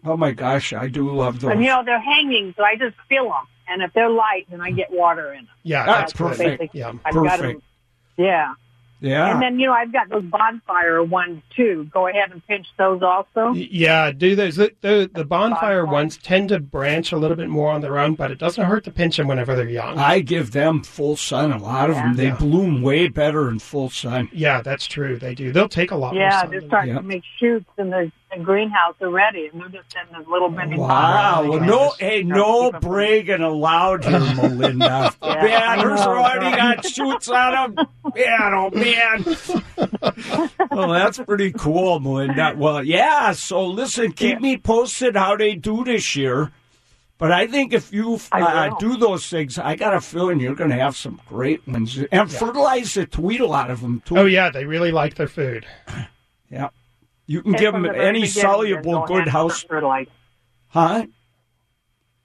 oh 0.05 0.15
my 0.15 0.31
gosh, 0.31 0.73
I 0.73 0.87
do 0.89 1.09
love 1.09 1.39
those. 1.41 1.51
And 1.51 1.61
you 1.63 1.69
know 1.69 1.83
they're 1.83 1.99
hanging, 1.99 2.53
so 2.55 2.63
I 2.63 2.75
just 2.75 2.95
fill 3.09 3.25
them. 3.25 3.47
And 3.67 3.81
if 3.81 3.91
they're 3.93 4.09
light, 4.09 4.45
then 4.51 4.61
I 4.61 4.69
get 4.71 4.91
water 4.91 5.31
in 5.33 5.45
them. 5.45 5.55
Yeah, 5.63 5.85
That's 5.85 5.99
that's 5.99 6.13
perfect. 6.13 6.59
Basic- 6.59 6.75
Yeah. 6.75 6.91
I've 7.05 7.13
got 7.15 7.39
Perfect. 7.39 7.55
'em- 7.55 7.61
Yeah. 8.25 8.53
Yeah. 9.01 9.33
And 9.33 9.41
then 9.41 9.59
you 9.59 9.67
know 9.67 9.73
I've 9.73 9.91
got 9.91 10.07
those 10.09 10.23
bonfire 10.23 11.03
ones 11.03 11.41
too. 11.55 11.89
Go 11.91 12.07
ahead 12.07 12.31
and 12.31 12.45
pinch 12.47 12.67
those 12.77 13.01
also. 13.01 13.51
Yeah, 13.53 14.11
do 14.11 14.35
those. 14.35 14.55
The, 14.55 14.71
the, 14.81 15.09
the 15.13 15.25
bonfire 15.25 15.81
Bonfire. 15.81 15.85
ones 15.85 16.17
tend 16.17 16.49
to 16.49 16.59
branch 16.59 17.11
a 17.11 17.17
little 17.17 17.35
bit 17.35 17.49
more 17.49 17.71
on 17.71 17.81
their 17.81 17.99
own, 17.99 18.15
but 18.15 18.31
it 18.31 18.37
doesn't 18.37 18.63
hurt 18.63 18.83
to 18.85 18.91
pinch 18.91 19.17
them 19.17 19.27
whenever 19.27 19.55
they're 19.55 19.67
young. 19.67 19.97
I 19.97 20.19
give 20.21 20.51
them 20.51 20.83
full 20.83 21.17
sun. 21.17 21.51
A 21.51 21.57
lot 21.57 21.89
of 21.89 21.95
them, 21.97 22.15
they 22.15 22.27
Yeah. 22.27 22.37
bloom 22.37 22.81
way 22.81 23.07
better 23.09 23.49
in 23.49 23.59
full 23.59 23.89
sun. 23.89 24.29
yeah, 24.31 24.61
that's 24.61 24.85
true. 24.85 25.17
They 25.17 25.35
do. 25.35 25.51
They'll 25.51 25.67
take 25.67 25.91
a 25.91 25.95
lot 25.95 26.13
more 26.13 26.21
Yeah, 26.23 26.45
they're 26.45 26.61
starting 26.61 26.93
Yeah. 26.93 26.99
to 27.01 27.03
make 27.03 27.23
shoots 27.39 27.69
in 27.77 27.89
the, 27.89 28.11
the 28.35 28.43
greenhouse 28.43 28.95
already, 29.01 29.47
and 29.47 29.61
they're 29.61 29.69
just 29.69 29.95
in 29.95 30.17
this 30.17 30.27
little 30.27 30.49
bitty 30.49 30.77
Wow. 30.77 31.45
Well, 31.47 31.59
no, 31.59 31.93
hey, 31.99 32.23
no 32.23 32.65
Keep 32.71 32.75
'em- 32.75 32.81
bragging 32.81 33.41
allowed 33.41 34.05
here, 34.05 34.19
Melinda. 34.19 35.13
Yeah, 35.21 35.43
man, 35.43 35.61
I 35.79 35.83
there's 35.83 35.99
already 36.01 36.55
got 36.55 36.85
shoots 36.85 37.29
on 37.29 37.75
them. 37.75 37.87
Man, 38.15 38.53
oh 38.53 38.69
man. 38.71 40.49
well, 40.71 40.89
that's 40.89 41.19
pretty 41.19 41.51
cool, 41.51 41.99
Melinda. 41.99 42.53
Well, 42.57 42.83
yeah. 42.83 43.31
So 43.33 43.65
listen, 43.65 44.11
keep 44.11 44.39
me 44.41 44.57
posted 44.57 45.15
how 45.15 45.35
they 45.35 45.55
do 45.55 45.83
this 45.83 46.15
year. 46.15 46.51
But 47.17 47.31
I 47.31 47.45
think 47.45 47.71
if 47.71 47.93
you 47.93 48.19
uh, 48.31 48.75
do 48.79 48.97
those 48.97 49.27
things, 49.27 49.59
I 49.59 49.75
got 49.75 49.93
a 49.93 50.01
feeling 50.01 50.39
you're 50.39 50.55
going 50.55 50.71
to 50.71 50.75
have 50.75 50.97
some 50.97 51.21
great 51.27 51.67
ones. 51.67 51.99
And 52.11 52.31
fertilize 52.31 52.95
the 52.95 53.05
tweedle 53.05 53.53
out 53.53 53.69
of 53.69 53.81
them, 53.81 54.01
too. 54.03 54.17
Oh 54.17 54.25
yeah, 54.25 54.49
they 54.49 54.65
really 54.65 54.91
like 54.91 55.13
their 55.15 55.27
food. 55.27 55.67
Yeah. 56.49 56.69
You 57.27 57.41
can 57.41 57.51
And 57.53 57.59
give 57.59 57.73
them 57.73 57.83
the 57.83 57.95
any 57.95 58.25
soluble 58.25 59.05
good 59.05 59.27
house. 59.27 59.59
start 59.59 59.69
fertilizing. 59.69 60.13
Huh? 60.69 61.05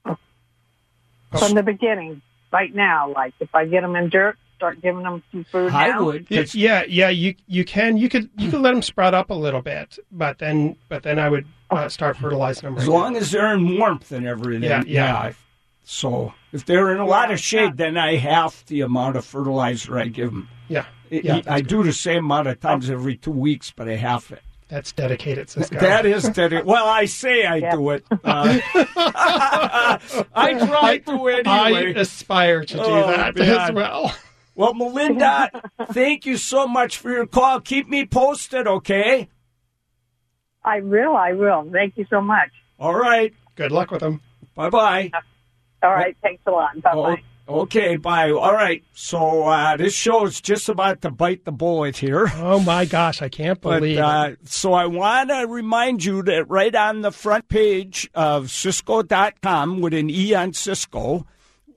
From 0.04 1.52
the 1.54 1.62
beginning, 1.62 2.22
right 2.52 2.74
now, 2.74 3.12
like 3.12 3.34
if 3.40 3.54
I 3.54 3.66
get 3.66 3.82
them 3.82 3.94
in 3.96 4.08
dirt, 4.08 4.38
start 4.56 4.80
giving 4.80 5.02
them 5.02 5.22
some 5.30 5.44
food 5.44 5.72
I 5.72 5.88
now. 5.88 6.04
would. 6.04 6.26
Y- 6.30 6.36
'cause- 6.38 6.54
Yeah, 6.54 6.84
yeah, 6.88 7.08
you 7.10 7.34
you 7.46 7.64
can 7.64 7.96
you 7.98 8.08
could 8.08 8.30
you 8.38 8.50
could 8.50 8.60
let 8.60 8.72
them 8.72 8.80
sprout 8.82 9.12
up 9.12 9.28
a 9.30 9.34
little 9.34 9.60
bit, 9.60 9.98
but 10.10 10.38
then 10.38 10.76
but 10.88 11.02
then 11.02 11.18
I 11.18 11.28
would 11.28 11.46
uh, 11.70 11.88
start 11.88 12.16
fertilizing 12.16 12.62
them. 12.70 12.78
As 12.78 12.88
long 12.88 13.12
now. 13.14 13.18
as 13.18 13.32
they're 13.32 13.52
in 13.54 13.76
warmth 13.78 14.12
and 14.12 14.26
everything. 14.26 14.62
Yeah, 14.62 14.82
yeah. 14.86 15.32
So 15.84 16.32
if 16.52 16.64
they're 16.64 16.92
in 16.92 16.98
a 17.00 17.06
lot 17.06 17.30
of 17.30 17.38
shade, 17.38 17.76
then 17.76 17.98
I 17.98 18.16
half 18.16 18.64
the 18.66 18.80
amount 18.80 19.16
of 19.16 19.24
fertilizer 19.24 19.98
I 19.98 20.08
give 20.08 20.30
them. 20.30 20.48
yeah, 20.68 20.86
yeah, 21.10 21.42
I 21.46 21.60
do 21.60 21.82
the 21.82 21.92
same 21.92 22.24
amount 22.24 22.48
of 22.48 22.58
times 22.60 22.88
every 22.88 23.16
two 23.16 23.30
weeks, 23.32 23.72
but 23.76 23.88
I 23.88 23.96
half 23.96 24.30
it. 24.32 24.42
That's 24.68 24.90
dedicated, 24.92 25.48
Ciscoe. 25.48 25.78
That 25.78 26.06
is 26.06 26.24
dedicated. 26.24 26.66
Well, 26.66 26.86
I 26.88 27.04
say 27.04 27.44
I 27.44 27.56
Yeah. 27.56 27.70
do 27.76 27.90
it. 27.90 28.04
Uh, 28.10 28.58
I 30.34 30.54
try 30.66 30.98
to 31.06 31.28
anyway. 31.28 31.44
I 31.46 32.00
aspire 32.00 32.64
to 32.64 32.74
do 32.74 32.82
Oh, 32.82 33.06
that 33.06 33.36
man. 33.36 33.48
as 33.60 33.72
well. 33.72 34.12
Well, 34.56 34.74
Melinda, 34.74 35.50
thank 35.92 36.26
you 36.26 36.36
so 36.36 36.66
much 36.66 36.98
for 36.98 37.10
your 37.12 37.26
call. 37.26 37.60
Keep 37.60 37.88
me 37.88 38.06
posted, 38.06 38.66
okay? 38.66 39.28
I 40.64 40.80
will, 40.80 41.14
I 41.16 41.32
will. 41.34 41.68
Thank 41.70 41.96
you 41.96 42.06
so 42.10 42.20
much. 42.20 42.48
All 42.80 42.94
right. 42.94 43.32
Good 43.54 43.70
luck 43.70 43.90
with 43.92 44.00
them. 44.00 44.20
Bye 44.56 44.70
bye. 44.70 45.10
All 45.82 45.92
right, 45.92 46.16
thanks 46.22 46.42
a 46.46 46.50
lot. 46.50 46.80
Bye 46.82 46.94
bye. 46.94 47.16
Oh, 47.22 47.35
okay, 47.48 47.96
bye. 47.96 48.30
All 48.30 48.52
right. 48.52 48.82
So 48.92 49.44
uh, 49.44 49.76
this 49.76 49.94
show 49.94 50.26
is 50.26 50.40
just 50.40 50.68
about 50.68 51.02
to 51.02 51.10
bite 51.10 51.44
the 51.44 51.52
bullet 51.52 51.96
here. 51.96 52.30
Oh 52.36 52.60
my 52.60 52.84
gosh, 52.84 53.22
I 53.22 53.28
can't 53.28 53.60
But 53.60 53.80
believe 53.80 53.98
uh, 53.98 54.30
it. 54.32 54.48
so 54.48 54.72
I 54.72 54.86
want 54.86 55.30
to 55.30 55.46
remind 55.48 56.04
you 56.04 56.22
that 56.24 56.48
right 56.48 56.74
on 56.74 57.02
the 57.02 57.12
front 57.12 57.48
page 57.48 58.08
of 58.14 58.50
Ciscoe.com 58.50 59.80
with 59.80 59.94
an 59.94 60.10
E 60.10 60.34
on 60.34 60.52
Ciscoe, 60.52 61.26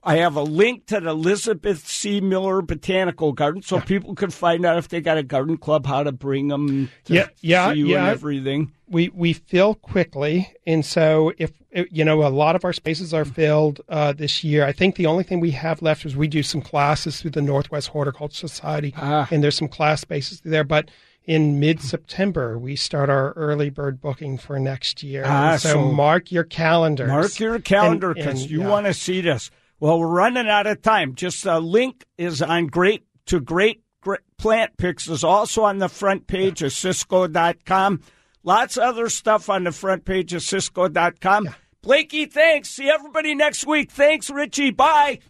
I 0.02 0.16
have 0.16 0.36
a 0.36 0.42
link 0.42 0.86
to 0.86 1.00
the 1.00 1.10
Elizabeth 1.10 1.86
C. 1.86 2.20
Miller 2.20 2.62
Botanical 2.62 3.32
Garden, 3.32 3.62
so 3.62 3.80
people 3.80 4.14
can 4.14 4.30
find 4.30 4.64
out 4.64 4.78
if 4.78 4.88
they 4.88 5.00
got 5.00 5.18
a 5.18 5.22
garden 5.22 5.58
club, 5.58 5.84
how 5.86 6.02
to 6.02 6.12
bring 6.12 6.48
them 6.48 6.88
to 7.04 7.14
Yeah, 7.14 7.28
yeah, 7.42 7.72
see 7.72 7.78
you 7.80 7.84
and 7.84 7.90
yeah. 7.92 8.08
everything. 8.10 8.72
we 8.88 9.10
we 9.10 9.34
fill 9.34 9.74
quickly, 9.74 10.52
and 10.66 10.84
so 10.86 11.32
if 11.38 11.52
you 11.90 12.04
know 12.04 12.26
a 12.26 12.28
lot 12.28 12.56
of 12.56 12.64
our 12.64 12.72
spaces 12.72 13.12
are 13.14 13.24
filled 13.24 13.80
uh, 13.88 14.12
this 14.12 14.42
year. 14.42 14.64
I 14.64 14.72
think 14.72 14.96
the 14.96 15.06
only 15.06 15.22
thing 15.22 15.38
we 15.38 15.50
have 15.52 15.82
left 15.82 16.04
is 16.06 16.16
we 16.16 16.28
do 16.28 16.42
some 16.42 16.62
classes 16.62 17.20
through 17.20 17.30
the 17.32 17.42
Northwest 17.42 17.88
Horticulture 17.88 18.48
Society, 18.48 18.94
Ah. 18.96 19.28
and 19.30 19.44
there's 19.44 19.56
some 19.56 19.68
class 19.68 20.00
spaces 20.00 20.40
there. 20.44 20.64
But 20.64 20.90
in 21.26 21.60
mid 21.60 21.80
September, 21.80 22.58
we 22.58 22.74
start 22.74 23.10
our 23.10 23.32
early 23.32 23.68
bird 23.70 24.00
booking 24.00 24.38
for 24.38 24.58
next 24.58 25.02
year. 25.02 25.24
Ah, 25.26 25.56
so, 25.58 25.68
so 25.74 25.82
mark 25.92 26.32
your 26.32 26.44
calendars. 26.44 27.08
Mark 27.08 27.38
your 27.38 27.58
calendar 27.60 28.14
because 28.14 28.50
you 28.50 28.62
yeah. 28.62 28.68
want 28.68 28.86
to 28.86 28.94
see 28.94 29.20
this. 29.20 29.50
Well, 29.80 29.98
we're 29.98 30.08
running 30.08 30.46
out 30.46 30.66
of 30.66 30.82
time. 30.82 31.14
Just 31.14 31.46
a 31.46 31.58
link 31.58 32.04
is 32.18 32.42
on 32.42 32.66
great 32.66 33.06
to 33.26 33.40
great, 33.40 33.82
great 34.02 34.20
plant 34.36 34.76
picks 34.76 35.08
is 35.08 35.24
also 35.24 35.64
on 35.64 35.78
the 35.78 35.88
front 35.88 36.26
page 36.26 36.62
of 36.62 36.74
Ciscoe.com. 36.74 38.02
Lots 38.42 38.76
of 38.76 38.82
other 38.82 39.08
stuff 39.08 39.48
on 39.48 39.64
the 39.64 39.72
front 39.72 40.04
page 40.04 40.34
of 40.34 40.42
Ciscoe.com. 40.42 41.48
Blakey, 41.80 42.26
thanks. 42.26 42.68
See 42.68 42.90
everybody 42.90 43.34
next 43.34 43.66
week. 43.66 43.90
Thanks, 43.90 44.28
Richie. 44.28 44.70
Bye. 44.70 45.20
Yeah. 45.22 45.29